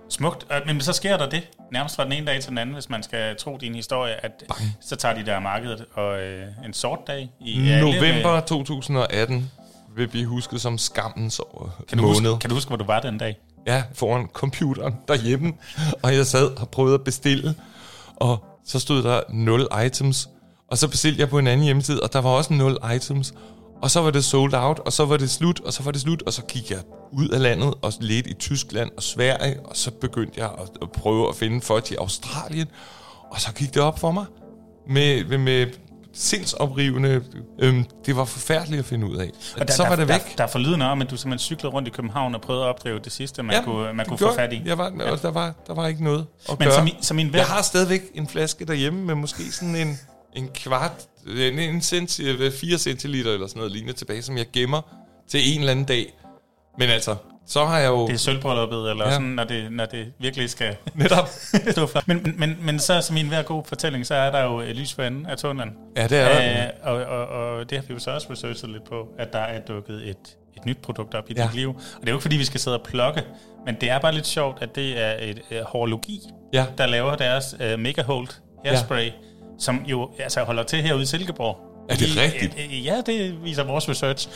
[0.09, 0.47] Smukt.
[0.53, 2.89] Øh, Men så sker der det, nærmest fra den ene dag til den anden, hvis
[2.89, 4.61] man skal tro din historie, at Bang.
[4.81, 9.51] så tager de der markedet og øh, en sort dag i alle November med- 2018
[9.97, 12.21] vil blive husket som skammens år, Kan du, måned.
[12.31, 13.37] huske, kan du huske, hvor du var den dag?
[13.67, 15.53] Ja, foran computeren derhjemme,
[16.03, 17.55] og jeg sad og prøvede at bestille,
[18.17, 20.29] og så stod der 0 items,
[20.71, 23.35] og så bestilte jeg på en anden hjemmeside, og der var også 0 items,
[23.83, 26.01] og så var det sold out, og så var det slut, og så var det
[26.01, 26.79] slut, og så gik jeg
[27.13, 30.91] ud af landet og ledte i Tyskland og Sverige, og så begyndte jeg at, at
[30.93, 32.67] prøve at finde folk i Australien,
[33.31, 34.25] og så gik det op for mig
[34.89, 35.67] med, med, med
[36.13, 37.23] sindsoprivende,
[37.59, 39.31] øhm, det var forfærdeligt at finde ud af.
[39.61, 40.21] Og der, så der, var det væk.
[40.29, 42.69] Der, der er forlydende om, at du simpelthen cyklede rundt i København og prøvede at
[42.69, 44.63] opdrive det sidste, man ja, kunne, man kunne få fat i.
[44.65, 44.79] jeg.
[44.79, 46.77] Var, og der, var, der var ikke noget at Men gøre.
[46.77, 49.99] som, i- som en Jeg har stadigvæk en flaske derhjemme med måske sådan en,
[50.35, 50.93] en kvart,
[51.31, 54.81] en, en centi, 4 centiliter eller sådan noget lignende tilbage, som jeg gemmer
[55.29, 56.15] til en eller anden dag.
[56.79, 59.13] Men altså, så har jeg jo Det er sølvbrylluppet, eller ja.
[59.13, 61.29] Sådan, når det, når det virkelig skal netop...
[61.71, 62.03] stå for.
[62.07, 64.69] Men, men- men, så som i en hver god fortælling, så er der jo øh,
[64.69, 65.75] lys for enden af tunnelen.
[65.97, 66.65] Ja, det er der.
[66.67, 69.39] Øh, og, og, og det har vi jo så også researchet lidt på, at der
[69.39, 71.43] er dukket et, et nyt produkt op i Ja.
[71.47, 71.69] dit liv.
[71.71, 73.23] Og det er jo ikke, fordi vi skal sidde og plukke,
[73.67, 76.21] men det er bare lidt sjovt, at det er et uh, horologi,
[76.53, 76.67] Ja.
[76.79, 78.29] der laver deres uh, Mega Hold
[78.65, 79.11] hairspray, ja.
[79.59, 81.59] Som jo altså, holder til herude i Silkeborg.
[81.89, 82.85] Er det I- rigtigt?
[82.85, 84.29] Ja, det viser vores research.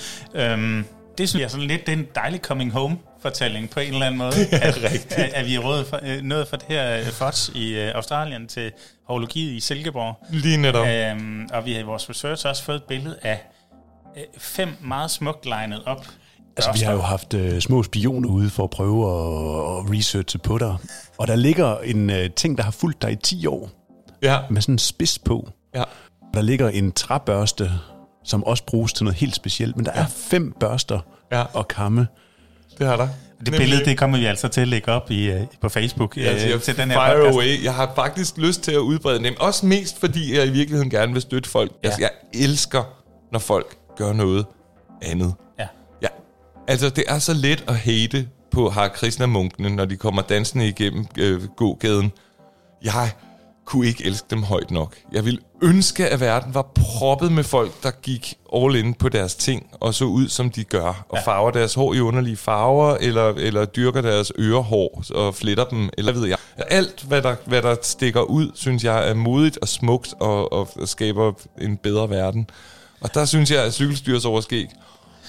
[0.55, 0.85] Um,
[1.19, 3.93] det synes jeg er sådan lidt det er en dejlig coming home fortælling på en
[3.93, 4.33] eller anden måde.
[4.51, 5.13] Det er at, rigtigt.
[5.13, 8.49] At, at vi er for, øh, nået fra det her øh, FODS i øh, Australien
[8.49, 8.73] til
[9.07, 10.27] horologiet i Silkeborg.
[10.31, 10.87] Lige netop.
[10.87, 13.41] Øhm, og vi har i vores research også fået et billede af
[14.17, 16.07] øh, fem meget smukt legnet op.
[16.57, 20.39] Altså, vi har jo haft øh, små spioner ude for at prøve at, at researche
[20.39, 20.77] på dig.
[21.19, 23.71] Og der ligger en øh, ting, der har fulgt dig i 10 år,
[24.23, 25.49] Ja, med sådan en spids på.
[25.75, 25.83] ja.
[26.35, 27.71] Der ligger en træbørste,
[28.25, 29.77] som også bruges til noget helt specielt.
[29.77, 31.01] Men der er fem børster
[31.33, 31.43] Ja.
[31.55, 32.07] og kamme.
[32.79, 33.09] Det har der.
[33.47, 36.25] Det billede, det kommer vi altså til at lægge op i, øh, på Facebook øh,
[36.25, 37.35] Jeg siger, til den her fire podcast.
[37.35, 37.65] away.
[37.65, 39.35] Jeg har faktisk lyst til at udbrede dem.
[39.41, 41.71] Også mest, fordi jeg i virkeligheden gerne vil støtte folk.
[41.73, 41.77] Ja.
[41.83, 41.89] Ja.
[41.89, 42.11] Altså, jeg
[42.45, 42.83] elsker,
[43.33, 44.47] når folk gør noget
[45.03, 45.35] andet.
[45.59, 45.67] Ja.
[46.03, 46.09] Ja,
[46.69, 51.07] altså det er så let at hate på Har Krishna-munkene, når de kommer dansende igennem
[51.19, 52.13] øh, gågaden.
[52.85, 53.11] Jeg
[53.67, 54.95] kunne ikke elske dem højt nok.
[55.13, 59.35] Jeg ville ønske, at verden var proppet med folk, der gik all in på deres
[59.35, 61.21] ting, og så ud, som de gør, og Ja.
[61.33, 66.13] farver deres hår i underlige farver, eller, eller dyrker deres ørehår og fletter dem, eller
[66.13, 66.37] ved jeg.
[66.71, 70.69] Alt, hvad der, hvad der stikker ud, synes jeg er modigt og smukt, og, og
[70.85, 72.47] skaber en bedre verden.
[73.01, 74.67] Og der synes jeg, at cykelstyrs overskæg,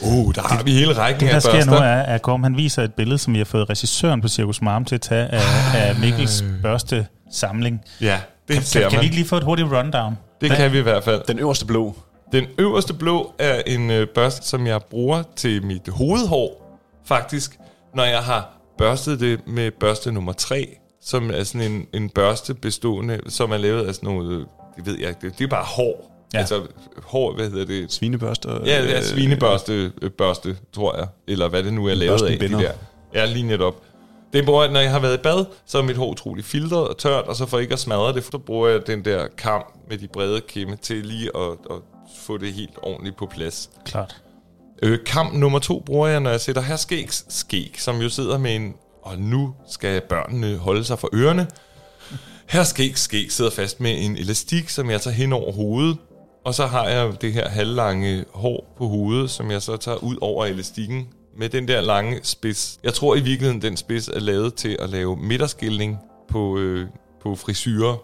[0.01, 1.71] uh, der har vi hele rækken Det, der af sker børster.
[1.71, 4.61] nu, er, at Gorm han viser et billede, som vi har fået regissøren på Circus
[4.61, 5.41] Marm til at tage af,
[5.75, 7.81] af Mikkels børste samling.
[8.01, 9.01] Ja, det Kan, ser kan, kan man.
[9.01, 10.17] vi ikke lige få et hurtigt rundown?
[10.41, 11.21] Det kan vi i hvert fald.
[11.27, 11.95] Den øverste blå.
[12.31, 17.57] Den øverste blå er en øh, børste, som jeg bruger til mit hovedhår, faktisk,
[17.95, 22.53] når jeg har børstet det med børste nummer 3, som er sådan en, en børste
[22.53, 24.45] bestående, som er lavet af sådan noget, øh,
[24.77, 26.09] det ved jeg ikke, det, det er bare hår.
[26.33, 26.39] Ja.
[26.39, 26.61] Altså
[27.03, 27.91] hår, hvad hedder det?
[27.91, 28.51] Svinebørster.
[28.65, 31.07] Ja, det er øh, svinebørste, øh, børste, tror jeg.
[31.27, 32.71] Eller hvad det nu er lavet af, de der.
[33.13, 33.75] Ja, lige netop.
[34.33, 36.87] Det bruger jeg, når jeg har været i bad, så er mit hår utroligt filtret
[36.87, 39.63] og tørt, og så for ikke at smadre det, så bruger jeg den der kam
[39.89, 41.77] med de brede kimme til lige at, at
[42.17, 43.69] få det helt ordentligt på plads.
[43.85, 44.15] Klart.
[44.83, 48.37] Øh, kam nummer to bruger jeg, når jeg sætter her skægs skæg, som jo sidder
[48.37, 51.47] med en, og nu skal børnene holde sig for ørerne.
[52.47, 55.97] Her skæg skæg sidder fast med en elastik, som jeg tager hen over hovedet,
[56.45, 60.15] og så har jeg det her halvlange hår på hovedet, som jeg så tager ud
[60.21, 61.07] over elastikken
[61.37, 62.79] med den der lange spids.
[62.83, 65.97] Jeg tror i virkeligheden, den spids er lavet til at lave midterskilning
[66.29, 66.87] på, øh,
[67.21, 67.95] på frisyrer,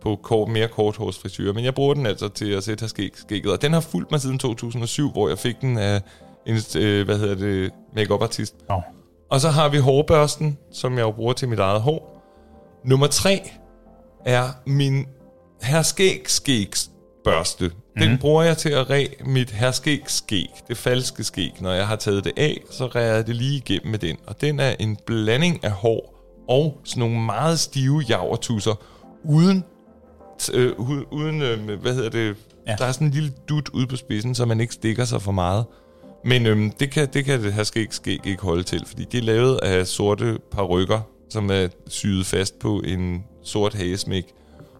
[0.00, 1.52] på kort, mere korthårsfrisyrer.
[1.52, 3.52] Men jeg bruger den altså til at sætte her skæg, skægget.
[3.52, 6.02] Og den har fulgt mig siden 2007, hvor jeg fik den af
[6.46, 8.54] en, øh, hvad hedder det, make artist.
[8.68, 8.82] Oh.
[9.30, 12.22] Og så har vi hårbørsten, som jeg jo bruger til mit eget hår.
[12.84, 13.50] Nummer tre
[14.24, 15.06] er min
[15.62, 16.26] herskæg
[17.24, 17.70] børste.
[17.98, 18.18] Den mm-hmm.
[18.18, 21.52] bruger jeg til at ræ mit herskæg skæg, det falske skæg.
[21.60, 24.16] Når jeg har taget det af, så rærer jeg det lige igennem med den.
[24.26, 26.16] Og den er en blanding af hår
[26.48, 28.74] og sådan nogle meget stive javertusser,
[29.24, 29.64] uden,
[30.54, 30.72] øh,
[31.10, 32.36] uden øh, hvad hedder det,
[32.66, 32.74] ja.
[32.78, 35.32] der er sådan en lille dut ude på spidsen, så man ikke stikker sig for
[35.32, 35.64] meget.
[36.24, 39.18] Men øhm, det, kan, det kan det her skæg, skæg ikke holde til, fordi det
[39.18, 41.00] er lavet af sorte parrykker,
[41.30, 44.24] som er syet fast på en sort hagesmæk.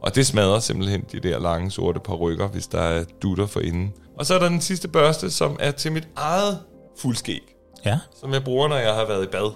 [0.01, 3.93] Og det smadrer simpelthen de der lange sorte parrykker, hvis der er dutter for inden.
[4.19, 6.59] Og så er der den sidste børste, som er til mit eget
[6.99, 7.57] fuldskæg.
[7.85, 7.99] Ja.
[8.21, 9.53] Som jeg bruger, når jeg har været i bad.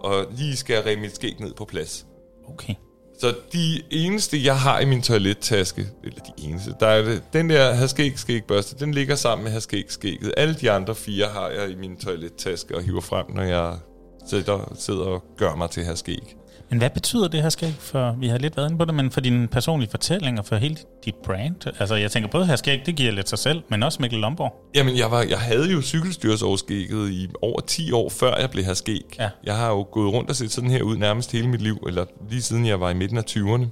[0.00, 2.06] Og lige skal jeg mit skæg ned på plads.
[2.48, 2.74] Okay.
[3.18, 7.50] Så de eneste, jeg har i min toilettaske, eller de eneste, der er det, den
[7.50, 10.34] der herskæg skægbørste, den ligger sammen med herskæg skægget.
[10.36, 13.78] Alle de andre fire har jeg i min toilettaske og hiver frem, når jeg
[14.26, 16.36] sidder, sidder og gør mig til herskæg.
[16.74, 17.74] Men hvad betyder det her skæg?
[17.78, 20.56] For vi har lidt været inde på det, men for din personlige fortælling og for
[20.56, 21.80] hele dit brand.
[21.80, 24.70] Altså jeg tænker både her skæg, det giver lidt sig selv, men også Mikkel Lomborg.
[24.74, 28.74] Jamen jeg, var, jeg havde jo cykelstyrsoverskægget i over 10 år, før jeg blev her
[28.74, 29.16] skæg.
[29.18, 29.30] Ja.
[29.44, 32.04] Jeg har jo gået rundt og set sådan her ud nærmest hele mit liv, eller
[32.30, 33.66] lige siden jeg var i midten af 20'erne.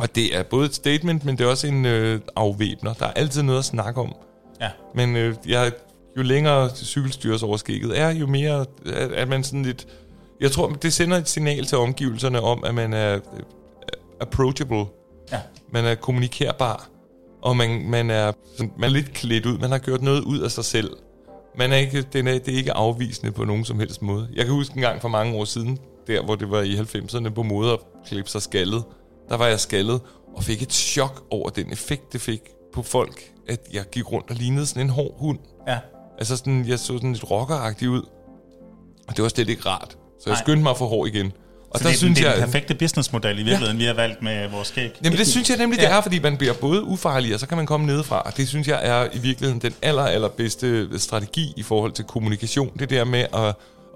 [0.00, 2.94] Og det er både et statement, men det er også en øh, afvæbner.
[2.94, 4.14] Der er altid noget at snakke om.
[4.60, 4.70] Ja.
[4.94, 5.72] Men øh, jeg,
[6.16, 9.86] jo længere cykelstyrsoverskægget er, jo mere at, at man sådan lidt
[10.44, 13.20] jeg tror, det sender et signal til omgivelserne om, at man er øh,
[14.20, 14.84] approachable.
[15.32, 15.40] Ja.
[15.72, 16.88] Man er kommunikerbar.
[17.42, 19.58] Og man, man, er, man er lidt klædt ud.
[19.58, 20.96] Man har gjort noget ud af sig selv.
[21.58, 24.28] Man er ikke, det, er, det er ikke afvisende på nogen som helst måde.
[24.34, 27.28] Jeg kan huske en gang for mange år siden, der hvor det var i 90'erne
[27.28, 28.84] på mode at klippe sig skaldet.
[29.28, 30.00] Der var jeg skaldet
[30.34, 32.40] og fik et chok over den effekt, det fik
[32.72, 35.38] på folk, at jeg gik rundt og lignede sådan en hård hund.
[35.68, 35.78] Ja.
[36.18, 38.02] Altså sådan, jeg så sådan lidt rockeragtig ud.
[39.08, 39.98] Og det var slet ikke rart.
[40.20, 41.32] Så jeg skyndte mig at få hår igen.
[41.74, 43.82] Og så der det, synes det er jeg, den perfekte businessmodel i virkeligheden, ja.
[43.82, 44.90] vi har valgt med vores skæg.
[45.04, 45.96] Jamen det synes jeg nemlig, det ja.
[45.96, 48.20] er, fordi man bliver både ufarlig, og så kan man komme nedefra.
[48.20, 52.70] Og det synes jeg er i virkeligheden den aller, allerbedste strategi i forhold til kommunikation.
[52.78, 53.54] Det der med at,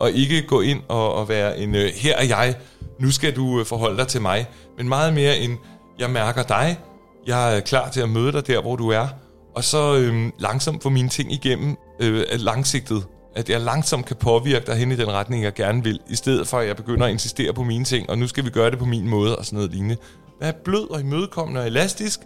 [0.09, 2.55] at ikke gå ind og, og være en, øh, her er jeg,
[3.01, 4.47] nu skal du øh, forholde dig til mig.
[4.77, 5.57] Men meget mere en,
[5.99, 6.79] jeg mærker dig,
[7.27, 9.09] jeg er klar til at møde dig der, hvor du er.
[9.55, 13.05] Og så øhm, langsomt få mine ting igennem øh, langsigtet
[13.39, 16.49] at jeg langsomt kan påvirke dig hen i den retning, jeg gerne vil, i stedet
[16.49, 18.79] for, at jeg begynder at insistere på mine ting, og nu skal vi gøre det
[18.79, 19.97] på min måde, og sådan noget lignende.
[20.41, 22.21] Vær blød og imødekommende og elastisk,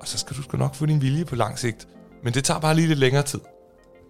[0.00, 1.88] og så skal du sgu nok få din vilje på lang sigt.
[2.24, 3.40] Men det tager bare lige lidt længere tid.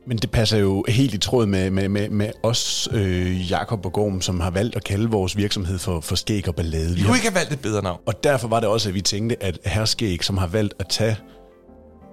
[0.07, 3.93] Men det passer jo helt i tråd med, med, med, med os, øh, Jakob og
[3.93, 6.95] Gorm, som har valgt at kalde vores virksomhed for, for Skæg og Ballade.
[6.95, 8.01] Vi kunne ikke have valgt et bedre navn.
[8.07, 10.89] Og derfor var det også, at vi tænkte, at Herr Skæg, som har valgt at
[10.89, 11.17] tage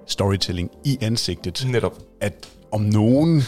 [0.06, 1.98] storytelling i ansigtet, Netop.
[2.20, 3.42] at om nogen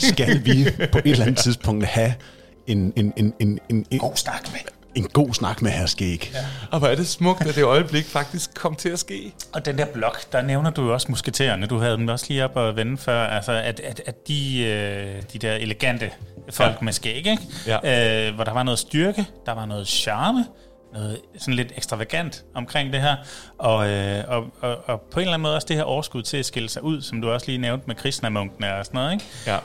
[0.00, 2.14] skal vi på et eller andet tidspunkt have
[2.66, 4.60] en, en, en, en, en, en god snak med.
[4.94, 6.30] En god snak med herr Skæg.
[6.34, 6.38] Ja.
[6.70, 9.32] Og hvor er det smukt, at det øjeblik faktisk kom til at ske.
[9.52, 11.66] Og den der blok, der nævner du jo også musketererne.
[11.66, 13.26] Du havde dem også lige op og vende før.
[13.26, 16.10] Altså, at, at, at de, øh, de der elegante
[16.50, 16.84] folk ja.
[16.84, 17.38] med skæg, ikke?
[17.66, 18.28] Ja.
[18.28, 20.44] Øh, hvor der var noget styrke, der var noget charme,
[20.92, 23.16] noget sådan lidt ekstravagant omkring det her,
[23.58, 26.36] og, øh, og, og, og på en eller anden måde også det her overskud til
[26.36, 29.24] at skille sig ud, som du også lige nævnte med Krishna-munkene og sådan noget, ikke?
[29.46, 29.56] Ja.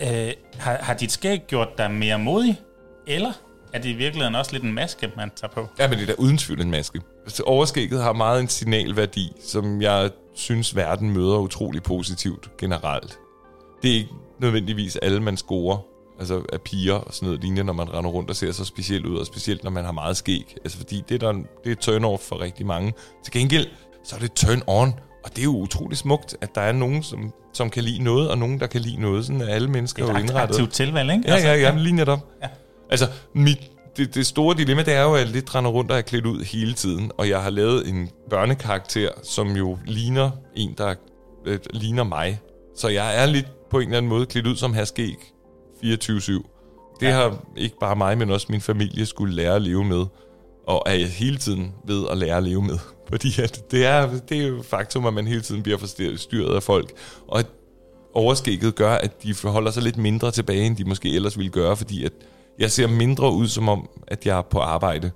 [0.00, 2.60] Øh, har, har dit skæg gjort dig mere modig,
[3.06, 3.32] eller
[3.72, 5.68] er det i virkeligheden også lidt en maske, man tager på?
[5.78, 7.00] Ja, men det er da uden tvivl en maske.
[7.26, 13.18] Så overskægget har meget en signalværdi, som jeg synes, verden møder utrolig positivt generelt.
[13.82, 14.10] Det er ikke
[14.40, 15.78] nødvendigvis alle, man scorer
[16.18, 19.06] altså af piger og sådan noget lignende, når man render rundt og ser så specielt
[19.06, 20.56] ud, og specielt når man har meget skæg.
[20.64, 22.92] Altså fordi det er, der, det er turn off for rigtig mange.
[23.24, 23.66] Til gengæld,
[24.04, 24.94] så er det turn on,
[25.24, 28.30] og det er jo utrolig smukt, at der er nogen, som, som kan lide noget,
[28.30, 29.26] og nogen, der kan lide noget.
[29.26, 30.56] Sådan at alle mennesker er jo indrettet.
[30.56, 31.24] Det er tilvalg, ikke?
[31.26, 32.18] Ja, altså, ja, ja, lige netop.
[32.42, 32.48] Ja.
[32.90, 35.96] Altså, mit, det, det store dilemma, det er jo, at jeg lidt render rundt og
[35.98, 40.74] er klædt ud hele tiden, og jeg har lavet en børnekarakter, som jo ligner en,
[40.78, 40.94] der
[41.46, 42.40] øh, ligner mig.
[42.76, 45.16] Så jeg er lidt på en eller anden måde klædt ud som herskæg
[45.84, 45.84] 24-7.
[47.00, 47.10] Det ja.
[47.10, 50.04] har ikke bare mig, men også min familie skulle lære at leve med,
[50.66, 52.78] og er hele tiden ved at lære at leve med.
[53.10, 56.62] Fordi at det, er, det er jo faktum, at man hele tiden bliver forstyrret af
[56.62, 56.92] folk.
[57.28, 57.46] Og at
[58.14, 61.76] overskægget gør, at de forholder sig lidt mindre tilbage, end de måske ellers ville gøre,
[61.76, 62.12] fordi at
[62.58, 65.10] jeg ser mindre ud som om, at jeg er på arbejde.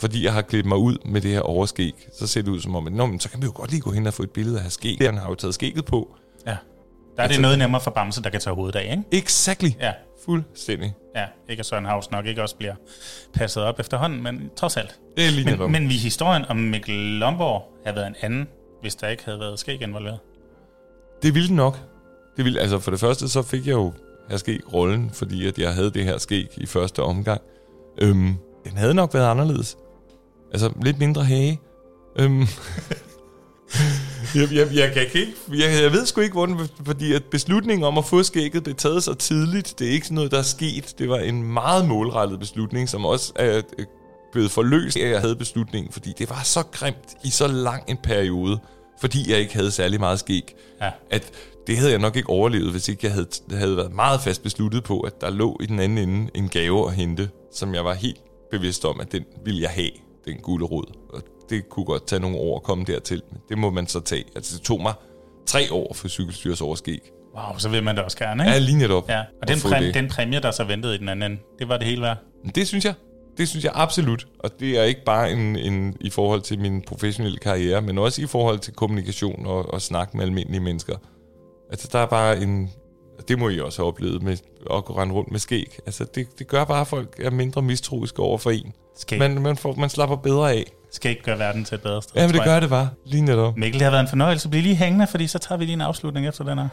[0.00, 2.76] Fordi jeg har klædt mig ud med det her overskæg, så ser det ud som
[2.76, 4.30] om, at Nå, men så kan vi jo godt lige gå hen og få et
[4.30, 4.96] billede af skæg.
[5.00, 6.16] Han har jo taget skægget på.
[6.46, 6.56] Ja.
[7.16, 9.24] Der er det noget nemmere for Bamse, der kan tage hovedet af, ikke?
[9.24, 9.68] Exactly.
[9.80, 9.92] Ja,
[10.28, 10.94] Fuldstændig.
[11.16, 11.24] ja.
[11.48, 12.74] Ikke at Søren Havs nok ikke også bliver
[13.34, 14.98] passet op efterhånden, men trods alt.
[15.16, 15.56] Det er lige.
[15.56, 18.48] Men, men vi historien om Mikkel Lomborg havde været en anden,
[18.80, 20.18] hvis der ikke havde været skæg involveret.
[21.22, 21.78] Det ville nok.
[22.36, 23.92] Det ville, altså for det første, så fik jeg jo
[24.30, 27.40] her skæg rollen, fordi at jeg havde det her skæg i første omgang.
[28.00, 28.34] Øhm,
[28.64, 29.76] den havde nok været anderledes.
[30.52, 31.60] Altså lidt mindre hage.
[32.18, 32.46] Øhm,
[34.34, 37.98] jeg, jeg, jeg, kan ikke, jeg, jeg ved sgu ikke, hvordan, fordi at beslutningen om
[37.98, 39.78] at få skægget blev taget så tidligt.
[39.78, 40.94] Det er ikke sådan noget, der er sket.
[40.98, 43.86] Det var en meget målrettet beslutning, som også er øh,
[44.32, 47.82] blevet forløst af, at jeg havde beslutningen, fordi det var så grimt i så lang
[47.88, 48.58] en periode,
[49.00, 50.90] fordi jeg ikke havde særlig meget skæg, Ja.
[51.10, 51.30] at
[51.66, 54.84] det havde jeg nok ikke overlevet, hvis ikke jeg havde, havde været meget fast besluttet
[54.84, 57.94] på, at der lå i den anden ende en gave at hente, som jeg var
[57.94, 58.20] helt
[58.50, 59.90] bevidst om, at den ville jeg have,
[60.24, 60.84] den gule rod.
[61.12, 64.00] Og det kunne godt tage nogle år at komme dertil, men det må man så
[64.00, 64.24] tage.
[64.36, 64.92] Altså det tog mig
[65.46, 67.12] tre år for cykelstyrs overskæg.
[67.36, 68.52] Wow, så vil man det også gerne, ikke?
[68.52, 69.08] Ja, lige netop.
[69.08, 69.94] Ja, og den, præm- det.
[69.94, 72.16] den præmie, der så ventede i den anden ende, det var det hele værd.
[72.54, 72.94] Det synes jeg.
[73.38, 74.26] Det synes jeg absolut.
[74.38, 78.22] Og det er ikke bare en, en, i forhold til min professionelle karriere, men også
[78.22, 80.96] i forhold til kommunikation og, og snak med almindelige mennesker.
[81.70, 82.70] Altså, der er bare en...
[83.28, 84.36] Det må I også have oplevet med
[84.70, 85.78] at gå rende rundt med skæg.
[85.86, 88.72] Altså, det, det gør bare, at folk er mindre mistroiske over for en.
[88.96, 90.64] Skæg, Man, man, får, man slapper bedre af.
[90.92, 92.20] Skæg gør verden til et bedre sted.
[92.20, 92.88] Ja, men det gør det bare.
[93.06, 93.56] Lige netop.
[93.56, 94.48] Mikkel, det har været en fornøjelse.
[94.48, 96.68] Bliv lige hængende, fordi så tager vi lige en afslutning efter den her.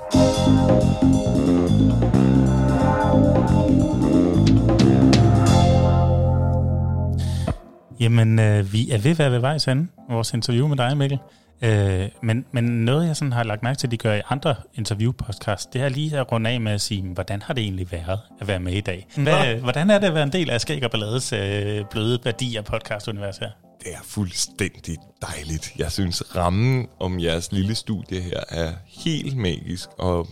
[8.00, 11.20] Jamen, øh, vi er ved at være ved vejs ende, vores interview med dig, Mikkel.
[11.62, 14.56] Øh, men, men noget, jeg sådan har lagt mærke til, at de gør i andre
[14.74, 18.20] interviewpodcasts, det er lige at runde af med at sige, hvordan har det egentlig været
[18.42, 19.08] at være med i dag?
[19.18, 22.62] Hvad, hvordan er det at være en del af Skæg og Ballades øh, bløde værdier
[22.62, 23.50] podcast-univers her?
[23.86, 25.74] Det er fuldstændig dejligt.
[25.78, 30.28] Jeg synes, rammen om jeres lille studie her er helt magisk, og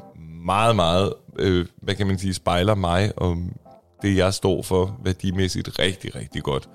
[0.46, 3.38] meget, meget, øh, hvad kan man sige, spejler mig og
[4.02, 6.70] det, jeg står for værdimæssigt rigtig, rigtig godt.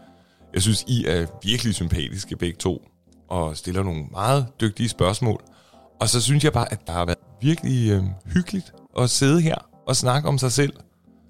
[0.55, 2.83] Jeg synes, I er virkelig sympatiske begge to,
[3.29, 5.43] og stiller nogle meget dygtige spørgsmål.
[6.01, 9.57] Og så synes jeg bare, at der har været virkelig øh, hyggeligt at sidde her
[9.87, 10.73] og snakke om sig selv.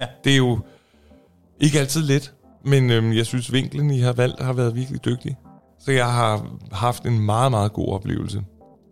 [0.00, 0.06] Ja.
[0.24, 0.58] Det er jo
[1.60, 5.36] ikke altid let, men øhm, jeg synes, vinklen, I har valgt, har været virkelig dygtig.
[5.78, 8.42] Så jeg har haft en meget, meget god oplevelse,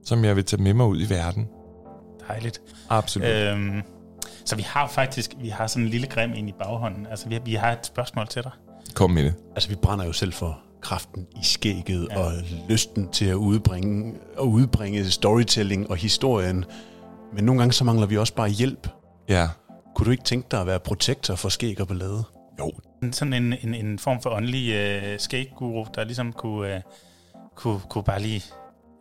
[0.05, 1.49] som jeg vil tage med mig ud i verden.
[2.29, 2.61] Dejligt.
[2.89, 3.29] Absolut.
[3.29, 3.53] Øh.
[3.53, 3.83] Øhm,
[4.45, 7.07] så vi har faktisk vi har sådan en lille grim ind i baghånden.
[7.07, 8.51] Altså, vi har, vi har et spørgsmål til dig.
[8.95, 9.35] Kom med det.
[9.55, 12.19] Altså, vi brænder jo selv for kraften i skægget ja.
[12.19, 12.33] og
[12.69, 16.65] lysten til at udbringe, at udbringe storytelling og historien.
[17.35, 18.89] Men nogle gange så mangler vi også bare hjælp.
[19.29, 19.49] Ja.
[19.95, 22.25] Kunne du ikke tænke dig at være protektor for skæg og ballade?
[22.59, 22.73] Jo.
[23.13, 26.81] Sådan en, en, en form for åndelig øh, skægguru, der ligesom kunne, øh,
[27.55, 28.43] kunne, kunne bare lige,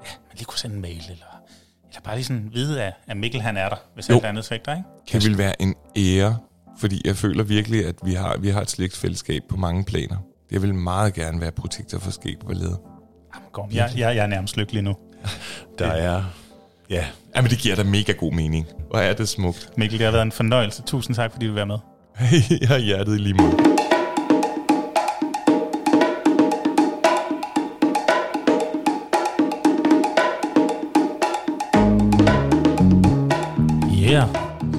[0.05, 1.41] ja, man lige kunne sende en mail, eller,
[1.89, 4.15] eller bare lige sådan vide, at, at Mikkel han er der, hvis Jo.
[4.15, 4.88] alt andet svigter, ikke?
[5.11, 6.38] Det vil være en ære,
[6.77, 10.17] fordi jeg føler virkelig, at vi har, vi har et slægtsfællesskab på mange planer.
[10.51, 12.76] Jeg vil meget gerne være protektor for skæg på led.
[13.35, 14.95] Jamen, Gorm, jeg, jeg, jeg er nærmest lykkelig nu.
[15.80, 16.23] Der er...
[16.89, 17.05] Ja,
[17.35, 18.67] Jamen, det giver da mega god mening.
[18.89, 19.69] Hvor er det smukt.
[19.77, 20.81] Mikkel, det har været en fornøjelse.
[20.81, 21.77] Tusind tak, fordi du være med.
[22.61, 23.74] jeg har hjertet i lige måde.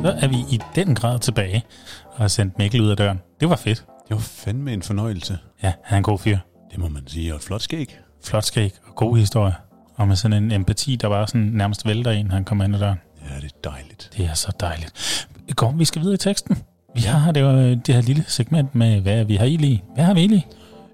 [0.06, 1.64] Så er vi i den grad tilbage
[2.06, 3.20] og har sendt Mikkel ud af døren.
[3.40, 3.84] Det var fedt.
[4.08, 5.38] det var fandme en fornøjelse.
[5.62, 6.38] Ja, han er en god fyr.
[6.70, 7.98] Det må man sige, og et flot skæg.
[8.24, 9.54] Flot skæg og god historie.
[9.94, 12.80] Og med sådan en empati, der bare sådan nærmest vælter en, han kommer ind ad
[12.80, 12.98] døren.
[13.30, 14.10] Ja, det er dejligt.
[14.16, 15.26] Det er så dejligt.
[15.56, 16.58] Gorm, vi skal videre i teksten.
[16.94, 19.84] Vi har det, jo, det her lille segment med, hvad vi har i lige.
[19.94, 20.46] Hvad har vi i lige?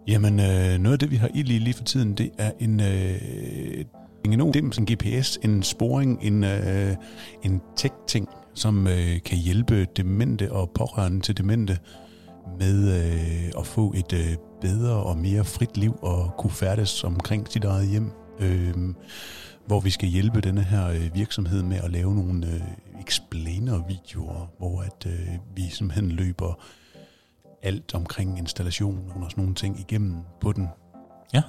[0.08, 2.80] Jamen, øh, noget af det, vi har i lige, lige for tiden, det er en...
[2.80, 3.84] Øh,
[4.24, 6.94] en er en GPS, en sporing, en, øh,
[7.42, 11.78] en tech-ting, som øh, kan hjælpe demente og pårørende til demente
[12.58, 17.48] med øh, at få et øh, bedre og mere frit liv og kunne færdes omkring
[17.48, 18.10] sit eget hjem.
[18.40, 18.74] Øh,
[19.66, 22.60] hvor vi skal hjælpe denne her øh, virksomhed med at lave nogle øh,
[23.00, 26.62] explainer-videoer, hvor at øh, vi simpelthen løber
[27.62, 30.68] alt omkring installationen og sådan nogle ting igennem på den.
[31.34, 31.42] Ja,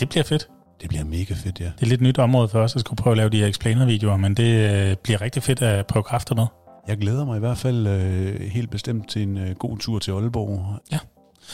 [0.00, 0.48] Det bliver fedt.
[0.80, 1.64] Det bliver mega fedt, ja.
[1.64, 4.16] Det er lidt nyt område for os at skulle prøve at lave de her explainer-videoer,
[4.16, 6.46] men det øh, bliver rigtig fedt at prøve kræfter med.
[6.88, 10.10] Jeg glæder mig i hvert fald øh, helt bestemt til en øh, god tur til
[10.10, 10.80] Aalborg.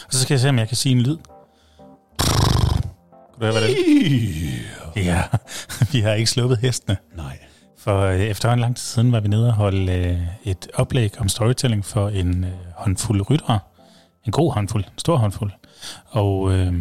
[0.06, 1.16] Og så skal jeg se, om jeg kan sige en lyd.
[3.32, 3.76] Kunne høre, hvad det?
[4.96, 5.22] Ja,
[5.92, 6.96] vi har ikke sluppet hestene.
[7.16, 7.38] Nej.
[7.78, 11.20] For øh, efter en lang tid siden var vi nede og holde øh, et oplæg
[11.20, 13.58] om storytelling for en øh, håndfuld ryttere.
[14.26, 15.52] En god håndfuld, en stor håndfuld.
[16.10, 16.74] Og, øh,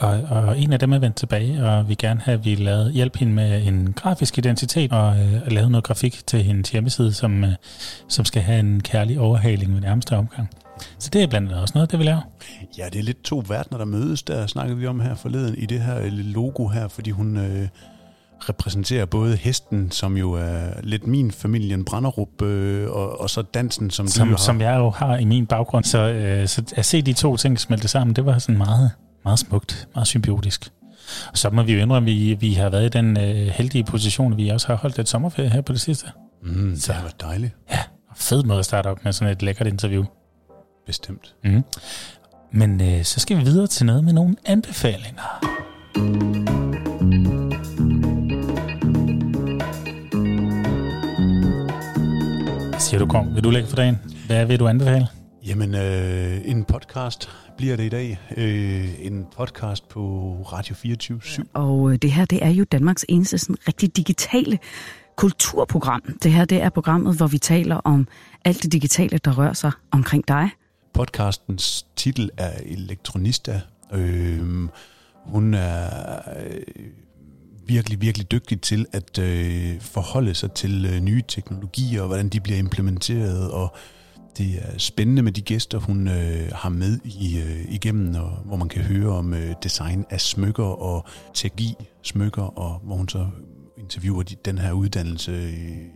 [0.00, 2.92] og, og en af dem er vendt tilbage, og vi gerne have, at vi lavede
[2.92, 7.44] hjælp hende med en grafisk identitet og øh, lavet noget grafik til hendes hjemmeside, som,
[7.44, 7.50] øh,
[8.08, 10.50] som skal have en kærlig overhaling ved nærmeste omgang.
[10.98, 12.20] Så det er blandt andet også noget, det vi laver.
[12.78, 15.66] Ja, det er lidt to verdener, der mødes, der snakkede vi om her forleden i
[15.66, 17.68] det her logo her, fordi hun øh,
[18.48, 23.42] repræsenterer både hesten, som jo er lidt min familie, en Branderup, øh, og, og så
[23.42, 24.38] dansen, som, som du har.
[24.38, 25.84] Som jeg jo har i min baggrund.
[25.84, 28.90] Så, øh, så at se de to ting smelte sammen, det var sådan meget,
[29.24, 30.72] meget smukt, meget symbiotisk.
[31.32, 33.84] Og så må vi jo indrømme, at vi, vi har været i den øh, heldige
[33.84, 36.06] position, at vi også har holdt et sommerferie her på det sidste.
[36.42, 37.56] Mm, det har været dejligt.
[37.70, 37.78] Ja,
[38.16, 40.04] fed måde at starte op med sådan et lækkert interview.
[40.86, 41.34] Bestemt.
[41.44, 41.64] Mm.
[42.52, 45.40] Men øh, så skal vi videre til noget med nogle anbefalinger.
[52.70, 53.34] Hvad siger du, Kom?
[53.34, 53.98] Vil du lægge for dagen?
[54.26, 55.08] Hvad vil du anbefale?
[55.50, 58.18] Jamen, øh, en podcast bliver det i dag.
[58.36, 60.00] Øh, en podcast på
[60.52, 61.42] Radio 24 7.
[61.54, 64.58] Og øh, det her, det er jo Danmarks eneste sådan rigtig digitale
[65.16, 66.02] kulturprogram.
[66.22, 68.08] Det her, det er programmet, hvor vi taler om
[68.44, 70.50] alt det digitale, der rører sig omkring dig.
[70.94, 73.60] Podcastens titel er Elektronista.
[73.92, 74.68] Øh,
[75.24, 75.88] hun er
[76.46, 76.62] øh,
[77.66, 82.40] virkelig, virkelig dygtig til at øh, forholde sig til øh, nye teknologier, og hvordan de
[82.40, 83.76] bliver implementeret, og
[84.38, 88.56] det er spændende med de gæster, hun øh, har med i, øh, igennem, og, hvor
[88.56, 91.04] man kan høre om øh, design af smykker og
[91.34, 93.26] teknologi smykker, og hvor hun så
[93.78, 95.32] interviewer de, den her uddannelse.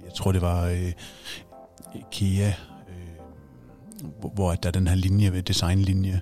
[0.04, 0.92] Jeg tror, det var øh,
[1.94, 2.54] IKEA, øh,
[4.20, 6.20] hvor, hvor der er den her linje ved designlinje.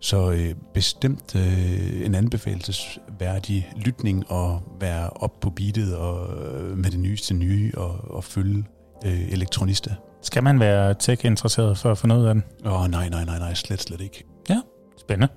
[0.00, 6.90] Så øh, bestemt øh, en anbefalesværdig lytning og være op på beatet og øh, med
[6.90, 8.64] det nyeste nye og, og følge
[9.06, 9.94] øh, elektronista.
[10.26, 12.44] Skal man være tech-interesseret for at få noget ud af den?
[12.64, 14.24] Åh, oh, nej, nej, nej, nej, slet, slet ikke.
[14.48, 14.60] Ja,
[14.98, 15.28] spændende.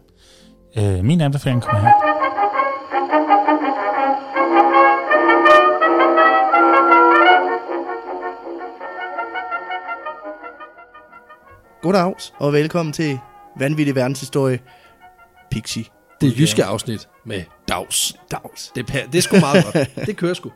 [0.78, 1.94] Øh, min anbefaling kommer her.
[11.82, 13.20] Goddags, og velkommen til
[13.60, 14.60] Vanvittig Verdenshistorie
[15.52, 15.84] Pixie.
[16.22, 18.16] Det jyske afsnit med Dags.
[18.32, 18.72] Dags.
[18.76, 20.08] Det, er, det er sgu meget godt.
[20.08, 20.52] Det kører sgu.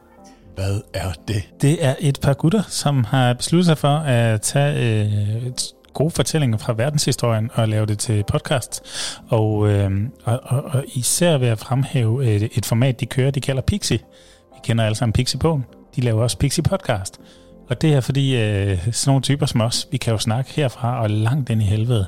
[0.55, 1.43] Hvad er det?
[1.61, 5.51] Det er et par gutter, som har besluttet sig for at tage øh,
[5.93, 8.81] gode fortællinger fra verdenshistorien og lave det til podcast.
[9.27, 9.91] Og, øh,
[10.23, 13.99] og, og, og især ved at fremhæve et, et format, de kører, de kalder Pixie.
[14.53, 15.61] Vi kender alle sammen Pixie på.
[15.95, 17.19] De laver også Pixie Podcast.
[17.69, 21.01] Og det er fordi, øh, sådan nogle typer som os, vi kan jo snakke herfra
[21.01, 22.07] og langt ind i helvede.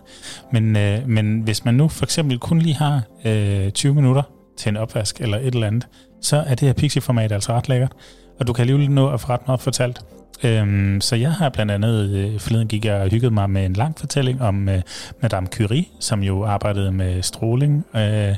[0.51, 4.23] Men, øh, men hvis man nu for eksempel kun lige har øh, 20 minutter
[4.57, 5.87] til en opvask eller et eller andet,
[6.21, 7.91] så er det her Pixie-format altså ret lækkert.
[8.39, 10.01] Og du kan alligevel nå at få ret meget fortalt.
[10.43, 13.73] Øhm, så jeg har blandt andet, øh, forleden gik jeg og hyggede mig med en
[13.73, 14.81] lang fortælling om øh,
[15.21, 18.35] Madame Curie, som jo arbejdede med stråling øh,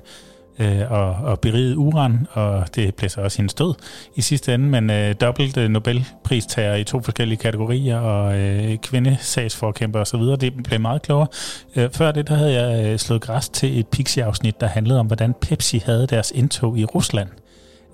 [0.60, 3.74] øh, og, og beriget uran, og det blev så også hendes død
[4.15, 9.99] i sidste ende, men øh, dobbelt øh, Nobelpristager i to forskellige kategorier, og øh, kvindesagsforkæmper
[9.99, 11.28] osv., det blev meget klogere.
[11.76, 15.07] Øh, før det, der havde jeg øh, slået græs til et Pixie-afsnit, der handlede om,
[15.07, 17.30] hvordan Pepsi havde deres indtog i Rusland.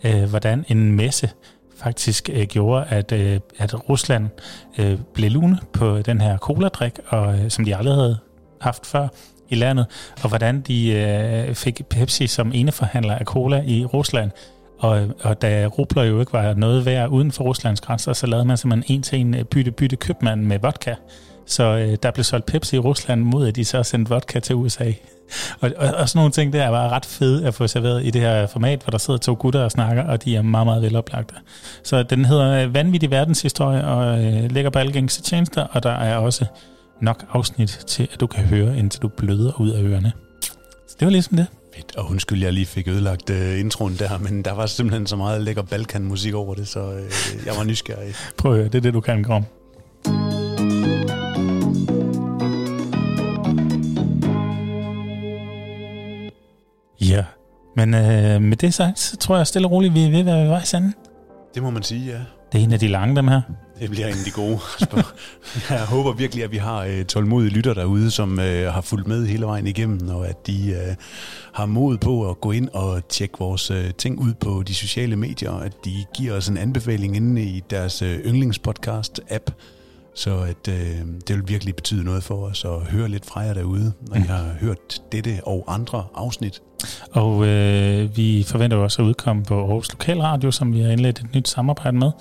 [0.03, 1.29] Øh, hvordan en messe
[1.83, 4.27] faktisk øh, gjorde, at, øh, at Rusland
[4.77, 8.17] øh, blev lune på den her coladrik, og, øh, som de aldrig havde
[8.61, 9.07] haft før
[9.49, 9.85] i landet,
[10.23, 14.31] og hvordan de øh, fik Pepsi som eneforhandler af cola i Rusland.
[14.79, 18.45] Og, og da rubler jo ikke var noget værd uden for Ruslands grænser, så lavede
[18.45, 20.95] man simpelthen en til en øh, bytte-bytte købmand med vodka.
[21.45, 24.55] Så øh, der blev solgt Pepsi i Rusland mod, at de så sendte vodka til
[24.55, 24.91] USA.
[25.59, 28.21] Og, og, og sådan nogle ting der var ret fede at få serveret i det
[28.21, 31.35] her format, hvor der sidder to gutter og snakker, og de er meget, meget veloplagte.
[31.83, 36.17] Så den hedder Vanvittig verdenshistorie og øh, ligger på alle gængse tjenester, og der er
[36.17, 36.45] også
[37.01, 40.11] nok afsnit til, at du kan høre, indtil du bløder ud af ørerne.
[40.87, 41.47] Så det var ligesom det.
[41.75, 41.95] Fedt.
[41.95, 45.41] Og undskyld, jeg lige fik ødelagt uh, introen der, men der var simpelthen så meget
[45.41, 48.13] lækker Balkan-musik over det, så uh, jeg var nysgerrig.
[48.37, 49.45] Prøv at høre, det er det, du kan komme.
[57.09, 57.23] Ja,
[57.75, 60.25] men øh, med det sagt, så tror jeg stille og roligt, vi er ved at
[60.25, 60.93] være ved vejs ende.
[61.55, 62.19] Det må man sige, ja.
[62.51, 63.41] Det er en af de lange, dem her.
[63.79, 64.59] Det bliver en af de gode.
[65.69, 69.27] jeg håber virkelig, at vi har uh, tålmodige lytter derude, som uh, har fulgt med
[69.27, 70.95] hele vejen igennem, og at de uh,
[71.53, 75.15] har mod på at gå ind og tjekke vores uh, ting ud på de sociale
[75.15, 79.51] medier, og at de giver os en anbefaling inde i deres uh, yndlingspodcast-app,
[80.15, 83.53] så at øh, det vil virkelig betyde noget for os at høre lidt fra jer
[83.53, 84.23] derude, når mm.
[84.23, 86.61] I har hørt dette og andre afsnit.
[87.11, 91.35] Og øh, vi forventer også at udkomme på Aarhus Lokalradio, som vi har indledt et
[91.35, 92.11] nyt samarbejde med.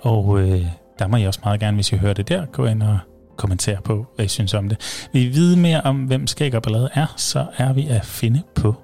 [0.00, 0.66] Og øh,
[0.98, 2.98] der må I også meget gerne, hvis I hører det der, gå ind og
[3.36, 5.08] kommentere på, hvad I synes om det.
[5.12, 8.74] Vi vide mere om, hvem Skæg og Ballade er, så er vi at finde på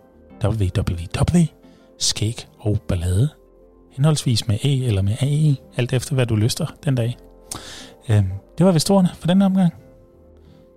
[0.44, 1.00] www.
[2.58, 3.28] Og ballade.
[3.92, 7.16] Henholdsvis med E eller med AE, alt efter hvad du lyster den dag.
[8.08, 8.28] Øhm,
[8.58, 9.74] det var vist ordene for den omgang.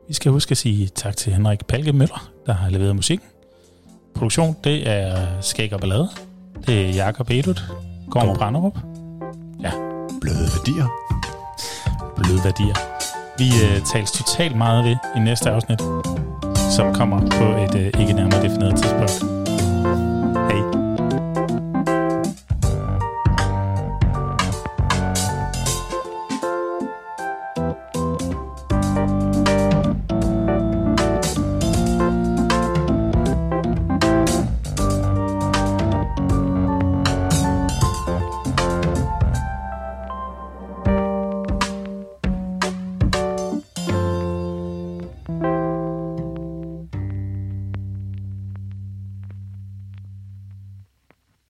[0.07, 3.27] Vi skal huske at sige tak til Henrik Palke Møller, der har leveret musikken.
[4.17, 6.09] Produktion, det er Skæg og Ballade.
[6.67, 7.63] Det er Jakob Edut,
[8.09, 8.37] Gorm Gorm.
[8.37, 8.77] Branderup.
[10.21, 10.87] Bløde værdier.
[12.15, 12.75] Bløde værdier.
[13.37, 15.81] Vi øh, tales totalt meget ved i næste afsnit,
[16.75, 19.36] som kommer på et øh, ikke nærmere defineret tidspunkt.